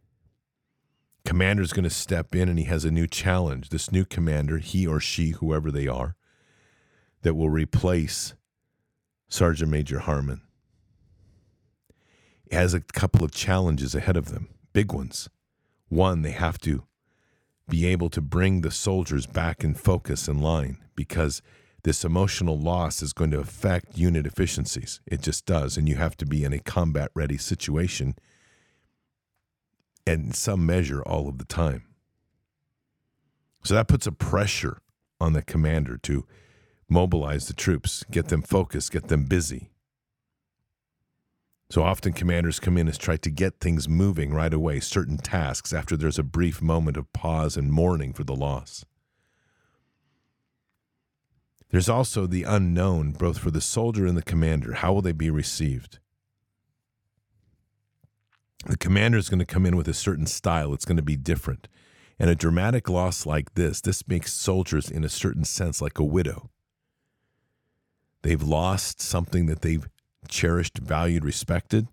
Commander 1.24 1.62
is 1.62 1.72
going 1.72 1.84
to 1.84 1.90
step 1.90 2.34
in 2.34 2.48
and 2.48 2.58
he 2.58 2.66
has 2.66 2.84
a 2.84 2.90
new 2.90 3.06
challenge. 3.06 3.70
This 3.70 3.90
new 3.90 4.04
commander, 4.04 4.58
he 4.58 4.86
or 4.86 5.00
she, 5.00 5.30
whoever 5.30 5.70
they 5.70 5.88
are, 5.88 6.16
that 7.22 7.34
will 7.34 7.48
replace 7.48 8.34
Sergeant 9.28 9.70
Major 9.70 10.00
Harmon. 10.00 10.42
has 12.52 12.74
a 12.74 12.80
couple 12.80 13.24
of 13.24 13.32
challenges 13.32 13.94
ahead 13.94 14.16
of 14.16 14.26
them, 14.26 14.48
big 14.72 14.92
ones. 14.92 15.28
One, 15.88 16.22
they 16.22 16.32
have 16.32 16.58
to 16.58 16.84
be 17.68 17.86
able 17.86 18.10
to 18.10 18.20
bring 18.20 18.60
the 18.60 18.70
soldiers 18.70 19.26
back 19.26 19.64
in 19.64 19.74
focus 19.74 20.28
and 20.28 20.42
line 20.42 20.78
because 20.94 21.40
this 21.84 22.04
emotional 22.04 22.58
loss 22.58 23.02
is 23.02 23.12
going 23.12 23.30
to 23.30 23.38
affect 23.38 23.96
unit 23.96 24.26
efficiencies. 24.26 25.00
It 25.06 25.20
just 25.20 25.44
does. 25.44 25.76
And 25.76 25.88
you 25.88 25.96
have 25.96 26.16
to 26.16 26.26
be 26.26 26.42
in 26.42 26.52
a 26.52 26.58
combat 26.58 27.10
ready 27.14 27.36
situation 27.36 28.16
in 30.06 30.32
some 30.32 30.66
measure 30.66 31.02
all 31.02 31.28
of 31.28 31.38
the 31.38 31.44
time. 31.44 31.84
So 33.64 33.74
that 33.74 33.88
puts 33.88 34.06
a 34.06 34.12
pressure 34.12 34.78
on 35.20 35.34
the 35.34 35.42
commander 35.42 35.98
to 35.98 36.26
mobilize 36.88 37.48
the 37.48 37.54
troops, 37.54 38.04
get 38.10 38.28
them 38.28 38.42
focused, 38.42 38.92
get 38.92 39.08
them 39.08 39.24
busy. 39.24 39.70
So 41.70 41.82
often 41.82 42.12
commanders 42.12 42.60
come 42.60 42.78
in 42.78 42.88
and 42.88 42.98
try 42.98 43.16
to 43.16 43.30
get 43.30 43.60
things 43.60 43.88
moving 43.88 44.32
right 44.32 44.52
away, 44.52 44.80
certain 44.80 45.16
tasks, 45.16 45.72
after 45.72 45.96
there's 45.96 46.18
a 46.18 46.22
brief 46.22 46.62
moment 46.62 46.96
of 46.96 47.12
pause 47.12 47.56
and 47.56 47.72
mourning 47.72 48.12
for 48.12 48.24
the 48.24 48.36
loss. 48.36 48.84
There's 51.74 51.88
also 51.88 52.28
the 52.28 52.44
unknown, 52.44 53.10
both 53.10 53.38
for 53.38 53.50
the 53.50 53.60
soldier 53.60 54.06
and 54.06 54.16
the 54.16 54.22
commander. 54.22 54.74
How 54.74 54.92
will 54.92 55.02
they 55.02 55.10
be 55.10 55.28
received? 55.28 55.98
The 58.64 58.76
commander 58.76 59.18
is 59.18 59.28
going 59.28 59.40
to 59.40 59.44
come 59.44 59.66
in 59.66 59.76
with 59.76 59.88
a 59.88 59.92
certain 59.92 60.26
style, 60.26 60.72
it's 60.72 60.84
going 60.84 60.98
to 60.98 61.02
be 61.02 61.16
different. 61.16 61.66
And 62.16 62.30
a 62.30 62.36
dramatic 62.36 62.88
loss 62.88 63.26
like 63.26 63.56
this, 63.56 63.80
this 63.80 64.06
makes 64.06 64.32
soldiers, 64.32 64.88
in 64.88 65.02
a 65.02 65.08
certain 65.08 65.42
sense, 65.42 65.82
like 65.82 65.98
a 65.98 66.04
widow. 66.04 66.48
They've 68.22 68.40
lost 68.40 69.00
something 69.00 69.46
that 69.46 69.62
they've 69.62 69.88
cherished, 70.28 70.78
valued, 70.78 71.24
respected. 71.24 71.88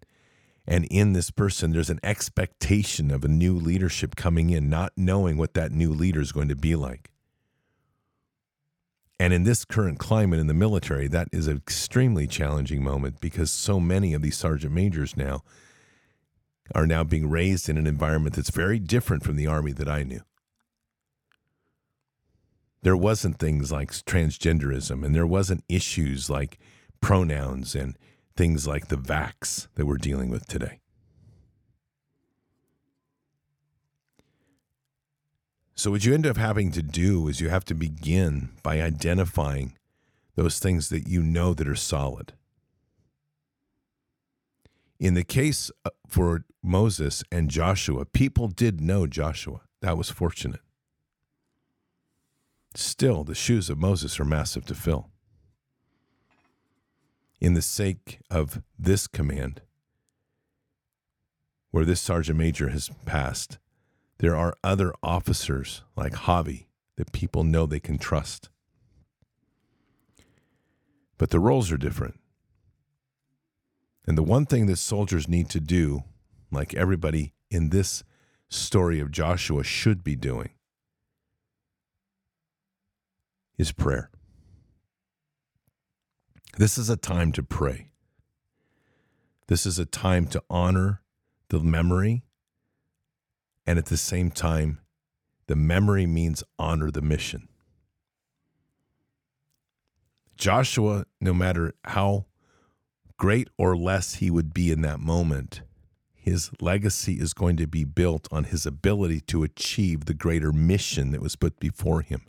And 0.67 0.85
in 0.91 1.13
this 1.13 1.31
person, 1.31 1.71
there's 1.71 1.89
an 1.89 1.99
expectation 2.03 3.09
of 3.09 3.25
a 3.25 3.27
new 3.27 3.55
leadership 3.55 4.15
coming 4.15 4.51
in, 4.51 4.69
not 4.69 4.93
knowing 4.95 5.37
what 5.37 5.55
that 5.55 5.71
new 5.71 5.91
leader 5.91 6.21
is 6.21 6.31
going 6.31 6.49
to 6.49 6.55
be 6.55 6.75
like. 6.75 7.10
And 9.21 9.33
in 9.33 9.43
this 9.43 9.65
current 9.65 9.99
climate 9.99 10.39
in 10.39 10.47
the 10.47 10.53
military, 10.55 11.07
that 11.09 11.27
is 11.31 11.45
an 11.45 11.55
extremely 11.55 12.25
challenging 12.25 12.83
moment 12.83 13.21
because 13.21 13.51
so 13.51 13.79
many 13.79 14.15
of 14.15 14.23
these 14.23 14.35
sergeant 14.35 14.73
majors 14.73 15.15
now 15.15 15.43
are 16.73 16.87
now 16.87 17.03
being 17.03 17.29
raised 17.29 17.69
in 17.69 17.77
an 17.77 17.85
environment 17.85 18.35
that's 18.35 18.49
very 18.49 18.79
different 18.79 19.23
from 19.23 19.35
the 19.35 19.45
army 19.45 19.73
that 19.73 19.87
I 19.87 20.01
knew. 20.01 20.21
There 22.81 22.97
wasn't 22.97 23.37
things 23.37 23.71
like 23.71 23.91
transgenderism, 23.91 25.05
and 25.05 25.13
there 25.13 25.27
wasn't 25.27 25.65
issues 25.69 26.27
like 26.27 26.57
pronouns 26.99 27.75
and 27.75 27.99
things 28.35 28.65
like 28.65 28.87
the 28.87 28.97
vax 28.97 29.67
that 29.75 29.85
we're 29.85 29.97
dealing 29.97 30.31
with 30.31 30.47
today. 30.47 30.79
So, 35.81 35.89
what 35.89 36.05
you 36.05 36.13
end 36.13 36.27
up 36.27 36.37
having 36.37 36.71
to 36.73 36.83
do 36.83 37.27
is 37.27 37.41
you 37.41 37.49
have 37.49 37.65
to 37.65 37.73
begin 37.73 38.49
by 38.61 38.79
identifying 38.79 39.75
those 40.35 40.59
things 40.59 40.89
that 40.89 41.07
you 41.07 41.23
know 41.23 41.55
that 41.55 41.67
are 41.67 41.75
solid. 41.75 42.33
In 44.99 45.15
the 45.15 45.23
case 45.23 45.71
uh, 45.83 45.89
for 46.07 46.45
Moses 46.61 47.23
and 47.31 47.49
Joshua, 47.49 48.05
people 48.05 48.47
did 48.47 48.79
know 48.79 49.07
Joshua. 49.07 49.61
That 49.81 49.97
was 49.97 50.11
fortunate. 50.11 50.59
Still, 52.75 53.23
the 53.23 53.33
shoes 53.33 53.67
of 53.67 53.79
Moses 53.79 54.19
are 54.19 54.23
massive 54.23 54.65
to 54.67 54.75
fill 54.75 55.09
in 57.39 57.55
the 57.55 57.61
sake 57.63 58.19
of 58.29 58.61
this 58.77 59.07
command, 59.07 59.63
where 61.71 61.85
this 61.85 62.01
sergeant 62.01 62.37
major 62.37 62.69
has 62.69 62.91
passed, 63.07 63.57
there 64.21 64.35
are 64.35 64.53
other 64.63 64.93
officers 65.01 65.81
like 65.95 66.13
Javi 66.13 66.67
that 66.95 67.11
people 67.11 67.43
know 67.43 67.65
they 67.65 67.79
can 67.79 67.97
trust. 67.97 68.49
But 71.17 71.31
the 71.31 71.39
roles 71.39 71.71
are 71.71 71.77
different. 71.77 72.19
And 74.05 74.15
the 74.15 74.23
one 74.23 74.45
thing 74.45 74.67
that 74.67 74.77
soldiers 74.77 75.27
need 75.27 75.49
to 75.49 75.59
do, 75.59 76.03
like 76.51 76.75
everybody 76.75 77.33
in 77.49 77.69
this 77.69 78.03
story 78.47 78.99
of 78.99 79.09
Joshua 79.09 79.63
should 79.63 80.03
be 80.03 80.15
doing, 80.15 80.51
is 83.57 83.71
prayer. 83.71 84.11
This 86.57 86.77
is 86.77 86.91
a 86.91 86.97
time 86.97 87.31
to 87.31 87.41
pray. 87.41 87.89
This 89.47 89.65
is 89.65 89.79
a 89.79 89.85
time 89.85 90.27
to 90.27 90.43
honor 90.47 91.01
the 91.49 91.59
memory. 91.59 92.23
And 93.65 93.77
at 93.77 93.85
the 93.85 93.97
same 93.97 94.31
time, 94.31 94.79
the 95.47 95.55
memory 95.55 96.05
means 96.05 96.43
honor 96.57 96.91
the 96.91 97.01
mission. 97.01 97.47
Joshua, 100.35 101.05
no 101.19 101.33
matter 101.33 101.73
how 101.85 102.25
great 103.17 103.49
or 103.57 103.77
less 103.77 104.15
he 104.15 104.31
would 104.31 104.53
be 104.53 104.71
in 104.71 104.81
that 104.81 104.99
moment, 104.99 105.61
his 106.13 106.49
legacy 106.59 107.13
is 107.19 107.33
going 107.33 107.57
to 107.57 107.67
be 107.67 107.83
built 107.83 108.27
on 108.31 108.45
his 108.45 108.65
ability 108.65 109.21
to 109.21 109.43
achieve 109.43 110.05
the 110.05 110.13
greater 110.13 110.51
mission 110.51 111.11
that 111.11 111.21
was 111.21 111.35
put 111.35 111.59
before 111.59 112.01
him 112.01 112.21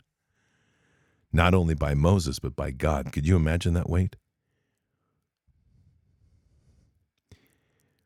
not 1.33 1.55
only 1.55 1.73
by 1.73 1.95
Moses, 1.95 2.37
but 2.37 2.55
by 2.55 2.69
God. 2.69 3.11
Could 3.11 3.27
you 3.27 3.35
imagine 3.35 3.73
that 3.73 3.89
weight? 3.89 4.15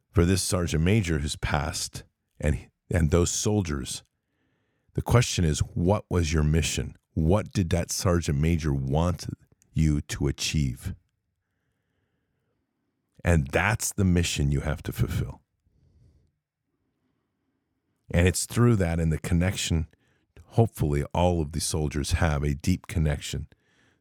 For 0.10 0.24
this 0.24 0.42
sergeant 0.42 0.84
major 0.84 1.20
who's 1.20 1.36
passed 1.36 2.04
and, 2.40 2.58
and 2.90 3.12
those 3.12 3.32
soldiers, 3.32 4.04
the 4.94 5.02
question 5.02 5.46
is 5.46 5.60
what 5.60 6.06
was 6.10 6.34
your 6.34 6.44
mission? 6.44 6.96
What 7.14 7.52
did 7.52 7.70
that 7.72 7.92
sergeant 7.92 8.40
major 8.40 8.74
want 8.74 9.28
you 9.74 10.02
to 10.02 10.28
achieve? 10.28 10.94
And 13.24 13.48
that's 13.48 13.92
the 13.92 14.06
mission 14.06 14.52
you 14.52 14.62
have 14.62 14.82
to 14.84 14.92
fulfill. 14.92 15.42
And 18.10 18.28
it's 18.28 18.46
through 18.46 18.78
that 18.78 19.00
and 19.00 19.12
the 19.12 19.18
connection 19.18 19.88
hopefully 20.52 21.04
all 21.14 21.40
of 21.40 21.52
the 21.52 21.62
soldiers 21.62 22.14
have 22.14 22.44
a 22.44 22.56
deep 22.56 22.88
connection 22.88 23.48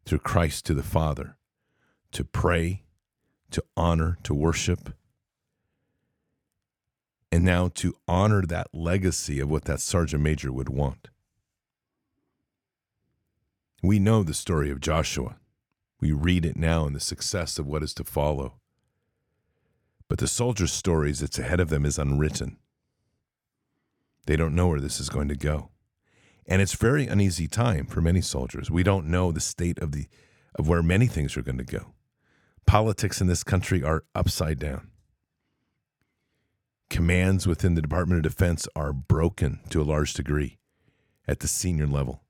through 0.07 0.21
Christ 0.21 0.65
to 0.67 0.75
the 0.75 0.83
Father 0.83 1.37
to 2.13 2.25
pray, 2.25 2.85
to 3.51 3.63
honor, 3.77 4.17
to 4.23 4.33
worship, 4.33 4.96
and 7.37 7.45
now 7.45 7.69
to 7.69 7.95
honor 8.09 8.41
that 8.41 8.67
legacy 8.73 9.41
of 9.41 9.51
what 9.51 9.67
that 9.67 9.79
sergeant 9.79 10.23
major 10.23 10.51
would 10.51 10.71
want. 10.71 11.09
We 13.83 13.99
know 13.99 14.23
the 14.23 14.33
story 14.33 14.71
of 14.71 14.81
Joshua. 14.81 15.37
We 16.01 16.13
read 16.13 16.47
it 16.47 16.57
now 16.57 16.87
in 16.87 16.95
the 16.95 16.99
success 16.99 17.59
of 17.59 17.67
what 17.67 17.83
is 17.83 17.93
to 17.97 18.05
follow. 18.05 18.55
But 20.09 20.17
the 20.17 20.27
soldiers' 20.27 20.73
stories 20.73 21.21
that's 21.21 21.39
ahead 21.39 21.61
of 21.61 21.69
them 21.69 21.85
is 21.85 21.99
unwritten. 21.99 22.57
They 24.25 24.37
don't 24.37 24.55
know 24.55 24.69
where 24.69 24.81
this 24.81 24.99
is 24.99 25.11
going 25.11 25.29
to 25.29 25.37
go. 25.37 25.69
And 26.47 26.63
it's 26.63 26.73
very 26.73 27.07
uneasy 27.07 27.49
time 27.49 27.85
for 27.85 28.01
many 28.01 28.23
soldiers. 28.23 28.71
We 28.71 28.83
don't 28.83 29.09
know 29.09 29.31
the 29.31 29.41
state 29.41 29.79
of 29.81 29.93
the 29.93 30.07
of 30.55 30.69
where 30.69 30.83
many 30.83 31.07
things 31.07 31.37
are 31.37 31.43
going 31.43 31.59
to 31.59 31.65
go. 31.65 31.93
Politics 32.67 33.21
in 33.21 33.27
this 33.27 33.45
country 33.45 33.83
are 33.83 34.05
upside 34.15 34.59
down. 34.59 34.89
Commands 36.89 37.47
within 37.47 37.75
the 37.75 37.83
Department 37.83 38.25
of 38.25 38.33
Defense 38.33 38.69
are 38.77 38.93
broken 38.93 39.61
to 39.71 39.83
a 39.83 39.85
large 39.85 40.15
degree 40.15 40.59
at 41.27 41.41
the 41.41 41.49
senior 41.49 41.87
level. 41.87 42.23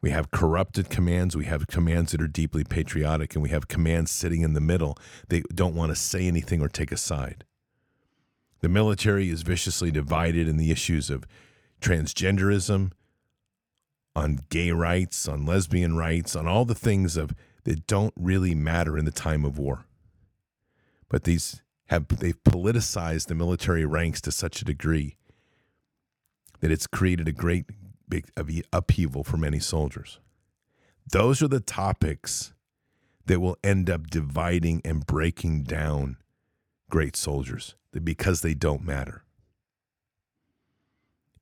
We 0.00 0.10
have 0.10 0.30
corrupted 0.30 0.90
commands. 0.90 1.36
We 1.36 1.46
have 1.46 1.66
commands 1.66 2.12
that 2.12 2.22
are 2.22 2.28
deeply 2.28 2.64
patriotic, 2.64 3.34
and 3.34 3.42
we 3.42 3.48
have 3.50 3.68
commands 3.68 4.10
sitting 4.10 4.42
in 4.42 4.52
the 4.52 4.60
middle. 4.60 4.96
They 5.28 5.42
don't 5.54 5.74
want 5.74 5.90
to 5.90 5.96
say 5.96 6.26
anything 6.26 6.60
or 6.60 6.68
take 6.68 6.92
a 6.92 6.96
side. 6.96 7.44
The 8.60 8.68
military 8.68 9.28
is 9.28 9.42
viciously 9.42 9.90
divided 9.90 10.48
in 10.48 10.56
the 10.56 10.70
issues 10.70 11.10
of 11.10 11.24
transgenderism, 11.80 12.92
on 14.16 14.40
gay 14.50 14.72
rights, 14.72 15.28
on 15.28 15.46
lesbian 15.46 15.96
rights, 15.96 16.34
on 16.34 16.46
all 16.48 16.64
the 16.64 16.74
things 16.74 17.16
of 17.16 17.32
that 17.64 17.86
don't 17.86 18.14
really 18.16 18.54
matter 18.54 18.98
in 18.98 19.04
the 19.04 19.12
time 19.12 19.44
of 19.44 19.58
war. 19.58 19.84
But 21.08 21.24
these 21.24 21.62
have 21.88 22.08
they've 22.08 22.42
politicized 22.44 23.26
the 23.26 23.34
military 23.34 23.84
ranks 23.84 24.20
to 24.22 24.32
such 24.32 24.62
a 24.62 24.64
degree 24.64 25.16
that 26.60 26.70
it's 26.70 26.86
created 26.86 27.28
a 27.28 27.32
great 27.32 27.66
big 28.08 28.30
upheaval 28.72 29.24
for 29.24 29.36
many 29.36 29.58
soldiers. 29.58 30.20
Those 31.10 31.42
are 31.42 31.48
the 31.48 31.60
topics 31.60 32.52
that 33.26 33.40
will 33.40 33.56
end 33.62 33.88
up 33.90 34.08
dividing 34.08 34.80
and 34.84 35.06
breaking 35.06 35.64
down 35.64 36.16
great 36.90 37.16
soldiers 37.16 37.74
because 38.02 38.40
they 38.40 38.54
don't 38.54 38.84
matter. 38.84 39.24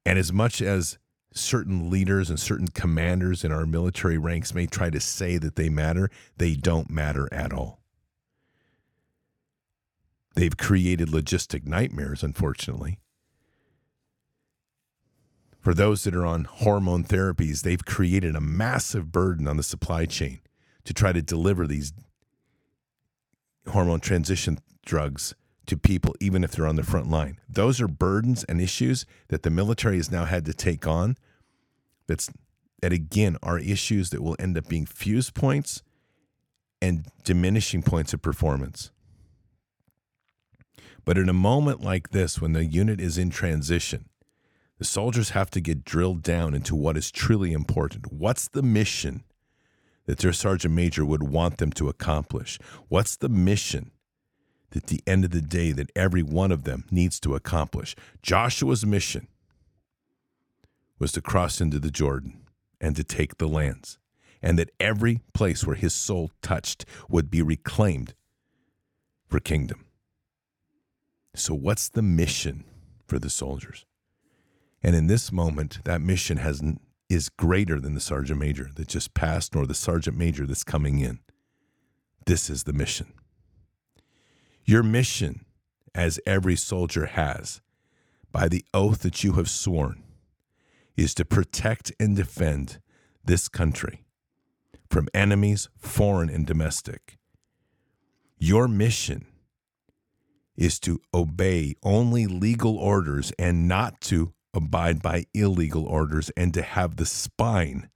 And 0.04 0.18
as 0.18 0.32
much 0.32 0.62
as 0.62 0.98
certain 1.32 1.90
leaders 1.90 2.30
and 2.30 2.38
certain 2.38 2.68
commanders 2.68 3.44
in 3.44 3.52
our 3.52 3.66
military 3.66 4.18
ranks 4.18 4.54
may 4.54 4.66
try 4.66 4.90
to 4.90 5.00
say 5.00 5.36
that 5.38 5.56
they 5.56 5.68
matter, 5.68 6.10
they 6.38 6.54
don't 6.54 6.90
matter 6.90 7.28
at 7.32 7.52
all. 7.52 7.80
They've 10.36 10.56
created 10.56 11.08
logistic 11.08 11.66
nightmares, 11.66 12.22
unfortunately. 12.22 13.00
For 15.60 15.74
those 15.74 16.04
that 16.04 16.14
are 16.14 16.26
on 16.26 16.44
hormone 16.44 17.04
therapies, 17.04 17.62
they've 17.62 17.84
created 17.84 18.36
a 18.36 18.40
massive 18.40 19.10
burden 19.10 19.48
on 19.48 19.56
the 19.56 19.62
supply 19.62 20.04
chain 20.04 20.40
to 20.84 20.94
try 20.94 21.12
to 21.12 21.22
deliver 21.22 21.66
these 21.66 21.92
hormone 23.66 23.98
transition 23.98 24.58
drugs 24.84 25.34
to 25.66 25.76
people, 25.76 26.14
even 26.20 26.44
if 26.44 26.52
they're 26.52 26.66
on 26.66 26.76
the 26.76 26.84
front 26.84 27.08
line. 27.08 27.40
Those 27.48 27.80
are 27.80 27.88
burdens 27.88 28.44
and 28.44 28.60
issues 28.60 29.06
that 29.28 29.42
the 29.42 29.50
military 29.50 29.96
has 29.96 30.12
now 30.12 30.26
had 30.26 30.44
to 30.44 30.54
take 30.54 30.86
on. 30.86 31.16
That's 32.06 32.30
that 32.82 32.92
again 32.92 33.38
are 33.42 33.58
issues 33.58 34.10
that 34.10 34.22
will 34.22 34.36
end 34.38 34.58
up 34.58 34.68
being 34.68 34.84
fuse 34.86 35.30
points 35.30 35.82
and 36.80 37.06
diminishing 37.24 37.82
points 37.82 38.12
of 38.12 38.20
performance. 38.20 38.92
But 41.06 41.16
in 41.16 41.28
a 41.28 41.32
moment 41.32 41.82
like 41.82 42.10
this, 42.10 42.40
when 42.40 42.52
the 42.52 42.64
unit 42.64 43.00
is 43.00 43.16
in 43.16 43.30
transition, 43.30 44.10
the 44.78 44.84
soldiers 44.84 45.30
have 45.30 45.50
to 45.52 45.60
get 45.60 45.84
drilled 45.84 46.20
down 46.20 46.52
into 46.52 46.74
what 46.74 46.96
is 46.96 47.12
truly 47.12 47.52
important. 47.52 48.12
What's 48.12 48.48
the 48.48 48.62
mission 48.62 49.22
that 50.06 50.18
their 50.18 50.32
sergeant 50.32 50.74
major 50.74 51.06
would 51.06 51.22
want 51.22 51.58
them 51.58 51.70
to 51.72 51.88
accomplish? 51.88 52.58
What's 52.88 53.16
the 53.16 53.28
mission 53.28 53.92
that 54.70 54.82
at 54.82 54.88
the 54.88 55.00
end 55.06 55.24
of 55.24 55.30
the 55.30 55.40
day 55.40 55.70
that 55.72 55.92
every 55.94 56.24
one 56.24 56.50
of 56.50 56.64
them 56.64 56.84
needs 56.90 57.20
to 57.20 57.36
accomplish? 57.36 57.94
Joshua's 58.20 58.84
mission 58.84 59.28
was 60.98 61.12
to 61.12 61.22
cross 61.22 61.60
into 61.60 61.78
the 61.78 61.90
Jordan 61.90 62.46
and 62.80 62.96
to 62.96 63.04
take 63.04 63.38
the 63.38 63.48
lands, 63.48 63.98
and 64.42 64.58
that 64.58 64.72
every 64.80 65.20
place 65.32 65.64
where 65.64 65.76
his 65.76 65.94
sole 65.94 66.32
touched 66.42 66.84
would 67.08 67.30
be 67.30 67.42
reclaimed 67.42 68.14
for 69.28 69.38
kingdom. 69.38 69.85
So, 71.38 71.54
what's 71.54 71.88
the 71.88 72.02
mission 72.02 72.64
for 73.06 73.18
the 73.18 73.30
soldiers? 73.30 73.84
And 74.82 74.96
in 74.96 75.06
this 75.06 75.30
moment, 75.30 75.80
that 75.84 76.00
mission 76.00 76.38
has 76.38 76.62
is 77.08 77.28
greater 77.28 77.78
than 77.78 77.94
the 77.94 78.00
sergeant 78.00 78.40
major 78.40 78.70
that 78.74 78.88
just 78.88 79.14
passed, 79.14 79.54
nor 79.54 79.66
the 79.66 79.74
sergeant 79.74 80.16
major 80.16 80.46
that's 80.46 80.64
coming 80.64 80.98
in. 80.98 81.20
This 82.24 82.50
is 82.50 82.64
the 82.64 82.72
mission. 82.72 83.12
Your 84.64 84.82
mission, 84.82 85.44
as 85.94 86.18
every 86.26 86.56
soldier 86.56 87.06
has, 87.06 87.60
by 88.32 88.48
the 88.48 88.64
oath 88.74 89.00
that 89.00 89.22
you 89.22 89.32
have 89.34 89.48
sworn, 89.48 90.02
is 90.96 91.14
to 91.14 91.24
protect 91.24 91.92
and 92.00 92.16
defend 92.16 92.80
this 93.24 93.48
country 93.48 94.04
from 94.90 95.08
enemies, 95.14 95.68
foreign 95.76 96.30
and 96.30 96.46
domestic. 96.46 97.18
Your 98.38 98.66
mission 98.66 99.26
is 100.56 100.78
to 100.80 101.00
obey 101.12 101.74
only 101.82 102.26
legal 102.26 102.76
orders 102.76 103.32
and 103.38 103.68
not 103.68 104.00
to 104.00 104.32
abide 104.54 105.02
by 105.02 105.26
illegal 105.34 105.84
orders 105.84 106.30
and 106.36 106.54
to 106.54 106.62
have 106.62 106.96
the 106.96 107.06
spine 107.06 107.90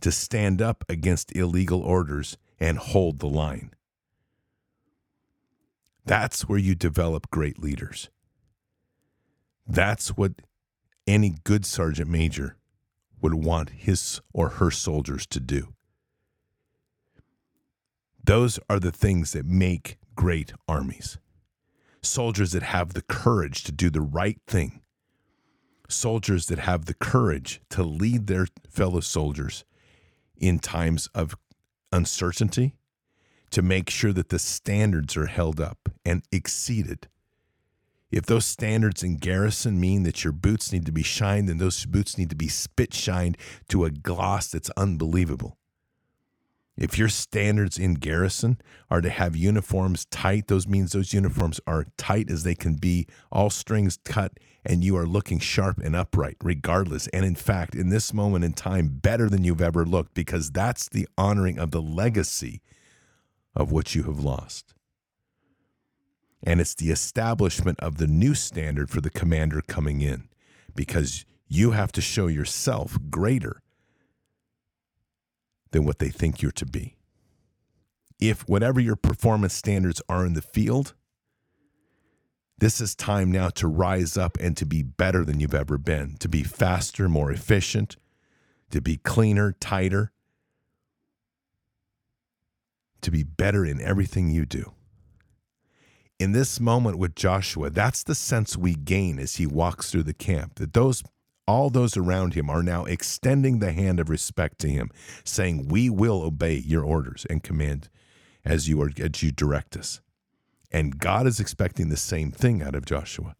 to 0.00 0.12
stand 0.12 0.60
up 0.60 0.84
against 0.88 1.34
illegal 1.34 1.80
orders 1.80 2.36
and 2.60 2.78
hold 2.78 3.18
the 3.18 3.28
line. 3.28 3.72
That's 6.04 6.48
where 6.48 6.58
you 6.58 6.74
develop 6.74 7.30
great 7.30 7.58
leaders. 7.58 8.10
That's 9.66 10.10
what 10.10 10.32
any 11.06 11.36
good 11.44 11.64
sergeant 11.64 12.10
major 12.10 12.56
would 13.20 13.34
want 13.34 13.70
his 13.70 14.20
or 14.32 14.50
her 14.50 14.70
soldiers 14.70 15.26
to 15.28 15.40
do. 15.40 15.72
Those 18.22 18.58
are 18.68 18.80
the 18.80 18.92
things 18.92 19.32
that 19.32 19.46
make 19.46 19.98
great 20.14 20.52
armies 20.68 21.18
soldiers 22.02 22.52
that 22.52 22.62
have 22.62 22.94
the 22.94 23.02
courage 23.02 23.62
to 23.64 23.72
do 23.72 23.90
the 23.90 24.00
right 24.00 24.40
thing, 24.46 24.80
soldiers 25.88 26.46
that 26.46 26.58
have 26.58 26.86
the 26.86 26.94
courage 26.94 27.60
to 27.70 27.82
lead 27.82 28.26
their 28.26 28.46
fellow 28.68 29.00
soldiers 29.00 29.64
in 30.36 30.58
times 30.58 31.08
of 31.14 31.36
uncertainty, 31.92 32.74
to 33.50 33.62
make 33.62 33.90
sure 33.90 34.12
that 34.12 34.30
the 34.30 34.38
standards 34.38 35.16
are 35.16 35.26
held 35.26 35.60
up 35.60 35.90
and 36.04 36.22
exceeded. 36.32 37.08
If 38.10 38.26
those 38.26 38.44
standards 38.44 39.02
in 39.02 39.16
garrison 39.16 39.80
mean 39.80 40.02
that 40.02 40.22
your 40.24 40.32
boots 40.32 40.72
need 40.72 40.84
to 40.86 40.92
be 40.92 41.02
shined, 41.02 41.48
then 41.48 41.58
those 41.58 41.86
boots 41.86 42.18
need 42.18 42.30
to 42.30 42.36
be 42.36 42.48
spit 42.48 42.92
shined 42.92 43.38
to 43.68 43.84
a 43.84 43.90
gloss 43.90 44.48
that's 44.48 44.70
unbelievable. 44.76 45.56
If 46.76 46.98
your 46.98 47.08
standards 47.08 47.78
in 47.78 47.94
garrison 47.94 48.58
are 48.90 49.02
to 49.02 49.10
have 49.10 49.36
uniforms 49.36 50.06
tight, 50.06 50.48
those 50.48 50.66
means 50.66 50.92
those 50.92 51.12
uniforms 51.12 51.60
are 51.66 51.86
tight 51.98 52.30
as 52.30 52.44
they 52.44 52.54
can 52.54 52.76
be, 52.76 53.06
all 53.30 53.50
strings 53.50 53.98
cut, 54.04 54.32
and 54.64 54.82
you 54.82 54.96
are 54.96 55.06
looking 55.06 55.38
sharp 55.38 55.78
and 55.78 55.94
upright 55.94 56.36
regardless. 56.42 57.08
And 57.08 57.26
in 57.26 57.34
fact, 57.34 57.74
in 57.74 57.90
this 57.90 58.14
moment 58.14 58.44
in 58.44 58.54
time, 58.54 58.88
better 58.88 59.28
than 59.28 59.44
you've 59.44 59.60
ever 59.60 59.84
looked, 59.84 60.14
because 60.14 60.50
that's 60.50 60.88
the 60.88 61.06
honoring 61.18 61.58
of 61.58 61.72
the 61.72 61.82
legacy 61.82 62.62
of 63.54 63.70
what 63.70 63.94
you 63.94 64.04
have 64.04 64.20
lost. 64.20 64.72
And 66.42 66.60
it's 66.60 66.74
the 66.74 66.90
establishment 66.90 67.78
of 67.80 67.98
the 67.98 68.06
new 68.06 68.34
standard 68.34 68.88
for 68.88 69.00
the 69.00 69.10
commander 69.10 69.60
coming 69.60 70.00
in, 70.00 70.28
because 70.74 71.26
you 71.48 71.72
have 71.72 71.92
to 71.92 72.00
show 72.00 72.28
yourself 72.28 72.96
greater 73.10 73.60
than 75.72 75.84
what 75.84 75.98
they 75.98 76.08
think 76.08 76.40
you're 76.40 76.52
to 76.52 76.66
be. 76.66 76.96
If 78.20 78.48
whatever 78.48 78.80
your 78.80 78.96
performance 78.96 79.54
standards 79.54 80.00
are 80.08 80.24
in 80.24 80.34
the 80.34 80.42
field, 80.42 80.94
this 82.58 82.80
is 82.80 82.94
time 82.94 83.32
now 83.32 83.48
to 83.50 83.66
rise 83.66 84.16
up 84.16 84.38
and 84.40 84.56
to 84.56 84.64
be 84.64 84.84
better 84.84 85.24
than 85.24 85.40
you've 85.40 85.54
ever 85.54 85.76
been, 85.76 86.16
to 86.18 86.28
be 86.28 86.44
faster, 86.44 87.08
more 87.08 87.32
efficient, 87.32 87.96
to 88.70 88.80
be 88.80 88.98
cleaner, 88.98 89.52
tighter, 89.58 90.12
to 93.00 93.10
be 93.10 93.24
better 93.24 93.64
in 93.64 93.80
everything 93.80 94.30
you 94.30 94.46
do. 94.46 94.72
In 96.20 96.30
this 96.30 96.60
moment 96.60 96.98
with 96.98 97.16
Joshua, 97.16 97.68
that's 97.68 98.04
the 98.04 98.14
sense 98.14 98.56
we 98.56 98.74
gain 98.74 99.18
as 99.18 99.36
he 99.36 99.46
walks 99.46 99.90
through 99.90 100.04
the 100.04 100.14
camp 100.14 100.54
that 100.54 100.72
those 100.72 101.02
all 101.46 101.70
those 101.70 101.96
around 101.96 102.34
him 102.34 102.48
are 102.48 102.62
now 102.62 102.84
extending 102.84 103.58
the 103.58 103.72
hand 103.72 103.98
of 103.98 104.08
respect 104.08 104.58
to 104.60 104.68
him, 104.68 104.90
saying, 105.24 105.68
We 105.68 105.90
will 105.90 106.22
obey 106.22 106.56
your 106.56 106.84
orders 106.84 107.26
and 107.28 107.42
command 107.42 107.88
as 108.44 108.68
you 108.68 108.80
are 108.82 108.90
as 108.98 109.22
you 109.22 109.32
direct 109.32 109.76
us. 109.76 110.00
And 110.70 110.98
God 110.98 111.26
is 111.26 111.40
expecting 111.40 111.88
the 111.88 111.96
same 111.96 112.30
thing 112.30 112.62
out 112.62 112.74
of 112.74 112.86
Joshua. 112.86 113.34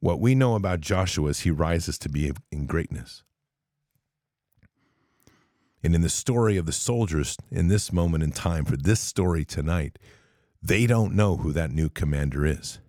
What 0.00 0.20
we 0.20 0.34
know 0.34 0.54
about 0.54 0.80
Joshua 0.80 1.30
is 1.30 1.40
he 1.40 1.50
rises 1.50 1.98
to 1.98 2.08
be 2.08 2.32
in 2.50 2.66
greatness. 2.66 3.22
And 5.82 5.94
in 5.94 6.00
the 6.00 6.08
story 6.08 6.56
of 6.56 6.66
the 6.66 6.72
soldiers 6.72 7.36
in 7.50 7.68
this 7.68 7.92
moment 7.92 8.24
in 8.24 8.32
time, 8.32 8.64
for 8.64 8.76
this 8.76 9.00
story 9.00 9.44
tonight, 9.44 9.98
they 10.60 10.86
don't 10.86 11.14
know 11.14 11.36
who 11.36 11.52
that 11.52 11.70
new 11.70 11.88
commander 11.88 12.44
is. 12.44 12.80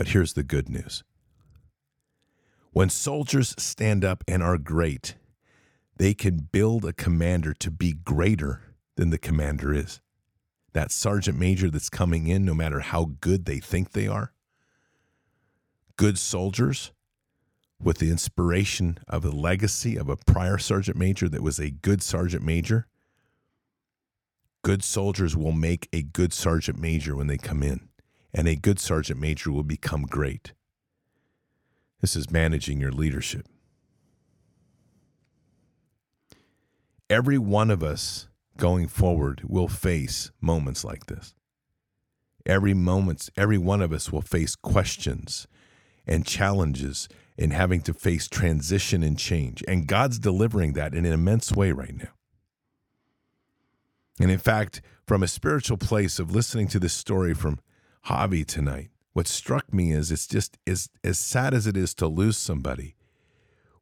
But 0.00 0.08
here's 0.08 0.32
the 0.32 0.42
good 0.42 0.70
news 0.70 1.04
when 2.72 2.88
soldiers 2.88 3.54
stand 3.58 4.02
up 4.02 4.24
and 4.26 4.42
are 4.42 4.56
great, 4.56 5.16
they 5.98 6.14
can 6.14 6.48
build 6.50 6.86
a 6.86 6.94
commander 6.94 7.52
to 7.58 7.70
be 7.70 7.92
greater 7.92 8.62
than 8.96 9.10
the 9.10 9.18
commander 9.18 9.74
is. 9.74 10.00
That 10.72 10.90
sergeant 10.90 11.38
major 11.38 11.68
that's 11.68 11.90
coming 11.90 12.28
in, 12.28 12.46
no 12.46 12.54
matter 12.54 12.80
how 12.80 13.10
good 13.20 13.44
they 13.44 13.58
think 13.58 13.92
they 13.92 14.08
are, 14.08 14.32
good 15.96 16.18
soldiers 16.18 16.92
with 17.78 17.98
the 17.98 18.10
inspiration 18.10 19.00
of 19.06 19.20
the 19.20 19.36
legacy 19.36 19.96
of 19.96 20.08
a 20.08 20.16
prior 20.16 20.56
sergeant 20.56 20.96
major 20.96 21.28
that 21.28 21.42
was 21.42 21.58
a 21.58 21.70
good 21.70 22.02
sergeant 22.02 22.42
major. 22.42 22.86
Good 24.62 24.82
soldiers 24.82 25.36
will 25.36 25.52
make 25.52 25.90
a 25.92 26.00
good 26.00 26.32
sergeant 26.32 26.78
major 26.78 27.14
when 27.14 27.26
they 27.26 27.36
come 27.36 27.62
in 27.62 27.89
and 28.32 28.48
a 28.48 28.56
good 28.56 28.78
sergeant 28.78 29.20
major 29.20 29.50
will 29.50 29.64
become 29.64 30.02
great. 30.02 30.52
This 32.00 32.16
is 32.16 32.30
managing 32.30 32.80
your 32.80 32.92
leadership. 32.92 33.46
Every 37.08 37.38
one 37.38 37.70
of 37.70 37.82
us 37.82 38.28
going 38.56 38.86
forward 38.86 39.42
will 39.44 39.68
face 39.68 40.30
moments 40.40 40.84
like 40.84 41.06
this. 41.06 41.34
Every 42.46 42.74
moment, 42.74 43.28
every 43.36 43.58
one 43.58 43.82
of 43.82 43.92
us 43.92 44.12
will 44.12 44.22
face 44.22 44.54
questions 44.54 45.46
and 46.06 46.24
challenges 46.24 47.08
in 47.36 47.50
having 47.50 47.80
to 47.82 47.94
face 47.94 48.28
transition 48.28 49.02
and 49.02 49.18
change. 49.18 49.62
And 49.66 49.86
God's 49.86 50.18
delivering 50.18 50.74
that 50.74 50.94
in 50.94 51.04
an 51.04 51.12
immense 51.12 51.52
way 51.52 51.72
right 51.72 51.96
now. 51.96 52.10
And 54.20 54.30
in 54.30 54.38
fact, 54.38 54.82
from 55.06 55.22
a 55.22 55.28
spiritual 55.28 55.78
place 55.78 56.18
of 56.18 56.34
listening 56.34 56.68
to 56.68 56.78
this 56.78 56.92
story 56.92 57.34
from 57.34 57.58
Javi 58.06 58.46
tonight. 58.46 58.90
What 59.12 59.26
struck 59.26 59.74
me 59.74 59.92
is 59.92 60.10
it's 60.10 60.26
just 60.26 60.56
as 60.66 60.88
as 61.04 61.18
sad 61.18 61.52
as 61.54 61.66
it 61.66 61.76
is 61.76 61.94
to 61.94 62.06
lose 62.06 62.36
somebody. 62.36 62.96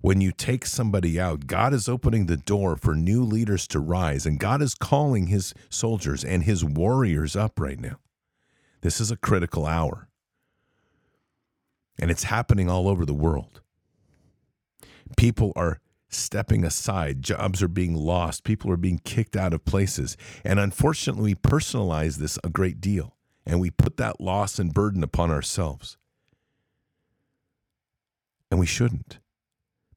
when 0.00 0.20
you 0.20 0.30
take 0.30 0.64
somebody 0.64 1.18
out, 1.20 1.46
God 1.46 1.74
is 1.74 1.88
opening 1.88 2.26
the 2.26 2.36
door 2.36 2.76
for 2.76 2.94
new 2.94 3.24
leaders 3.24 3.66
to 3.68 3.80
rise, 3.80 4.26
and 4.26 4.38
God 4.38 4.62
is 4.62 4.74
calling 4.74 5.26
his 5.26 5.54
soldiers 5.68 6.24
and 6.24 6.44
his 6.44 6.64
warriors 6.64 7.34
up 7.34 7.58
right 7.58 7.80
now. 7.80 7.98
This 8.82 9.00
is 9.00 9.10
a 9.10 9.16
critical 9.16 9.66
hour. 9.66 10.08
And 11.98 12.12
it's 12.12 12.24
happening 12.24 12.70
all 12.70 12.86
over 12.86 13.04
the 13.04 13.14
world. 13.14 13.60
People 15.16 15.52
are 15.56 15.80
stepping 16.08 16.64
aside, 16.64 17.22
jobs 17.22 17.60
are 17.60 17.68
being 17.68 17.94
lost, 17.94 18.44
people 18.44 18.70
are 18.70 18.76
being 18.76 19.00
kicked 19.00 19.36
out 19.36 19.52
of 19.52 19.64
places. 19.64 20.16
And 20.44 20.60
unfortunately, 20.60 21.34
we 21.34 21.50
personalize 21.50 22.16
this 22.16 22.38
a 22.44 22.48
great 22.48 22.80
deal, 22.80 23.16
and 23.48 23.60
we 23.60 23.70
put 23.70 23.96
that 23.96 24.20
loss 24.20 24.58
and 24.58 24.74
burden 24.74 25.02
upon 25.02 25.30
ourselves. 25.30 25.96
And 28.50 28.60
we 28.60 28.66
shouldn't. 28.66 29.18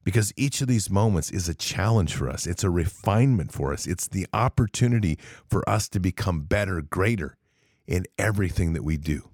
Because 0.04 0.32
each 0.36 0.62
of 0.62 0.68
these 0.68 0.90
moments 0.90 1.30
is 1.30 1.48
a 1.48 1.54
challenge 1.54 2.14
for 2.14 2.28
us. 2.28 2.46
It's 2.46 2.64
a 2.64 2.70
refinement 2.70 3.52
for 3.52 3.72
us. 3.72 3.86
It's 3.86 4.08
the 4.08 4.26
opportunity 4.32 5.18
for 5.48 5.68
us 5.68 5.88
to 5.90 6.00
become 6.00 6.40
better, 6.40 6.80
greater 6.80 7.36
in 7.86 8.06
everything 8.18 8.72
that 8.72 8.82
we 8.82 8.96
do. 8.96 9.28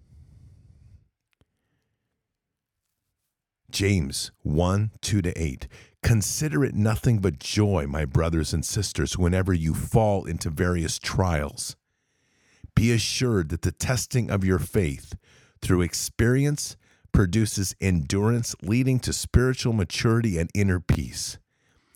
James 3.71 4.33
1 4.43 4.91
2 5.01 5.23
to 5.23 5.43
8. 5.43 5.69
Consider 6.03 6.65
it 6.65 6.75
nothing 6.75 7.19
but 7.19 7.39
joy, 7.39 7.87
my 7.87 8.05
brothers 8.05 8.53
and 8.53 8.65
sisters, 8.65 9.17
whenever 9.17 9.53
you 9.53 9.75
fall 9.75 10.25
into 10.25 10.51
various 10.51 10.99
trials. 10.99 11.77
Be 12.79 12.93
assured 12.93 13.49
that 13.49 13.63
the 13.63 13.73
testing 13.73 14.31
of 14.31 14.45
your 14.45 14.61
faith, 14.61 15.17
through 15.61 15.83
experience, 15.83 16.77
produces 17.11 17.75
endurance, 17.81 18.55
leading 18.63 19.01
to 19.01 19.13
spiritual 19.13 19.73
maturity 19.73 20.39
and 20.39 20.49
inner 20.55 20.79
peace. 20.79 21.39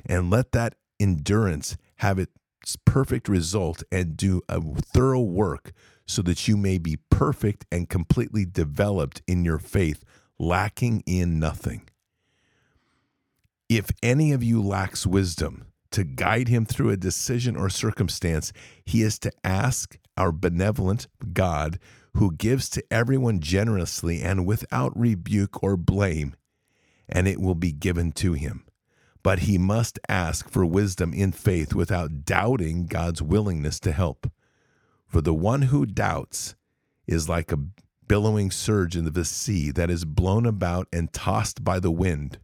And 0.05 0.29
let 0.29 0.51
that 0.51 0.75
endurance 0.99 1.77
have 1.99 2.19
its 2.19 2.77
perfect 2.85 3.29
result 3.29 3.85
and 3.93 4.17
do 4.17 4.43
a 4.49 4.61
thorough 4.61 5.21
work 5.21 5.71
so 6.05 6.21
that 6.23 6.49
you 6.49 6.57
may 6.57 6.79
be 6.79 6.99
perfect 7.11 7.65
and 7.71 7.89
completely 7.89 8.45
developed 8.45 9.23
in 9.29 9.45
your 9.45 9.61
faith, 9.61 10.03
lacking 10.37 11.05
in 11.07 11.39
nothing. 11.39 11.89
If 13.69 13.93
any 14.03 14.33
of 14.33 14.43
you 14.43 14.61
lacks 14.61 15.07
wisdom 15.07 15.67
to 15.93 16.03
guide 16.03 16.49
him 16.49 16.67
through 16.67 16.91
a 16.91 16.97
decision 16.97 17.55
or 17.55 17.69
circumstance, 17.71 18.53
he 18.85 19.03
is 19.03 19.21
to 19.21 19.31
ask 19.45 19.97
our 20.17 20.33
benevolent 20.33 21.07
God 21.33 21.79
who 22.15 22.33
gives 22.33 22.69
to 22.71 22.85
everyone 22.91 23.41
generously 23.41 24.21
and 24.23 24.47
without 24.47 24.99
rebuke 24.99 25.63
or 25.63 25.77
blame, 25.77 26.35
and 27.09 27.27
it 27.27 27.41
will 27.41 27.55
be 27.55 27.73
given 27.73 28.13
to 28.13 28.35
him. 28.35 28.65
But 29.23 29.41
he 29.41 29.57
must 29.57 29.99
ask 30.09 30.49
for 30.49 30.67
wisdom 30.67 31.15
in 31.15 31.33
faith 31.33 31.75
without 31.75 32.25
doubting 32.25 32.87
God's 32.87 33.23
willingness 33.23 33.79
to 33.81 33.93
help. 33.93 34.31
For 35.07 35.21
the 35.21 35.35
one 35.35 35.63
who 35.63 35.87
doubts 35.87 36.55
is 37.07 37.29
like 37.29 37.53
a 37.53 37.59
billowing 38.09 38.51
surge 38.51 38.97
in 38.97 39.05
the 39.13 39.25
sea 39.25 39.71
that 39.71 39.91
is 39.91 40.05
blown 40.05 40.45
about 40.45 40.89
and 40.93 41.13
tossed 41.13 41.65
by 41.65 41.79
the 41.79 41.91
wind. 41.91 42.39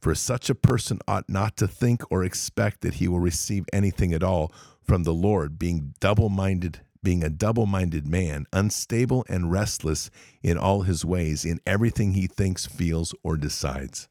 For 0.00 0.14
such 0.14 0.48
a 0.48 0.54
person 0.54 0.98
ought 1.08 1.28
not 1.28 1.56
to 1.58 1.68
think 1.68 2.02
or 2.10 2.24
expect 2.24 2.80
that 2.80 2.94
he 2.94 3.08
will 3.08 3.20
receive 3.20 3.64
anything 3.72 4.14
at 4.14 4.22
all 4.22 4.52
from 4.90 5.04
the 5.04 5.14
Lord, 5.14 5.56
being 5.56 5.94
double 6.00 6.28
minded 6.28 6.80
being 7.00 7.22
a 7.22 7.30
double 7.30 7.64
minded 7.64 8.08
man, 8.08 8.44
unstable 8.52 9.24
and 9.28 9.52
restless 9.52 10.10
in 10.42 10.58
all 10.58 10.82
his 10.82 11.04
ways, 11.04 11.44
in 11.44 11.60
everything 11.64 12.14
he 12.14 12.26
thinks, 12.26 12.66
feels, 12.66 13.14
or 13.22 13.36
decides. 13.36 14.08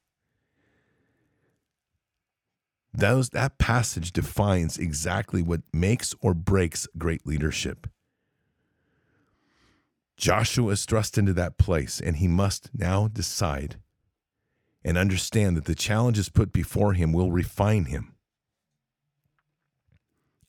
Those, 2.94 3.32
that 3.32 3.58
passage 3.58 4.14
defines 4.14 4.78
exactly 4.78 5.42
what 5.42 5.64
makes 5.74 6.16
or 6.22 6.34
breaks 6.34 6.88
great 6.98 7.28
leadership. 7.28 7.88
Joshua 10.16 10.72
is 10.72 10.86
thrust 10.86 11.18
into 11.18 11.34
that 11.34 11.58
place, 11.58 12.00
and 12.00 12.16
he 12.16 12.30
must 12.30 12.70
now 12.74 13.10
decide 13.10 13.76
and 14.86 14.98
understand 14.98 15.58
that 15.58 15.66
the 15.66 15.76
challenges 15.76 16.30
put 16.30 16.54
before 16.54 16.94
him 16.94 17.12
will 17.12 17.34
refine 17.34 17.84
him 17.84 18.16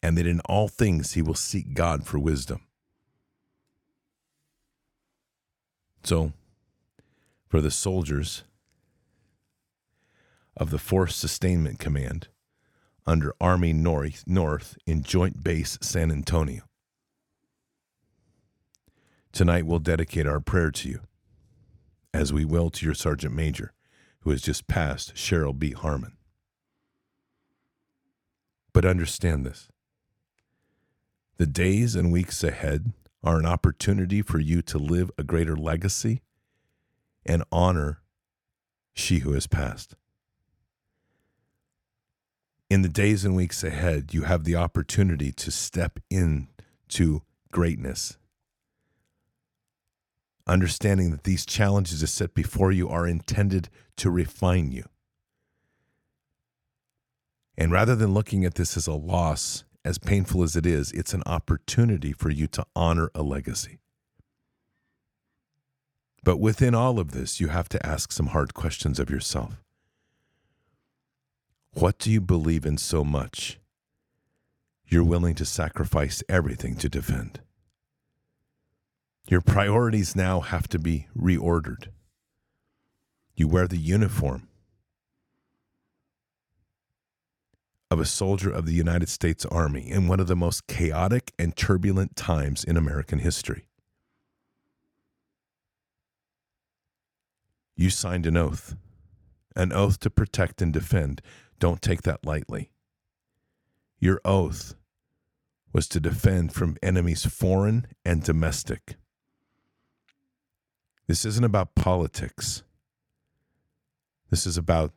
and 0.03 0.17
that 0.17 0.27
in 0.27 0.41
all 0.41 0.69
things 0.69 1.13
he 1.13 1.23
will 1.23 1.35
seek 1.35 1.75
God 1.75 2.07
for 2.07 2.19
wisdom. 2.19 2.63
So, 6.03 6.33
for 7.49 7.61
the 7.61 7.71
soldiers 7.71 8.45
of 10.57 10.71
the 10.71 10.79
4th 10.79 11.13
Sustainment 11.13 11.79
Command 11.79 12.29
under 13.07 13.35
Army 13.41 13.73
North, 13.73 14.25
North 14.27 14.79
in 14.87 15.03
Joint 15.03 15.43
Base 15.45 15.79
San 15.83 16.11
Antonio, 16.11 16.63
tonight 19.33 19.67
we'll 19.67 19.79
dedicate 19.79 20.27
our 20.27 20.41
prayer 20.41 20.71
to 20.71 20.89
you, 20.89 21.01
as 22.15 22.33
we 22.33 22.45
will 22.45 22.71
to 22.71 22.87
your 22.87 22.95
Sergeant 22.95 23.35
Major, 23.35 23.73
who 24.21 24.31
has 24.31 24.41
just 24.41 24.67
passed, 24.67 25.15
Cheryl 25.15 25.59
B. 25.59 25.73
Harmon. 25.73 26.17
But 28.73 28.85
understand 28.85 29.45
this 29.45 29.69
the 31.41 31.47
days 31.47 31.97
and 31.97 32.13
weeks 32.13 32.45
ahead 32.45 32.93
are 33.25 33.39
an 33.39 33.47
opportunity 33.47 34.21
for 34.21 34.39
you 34.39 34.61
to 34.61 34.77
live 34.77 35.11
a 35.17 35.25
greater 35.25 35.57
legacy 35.57 36.21
and 37.25 37.43
honor 37.51 38.03
she 38.93 39.21
who 39.21 39.33
has 39.33 39.47
passed. 39.47 39.95
In 42.69 42.83
the 42.83 42.91
days 42.91 43.25
and 43.25 43.35
weeks 43.35 43.65
ahead, 43.65 44.13
you 44.13 44.25
have 44.25 44.45
the 44.45 44.55
opportunity 44.55 45.33
to 45.33 45.51
step 45.51 45.99
into 46.11 47.23
greatness. 47.51 48.19
Understanding 50.47 51.11
that 51.11 51.25
these 51.25 51.47
challenges 51.47 52.03
that 52.03 52.09
set 52.09 52.35
before 52.35 52.71
you 52.71 52.87
are 52.91 53.07
intended 53.07 53.71
to 53.97 54.11
refine 54.11 54.73
you. 54.73 54.85
And 57.57 57.73
rather 57.73 57.97
than 57.97 58.13
looking 58.13 58.45
at 58.45 58.57
this 58.57 58.77
as 58.77 58.87
a 58.87 58.93
loss 58.93 59.65
as 59.85 59.99
painful 59.99 60.43
as 60.43 60.57
it 60.57 60.67
is, 60.67 60.93
it's 60.93 61.15
an 61.15 61.23
opportunity 61.25 62.13
for 62.13 62.31
you 62.31 62.47
to 62.49 62.65
honor 62.77 63.11
a 63.15 63.23
legacy. 63.23 63.79
But 66.23 66.39
within 66.39 66.75
all 66.75 66.99
of 66.99 67.13
this, 67.13 67.41
you 67.41 67.49
have 67.49 67.69
to 67.71 67.87
ask 67.87 68.13
some 68.13 68.29
hard 68.29 68.53
questions 68.53 68.99
of 68.99 69.09
yourself. 69.09 69.63
What 71.73 71.99
do 71.99 72.11
you 72.11 72.21
believe 72.21 72.67
in 72.67 72.77
so 72.77 73.05
much? 73.05 73.59
You're 74.87 75.05
willing 75.05 75.35
to 75.37 75.45
sacrifice 75.45 76.23
everything 76.29 76.77
to 76.77 76.89
defend. 76.89 77.41
Your 79.29 79.41
priorities 79.41 80.17
now 80.17 80.41
have 80.41 80.69
to 80.69 80.79
be 80.79 81.07
reordered. 81.17 81.89
You 83.37 83.49
wear 83.49 83.69
the 83.69 83.79
uniform 83.79 84.49
of 87.91 87.99
a 87.99 88.05
soldier 88.05 88.51
of 88.51 88.67
the 88.67 88.73
United 88.73 89.09
States 89.09 89.45
Army 89.47 89.91
in 89.91 90.07
one 90.07 90.21
of 90.21 90.29
the 90.29 90.37
most 90.37 90.67
chaotic 90.67 91.33
and 91.39 91.57
turbulent 91.57 92.15
times 92.15 92.63
in 92.63 92.77
American 92.77 93.19
history. 93.19 93.67
You 97.77 97.91
signed 97.91 98.27
an 98.27 98.37
oath, 98.37 98.77
an 99.57 99.73
oath 99.73 99.99
to 100.01 100.11
protect 100.11 100.63
and 100.63 100.73
defend. 100.73 101.23
Don't 101.59 101.83
take 101.83 102.03
that 102.03 102.25
lightly. 102.25 102.71
Your 103.99 104.21
oath 104.25 104.75
was 105.73 105.89
to 105.89 106.01
defend 106.01 106.53
from 106.53 106.77
enemies 106.83 107.25
foreign 107.27 107.87
and 108.05 108.23
domestic. 108.23 108.97
This 111.07 111.25
isn't 111.25 111.45
about 111.45 111.75
politics. 111.75 112.63
This 114.31 114.47
is 114.47 114.57
about 114.57 114.93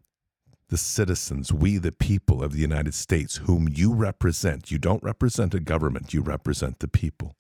the 0.70 0.78
citizens, 0.78 1.52
we 1.54 1.78
the 1.78 1.92
people 1.92 2.44
of 2.44 2.54
the 2.54 2.62
United 2.62 2.94
States, 2.94 3.38
whom 3.38 3.68
you 3.70 3.94
represent. 3.94 4.72
You 4.72 4.80
don't 4.80 5.04
represent 5.04 5.54
a 5.54 5.60
government, 5.60 6.14
you 6.14 6.22
represent 6.22 6.80
the 6.80 6.88
people. 6.88 7.36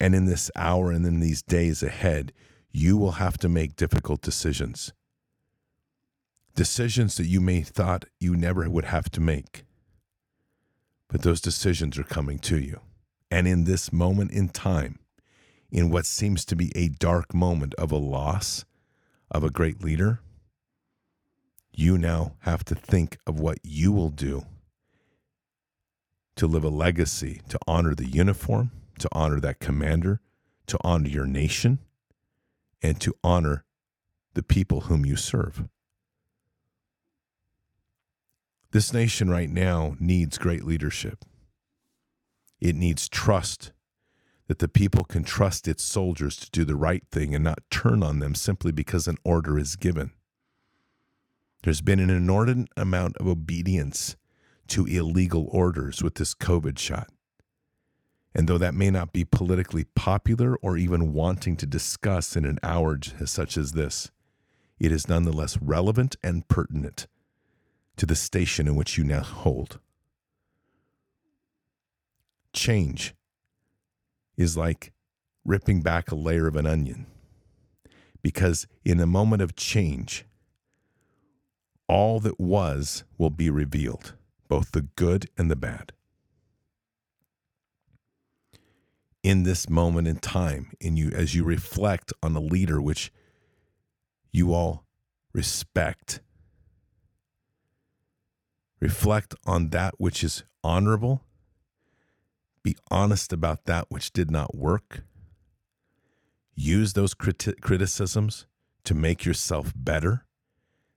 And 0.00 0.14
in 0.14 0.26
this 0.26 0.50
hour 0.56 0.90
and 0.90 1.06
in 1.06 1.20
these 1.20 1.42
days 1.42 1.82
ahead, 1.82 2.32
you 2.72 2.96
will 2.96 3.12
have 3.12 3.38
to 3.38 3.48
make 3.48 3.76
difficult 3.76 4.20
decisions. 4.20 4.92
Decisions 6.54 7.16
that 7.16 7.26
you 7.26 7.40
may 7.40 7.62
thought 7.62 8.04
you 8.20 8.36
never 8.36 8.68
would 8.68 8.86
have 8.86 9.10
to 9.12 9.20
make. 9.20 9.64
But 11.08 11.22
those 11.22 11.40
decisions 11.40 11.98
are 11.98 12.04
coming 12.04 12.38
to 12.40 12.58
you. 12.58 12.80
And 13.30 13.46
in 13.46 13.64
this 13.64 13.92
moment 13.92 14.32
in 14.32 14.48
time, 14.48 14.98
in 15.70 15.90
what 15.90 16.06
seems 16.06 16.44
to 16.44 16.56
be 16.56 16.70
a 16.76 16.88
dark 16.88 17.34
moment 17.34 17.74
of 17.74 17.90
a 17.90 17.96
loss 17.96 18.64
of 19.30 19.42
a 19.42 19.50
great 19.50 19.82
leader, 19.82 20.20
you 21.78 21.98
now 21.98 22.34
have 22.40 22.64
to 22.64 22.74
think 22.74 23.18
of 23.26 23.40
what 23.40 23.58
you 23.62 23.92
will 23.92 24.10
do 24.10 24.44
to 26.36 26.46
live 26.46 26.64
a 26.64 26.68
legacy, 26.68 27.40
to 27.48 27.58
honor 27.66 27.94
the 27.94 28.08
uniform, 28.08 28.70
to 28.98 29.08
honor 29.12 29.40
that 29.40 29.60
commander, 29.60 30.20
to 30.66 30.78
honor 30.82 31.08
your 31.08 31.26
nation, 31.26 31.78
and 32.82 33.00
to 33.00 33.14
honor 33.22 33.64
the 34.34 34.42
people 34.42 34.82
whom 34.82 35.06
you 35.06 35.16
serve. 35.16 35.64
This 38.72 38.92
nation 38.92 39.30
right 39.30 39.48
now 39.48 39.96
needs 40.00 40.36
great 40.36 40.64
leadership. 40.64 41.24
It 42.60 42.74
needs 42.74 43.08
trust 43.08 43.72
that 44.48 44.58
the 44.58 44.68
people 44.68 45.04
can 45.04 45.22
trust 45.22 45.68
its 45.68 45.82
soldiers 45.82 46.36
to 46.36 46.50
do 46.50 46.64
the 46.64 46.76
right 46.76 47.04
thing 47.10 47.34
and 47.34 47.44
not 47.44 47.62
turn 47.70 48.02
on 48.02 48.18
them 48.18 48.34
simply 48.34 48.72
because 48.72 49.06
an 49.06 49.16
order 49.24 49.58
is 49.58 49.76
given. 49.76 50.10
There's 51.64 51.80
been 51.80 51.98
an 51.98 52.10
inordinate 52.10 52.68
amount 52.76 53.16
of 53.16 53.26
obedience 53.26 54.16
to 54.68 54.84
illegal 54.84 55.48
orders 55.50 56.02
with 56.02 56.16
this 56.16 56.34
COVID 56.34 56.78
shot. 56.78 57.08
And 58.34 58.46
though 58.46 58.58
that 58.58 58.74
may 58.74 58.90
not 58.90 59.14
be 59.14 59.24
politically 59.24 59.84
popular 59.84 60.56
or 60.56 60.76
even 60.76 61.14
wanting 61.14 61.56
to 61.56 61.64
discuss 61.64 62.36
in 62.36 62.44
an 62.44 62.58
hour 62.62 62.98
such 63.24 63.56
as 63.56 63.72
this, 63.72 64.10
it 64.78 64.92
is 64.92 65.08
nonetheless 65.08 65.56
relevant 65.56 66.16
and 66.22 66.46
pertinent 66.48 67.06
to 67.96 68.04
the 68.04 68.14
station 68.14 68.68
in 68.68 68.76
which 68.76 68.98
you 68.98 69.04
now 69.04 69.22
hold. 69.22 69.78
Change 72.52 73.14
is 74.36 74.54
like 74.54 74.92
ripping 75.46 75.80
back 75.80 76.10
a 76.10 76.14
layer 76.14 76.46
of 76.46 76.56
an 76.56 76.66
onion. 76.66 77.06
Because 78.20 78.66
in 78.84 79.00
a 79.00 79.06
moment 79.06 79.40
of 79.40 79.56
change, 79.56 80.26
all 81.88 82.20
that 82.20 82.40
was 82.40 83.04
will 83.18 83.30
be 83.30 83.50
revealed, 83.50 84.14
both 84.48 84.72
the 84.72 84.82
good 84.82 85.28
and 85.36 85.50
the 85.50 85.56
bad. 85.56 85.92
In 89.22 89.42
this 89.42 89.68
moment 89.68 90.06
in 90.06 90.16
time, 90.16 90.72
in 90.80 90.96
you 90.96 91.10
as 91.10 91.34
you 91.34 91.44
reflect 91.44 92.12
on 92.22 92.36
a 92.36 92.40
leader 92.40 92.80
which 92.80 93.10
you 94.32 94.52
all 94.52 94.84
respect, 95.32 96.20
reflect 98.80 99.34
on 99.46 99.70
that 99.70 99.94
which 99.98 100.22
is 100.22 100.44
honorable 100.62 101.24
be 102.64 102.76
honest 102.90 103.32
about 103.32 103.66
that 103.66 103.90
which 103.90 104.12
did 104.12 104.30
not 104.30 104.56
work. 104.56 105.04
Use 106.56 106.94
those 106.94 107.14
criti- 107.14 107.60
criticisms 107.60 108.46
to 108.84 108.94
make 108.94 109.24
yourself 109.24 109.72
better. 109.76 110.23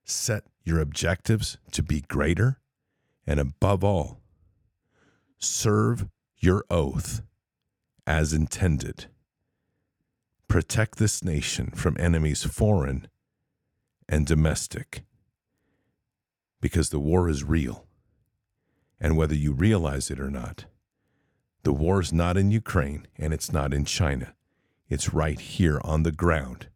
Set 0.07 0.45
your 0.63 0.79
objectives 0.79 1.57
to 1.71 1.83
be 1.83 2.01
greater. 2.01 2.59
And 3.25 3.41
above 3.41 3.83
all, 3.83 4.21
serve 5.37 6.07
your 6.37 6.63
oath 6.69 7.21
as 8.05 8.31
intended. 8.31 9.07
Protect 10.47 10.97
this 10.97 11.21
nation 11.23 11.71
from 11.71 11.97
enemies 11.99 12.45
foreign 12.45 13.09
and 14.07 14.25
domestic 14.25 15.03
because 16.61 16.89
the 16.89 16.99
war 16.99 17.27
is 17.27 17.43
real. 17.43 17.85
And 19.01 19.17
whether 19.17 19.35
you 19.35 19.51
realize 19.51 20.09
it 20.09 20.21
or 20.21 20.31
not, 20.31 20.65
the 21.63 21.73
war's 21.73 22.13
not 22.13 22.37
in 22.37 22.49
Ukraine 22.49 23.07
and 23.17 23.33
it's 23.33 23.51
not 23.51 23.73
in 23.73 23.83
China. 23.83 24.33
It's 24.87 25.13
right 25.13 25.39
here 25.39 25.81
on 25.83 26.03
the 26.03 26.13
ground 26.13 26.67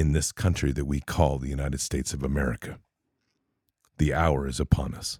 in 0.00 0.12
this 0.12 0.32
country 0.32 0.72
that 0.72 0.86
we 0.86 0.98
call 0.98 1.38
the 1.38 1.50
United 1.50 1.78
States 1.78 2.14
of 2.14 2.22
America. 2.22 2.78
The 3.98 4.14
hour 4.14 4.46
is 4.46 4.58
upon 4.58 4.94
us. 4.94 5.18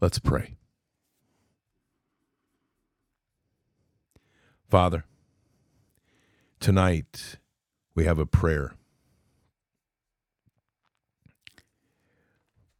Let's 0.00 0.18
pray. 0.18 0.54
Father, 4.66 5.04
tonight 6.58 7.36
we 7.94 8.06
have 8.06 8.18
a 8.18 8.24
prayer 8.24 8.72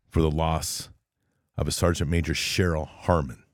for 0.09 0.23
the 0.23 0.31
loss 0.31 0.89
of 1.59 1.69
a 1.69 1.73
Sergeant 1.73 2.09
Major 2.09 2.33
Cheryl 2.33 2.89
Harmon 2.89 3.45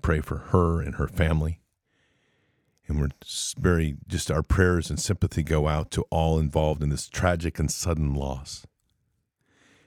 pray 0.00 0.20
for 0.20 0.38
her 0.38 0.80
and 0.80 0.94
her 0.94 1.06
family. 1.06 1.59
And 2.90 3.00
we're 3.00 3.10
very, 3.56 3.98
just 4.08 4.32
our 4.32 4.42
prayers 4.42 4.90
and 4.90 4.98
sympathy 4.98 5.44
go 5.44 5.68
out 5.68 5.92
to 5.92 6.02
all 6.10 6.40
involved 6.40 6.82
in 6.82 6.88
this 6.88 7.08
tragic 7.08 7.60
and 7.60 7.70
sudden 7.70 8.14
loss. 8.14 8.66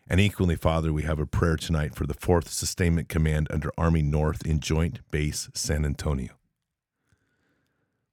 And 0.07 0.21
equally, 0.21 0.55
Father, 0.55 0.93
we 0.93 1.03
have 1.03 1.19
a 1.19 1.25
prayer 1.25 1.57
tonight 1.57 1.95
for 1.95 2.07
the 2.07 2.13
4th 2.13 2.47
Sustainment 2.47 3.09
Command 3.09 3.47
under 3.51 3.73
Army 3.77 4.01
North 4.01 4.45
in 4.45 4.61
Joint 4.61 4.99
Base 5.11 5.49
San 5.53 5.83
Antonio. 5.83 6.31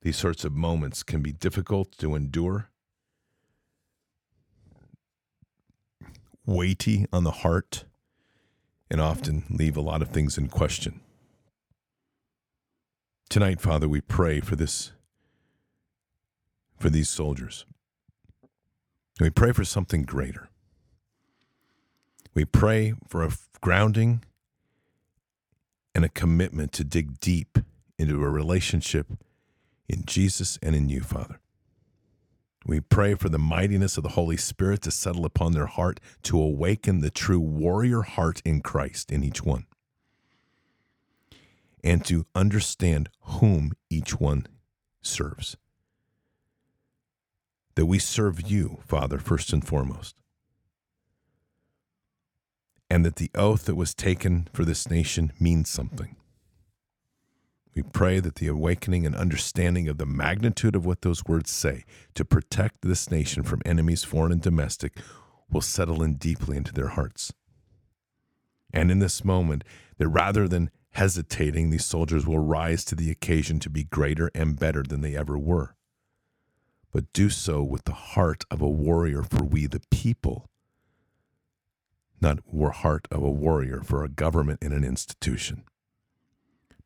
These 0.02 0.16
sorts 0.16 0.44
of 0.44 0.54
moments 0.54 1.04
can 1.04 1.22
be 1.22 1.30
difficult 1.30 1.96
to 1.98 2.16
endure, 2.16 2.70
weighty 6.44 7.06
on 7.12 7.22
the 7.22 7.30
heart, 7.30 7.84
and 8.90 9.00
often 9.00 9.44
leave 9.50 9.76
a 9.76 9.82
lot 9.82 10.02
of 10.02 10.08
things 10.08 10.36
in 10.36 10.48
question. 10.48 11.00
Tonight, 13.30 13.60
Father, 13.60 13.88
we 13.88 14.00
pray 14.00 14.40
for 14.40 14.56
this, 14.56 14.90
for 16.80 16.90
these 16.90 17.08
soldiers. 17.08 17.64
We 19.20 19.30
pray 19.30 19.52
for 19.52 19.64
something 19.64 20.02
greater. 20.02 20.48
We 22.34 22.44
pray 22.44 22.94
for 23.06 23.22
a 23.22 23.30
grounding 23.60 24.24
and 25.94 26.04
a 26.04 26.08
commitment 26.08 26.72
to 26.72 26.82
dig 26.82 27.20
deep 27.20 27.58
into 28.00 28.20
a 28.20 28.28
relationship 28.28 29.06
in 29.88 30.04
Jesus 30.06 30.58
and 30.60 30.74
in 30.74 30.88
you, 30.88 31.02
Father. 31.02 31.38
We 32.66 32.80
pray 32.80 33.14
for 33.14 33.28
the 33.28 33.38
mightiness 33.38 33.96
of 33.96 34.02
the 34.02 34.10
Holy 34.10 34.36
Spirit 34.36 34.82
to 34.82 34.90
settle 34.90 35.24
upon 35.24 35.52
their 35.52 35.66
heart, 35.66 36.00
to 36.24 36.36
awaken 36.36 37.00
the 37.00 37.10
true 37.10 37.38
warrior 37.38 38.02
heart 38.02 38.42
in 38.44 38.60
Christ 38.60 39.12
in 39.12 39.22
each 39.22 39.44
one 39.44 39.66
and 41.82 42.04
to 42.06 42.26
understand 42.34 43.08
whom 43.20 43.72
each 43.88 44.18
one 44.20 44.46
serves. 45.02 45.56
That 47.74 47.86
we 47.86 47.98
serve 47.98 48.50
you, 48.50 48.80
Father, 48.86 49.18
first 49.18 49.52
and 49.52 49.66
foremost. 49.66 50.16
And 52.90 53.04
that 53.04 53.16
the 53.16 53.30
oath 53.34 53.66
that 53.66 53.76
was 53.76 53.94
taken 53.94 54.48
for 54.52 54.64
this 54.64 54.90
nation 54.90 55.32
means 55.38 55.70
something. 55.70 56.16
We 57.74 57.82
pray 57.82 58.18
that 58.18 58.34
the 58.34 58.48
awakening 58.48 59.06
and 59.06 59.14
understanding 59.14 59.88
of 59.88 59.98
the 59.98 60.06
magnitude 60.06 60.74
of 60.74 60.84
what 60.84 61.02
those 61.02 61.24
words 61.24 61.52
say 61.52 61.84
to 62.14 62.24
protect 62.24 62.82
this 62.82 63.10
nation 63.10 63.44
from 63.44 63.62
enemies, 63.64 64.02
foreign 64.02 64.32
and 64.32 64.42
domestic, 64.42 64.98
will 65.50 65.60
settle 65.60 66.02
in 66.02 66.14
deeply 66.14 66.56
into 66.56 66.72
their 66.72 66.88
hearts. 66.88 67.32
And 68.72 68.90
in 68.90 68.98
this 68.98 69.24
moment, 69.24 69.64
that 69.98 70.08
rather 70.08 70.48
than 70.48 70.70
hesitating, 70.92 71.70
these 71.70 71.84
soldiers 71.84 72.26
will 72.26 72.38
rise 72.38 72.84
to 72.84 72.94
the 72.94 73.10
occasion 73.10 73.58
to 73.60 73.70
be 73.70 73.84
greater 73.84 74.30
and 74.34 74.58
better 74.58 74.82
than 74.82 75.00
they 75.00 75.16
ever 75.16 75.38
were. 75.38 75.74
But 76.92 77.12
do 77.12 77.30
so 77.30 77.62
with 77.62 77.84
the 77.84 77.92
heart 77.92 78.44
of 78.50 78.60
a 78.60 78.68
warrior 78.68 79.22
for 79.22 79.44
we 79.44 79.66
the 79.66 79.80
people, 79.90 80.48
not 82.20 82.40
heart 82.72 83.06
of 83.10 83.22
a 83.22 83.30
warrior 83.30 83.82
for 83.82 84.04
a 84.04 84.08
government 84.08 84.58
and 84.62 84.72
an 84.72 84.84
institution. 84.84 85.64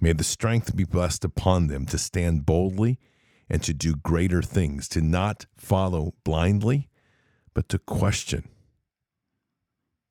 May 0.00 0.12
the 0.12 0.24
strength 0.24 0.76
be 0.76 0.84
blessed 0.84 1.24
upon 1.24 1.68
them 1.68 1.86
to 1.86 1.98
stand 1.98 2.44
boldly 2.44 2.98
and 3.48 3.62
to 3.62 3.72
do 3.72 3.96
greater 3.96 4.42
things, 4.42 4.88
to 4.88 5.00
not 5.00 5.46
follow 5.57 6.14
blindly, 6.24 6.88
but 7.55 7.68
to 7.70 7.78
question. 7.78 8.48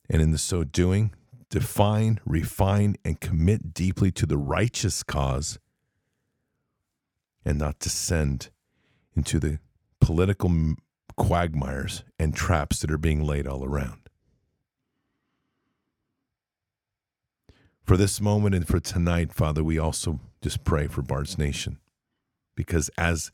And 0.09 0.21
in 0.21 0.31
the 0.31 0.37
so 0.37 0.63
doing, 0.63 1.13
define, 1.53 2.19
refine, 2.25 2.95
and 3.05 3.19
commit 3.19 3.75
deeply 3.75 4.09
to 4.09 4.25
the 4.25 4.39
righteous 4.39 5.03
cause 5.03 5.59
and 7.45 7.59
not 7.59 7.77
descend 7.77 8.49
into 9.15 9.39
the 9.39 9.59
political 10.01 10.51
quagmires 11.15 12.03
and 12.17 12.35
traps 12.35 12.79
that 12.79 12.89
are 12.89 12.97
being 12.97 13.23
laid 13.23 13.45
all 13.45 13.63
around. 13.63 13.99
For 17.83 17.97
this 17.97 18.19
moment 18.19 18.55
and 18.55 18.67
for 18.67 18.79
tonight, 18.79 19.31
Father, 19.31 19.63
we 19.63 19.77
also 19.77 20.21
just 20.41 20.63
pray 20.63 20.87
for 20.87 21.03
Bard's 21.03 21.37
Nation. 21.37 21.77
Because 22.55 22.89
as 22.97 23.31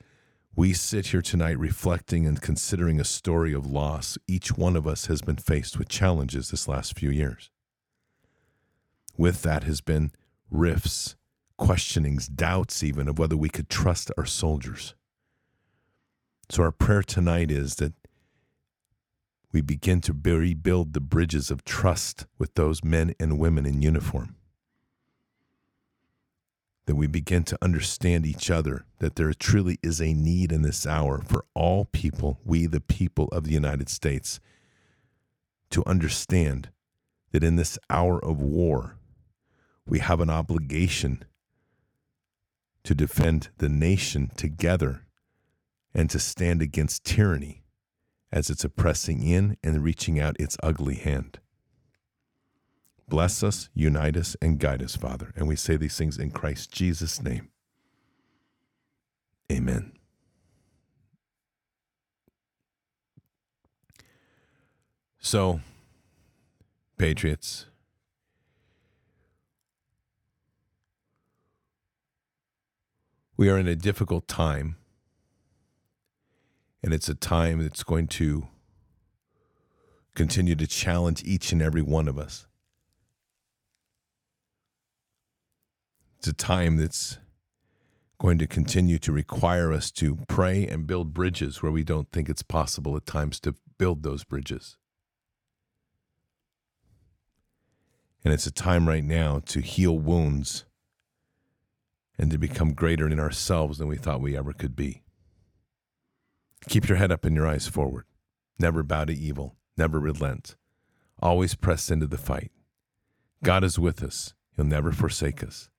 we 0.54 0.74
sit 0.74 1.08
here 1.08 1.22
tonight 1.22 1.58
reflecting 1.58 2.28
and 2.28 2.42
considering 2.42 3.00
a 3.00 3.06
story 3.06 3.54
of 3.54 3.66
loss, 3.66 4.18
each 4.28 4.58
one 4.58 4.76
of 4.76 4.86
us 4.86 5.06
has 5.06 5.22
been 5.22 5.38
faced 5.38 5.80
with 5.80 5.88
challenges 5.88 6.50
this 6.50 6.68
last 6.68 7.00
few 7.00 7.12
years 7.12 7.50
with 9.20 9.42
that 9.42 9.66
has 9.66 9.82
been 9.82 10.12
rifts, 10.50 11.18
questionings, 11.58 12.30
doubts, 12.30 12.82
even 12.82 13.10
of 13.10 13.20
whether 13.20 13.36
we 13.36 13.50
could 13.50 13.70
trust 13.70 14.10
our 14.18 14.26
soldiers. 14.26 14.96
So, 16.50 16.64
our 16.64 16.72
prayer 16.72 17.04
tonight 17.04 17.52
is 17.52 17.76
that 17.76 17.94
we 19.52 19.60
begin 19.62 20.00
to 20.02 20.14
rebuild 20.14 20.94
the 20.94 21.02
bridges 21.02 21.52
of 21.52 21.66
trust 21.66 22.28
with 22.38 22.54
those 22.54 22.82
men 22.82 23.14
and 23.20 23.38
women 23.38 23.66
in 23.66 23.82
uniform. 23.82 24.36
That 26.86 26.96
we 26.96 27.08
begin 27.08 27.44
to 27.44 27.58
understand 27.62 28.26
each 28.26 28.50
other, 28.50 28.86
that 29.00 29.18
there 29.18 29.34
truly 29.34 29.80
is 29.84 30.02
a 30.02 30.14
need 30.14 30.54
in 30.54 30.62
this 30.62 30.88
hour 30.88 31.22
for 31.22 31.44
all 31.54 31.86
people, 31.86 32.40
we 32.46 32.68
the 32.68 32.80
people 32.80 33.28
of 33.34 33.44
the 33.44 33.54
United 33.54 33.90
States, 33.90 34.40
to 35.72 35.84
understand 35.86 36.70
that 37.32 37.44
in 37.44 37.58
this 37.58 37.78
hour 37.90 38.24
of 38.24 38.42
war, 38.42 38.96
we 39.90 40.00
have 40.00 40.20
an 40.20 40.30
obligation 40.30 41.24
to 42.84 42.94
defend 42.94 43.50
the 43.58 43.70
nation 43.70 44.32
together 44.38 45.02
and 45.94 46.10
to 46.12 46.20
stand 46.20 46.62
against 46.62 47.04
tyranny 47.04 47.64
as 48.32 48.50
it's 48.50 48.64
oppressing 48.64 49.24
in 49.24 49.58
and 49.64 49.84
reaching 49.84 50.20
out 50.20 50.40
its 50.40 50.56
ugly 50.62 50.96
hand. 50.96 51.40
Bless 53.08 53.42
us, 53.42 53.70
unite 53.74 54.16
us, 54.16 54.36
and 54.40 54.60
guide 54.60 54.84
us, 54.84 54.96
Father. 54.96 55.34
And 55.36 55.48
we 55.48 55.56
say 55.56 55.76
these 55.76 55.98
things 55.98 56.20
in 56.20 56.30
Christ 56.30 56.72
Jesus' 56.72 57.22
name. 57.22 57.50
Amen. 59.52 59.94
So, 65.18 65.60
Patriots, 67.00 67.66
we 73.40 73.48
are 73.48 73.58
in 73.58 73.70
a 73.70 73.76
difficult 73.76 74.28
time, 74.28 74.76
and 76.84 76.94
it's 76.94 77.08
a 77.08 77.16
time 77.16 77.64
that's 77.64 77.84
going 77.84 78.06
to 78.06 78.50
continue 80.14 80.56
to 80.56 80.68
challenge 80.68 81.24
each 81.24 81.54
and 81.54 81.62
every 81.62 81.82
one 81.82 82.10
of 82.10 82.20
us. 82.20 82.48
It's 86.18 86.28
a 86.28 86.34
time 86.34 86.76
that's 86.76 87.18
going 88.18 88.40
to 88.40 88.46
continue 88.46 89.00
to 89.00 89.14
require 89.14 89.72
us 89.72 89.90
to 89.92 90.18
pray 90.28 90.68
and 90.68 90.86
build 90.86 91.14
bridges 91.14 91.64
where 91.64 91.72
we 91.72 91.86
don't 91.86 92.12
think 92.12 92.28
it's 92.28 92.44
possible 92.44 92.98
at 92.98 93.06
times 93.06 93.40
to 93.40 93.56
build 93.78 94.04
those 94.04 94.26
bridges. 94.26 94.76
And 98.26 98.34
it's 98.34 98.48
a 98.48 98.52
time 98.52 98.86
right 98.86 99.06
now 99.06 99.40
to 99.46 99.62
heal 99.62 99.98
wounds 99.98 100.66
and 102.20 102.30
to 102.30 102.38
become 102.38 102.74
greater 102.74 103.08
in 103.08 103.20
ourselves 103.20 103.78
than 103.78 103.88
we 103.88 103.96
thought 103.96 104.22
we 104.22 104.38
ever 104.38 104.52
could 104.52 104.76
be. 104.76 105.02
Keep 106.68 106.90
your 106.90 106.98
head 106.98 107.12
up 107.12 107.24
and 107.24 107.36
your 107.36 107.48
eyes 107.48 107.68
forward. 107.68 108.06
Never 108.60 108.84
bow 108.84 109.06
to 109.06 109.14
evil. 109.14 109.56
Never 109.78 110.00
relent. 110.00 110.58
Always 111.22 111.56
press 111.56 111.90
into 111.90 112.08
the 112.08 112.18
fight. 112.18 112.52
God 113.42 113.64
is 113.64 113.80
with 113.80 114.04
us. 114.04 114.34
He'll 114.56 114.66
never 114.66 114.92
forsake 114.92 115.42
us. 115.42 115.70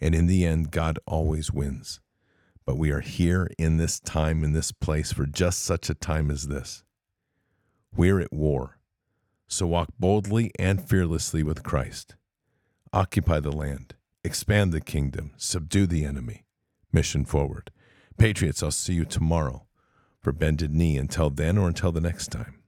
And 0.00 0.14
in 0.14 0.26
the 0.26 0.46
end, 0.46 0.70
God 0.70 0.98
always 1.06 1.52
wins. 1.52 2.00
But 2.64 2.78
we 2.78 2.90
are 2.90 3.00
here 3.00 3.50
in 3.58 3.76
this 3.76 4.00
time, 4.00 4.42
in 4.42 4.54
this 4.54 4.72
place, 4.72 5.12
for 5.12 5.26
just 5.26 5.62
such 5.62 5.90
a 5.90 5.94
time 5.94 6.30
as 6.30 6.48
this. 6.48 6.82
We're 7.94 8.20
at 8.20 8.32
war. 8.32 8.78
So 9.46 9.66
walk 9.66 9.90
boldly 9.98 10.50
and 10.58 10.82
fearlessly 10.82 11.42
with 11.42 11.62
Christ. 11.62 12.16
Occupy 12.94 13.40
the 13.40 13.52
land, 13.52 13.93
expand 14.24 14.72
the 14.72 14.80
kingdom, 14.80 15.32
subdue 15.36 15.86
the 15.86 16.04
enemy. 16.04 16.44
Mission 16.92 17.24
forward. 17.24 17.70
Patriots, 18.18 18.62
I'll 18.62 18.70
see 18.70 18.94
you 18.94 19.04
tomorrow 19.04 19.66
for 20.20 20.32
Bended 20.32 20.72
Knee. 20.72 20.96
Until 20.96 21.30
then 21.30 21.58
or 21.58 21.68
until 21.68 21.92
the 21.92 22.00
next 22.00 22.28
time. 22.28 22.62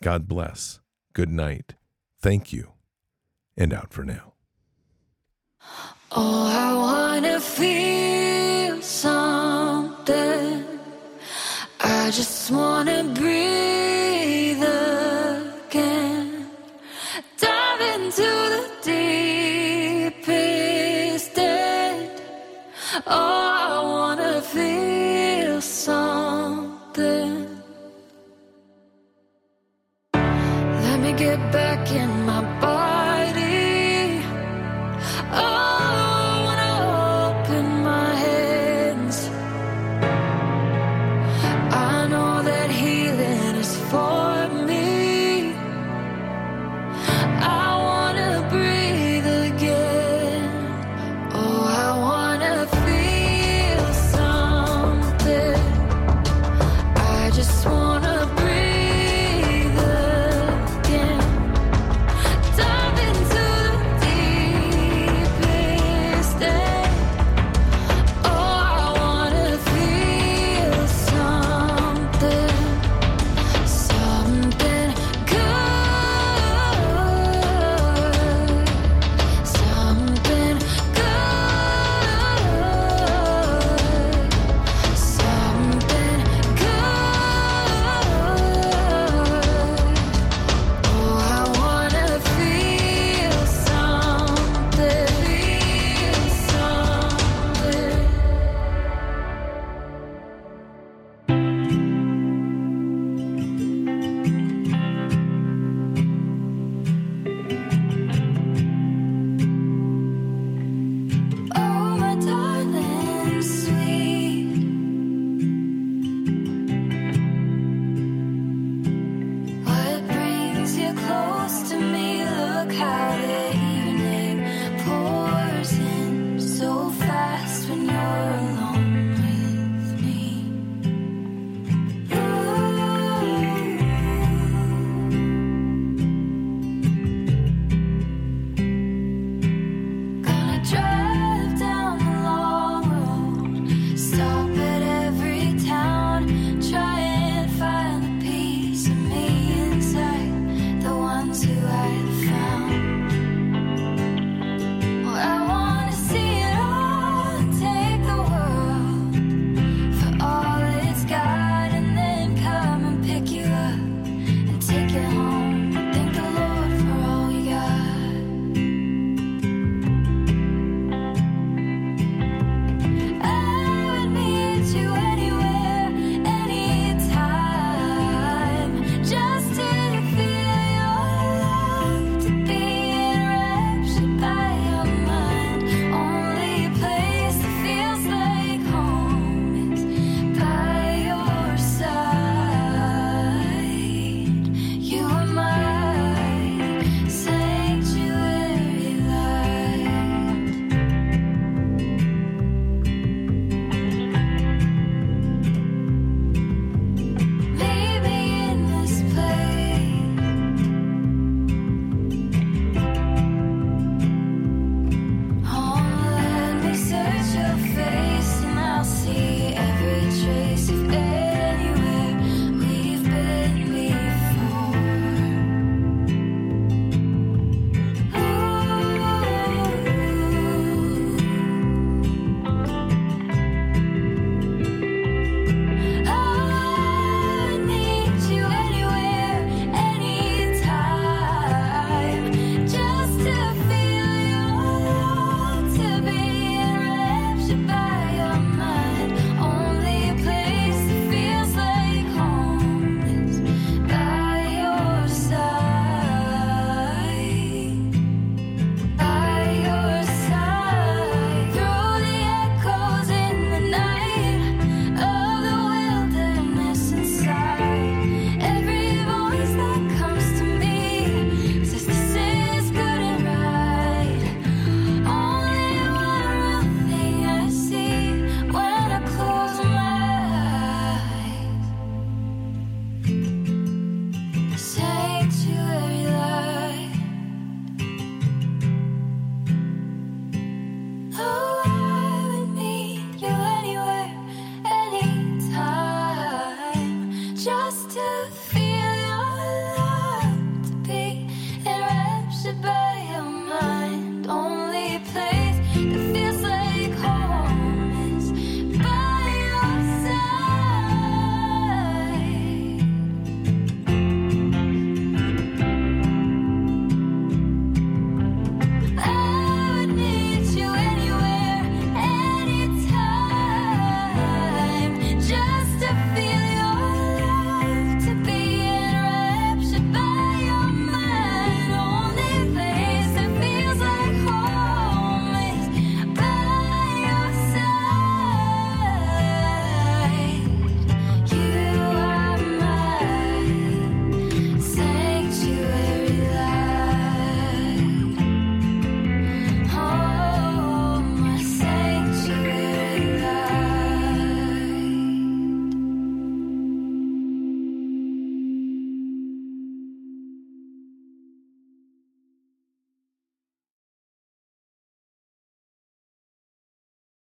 God 0.00 0.28
bless. 0.28 0.80
Good 1.12 1.30
night. 1.30 1.74
Thank 2.20 2.52
you. 2.52 2.72
And 3.56 3.72
out 3.72 3.92
for 3.92 4.04
now. 4.04 4.34
Oh, 6.12 6.46
I 6.46 6.74
wanna 6.74 7.40
feel 7.40 8.80
something. 8.80 10.64
I 11.80 12.10
just 12.10 12.50
wanna 12.50 13.04
breathe 13.14 13.57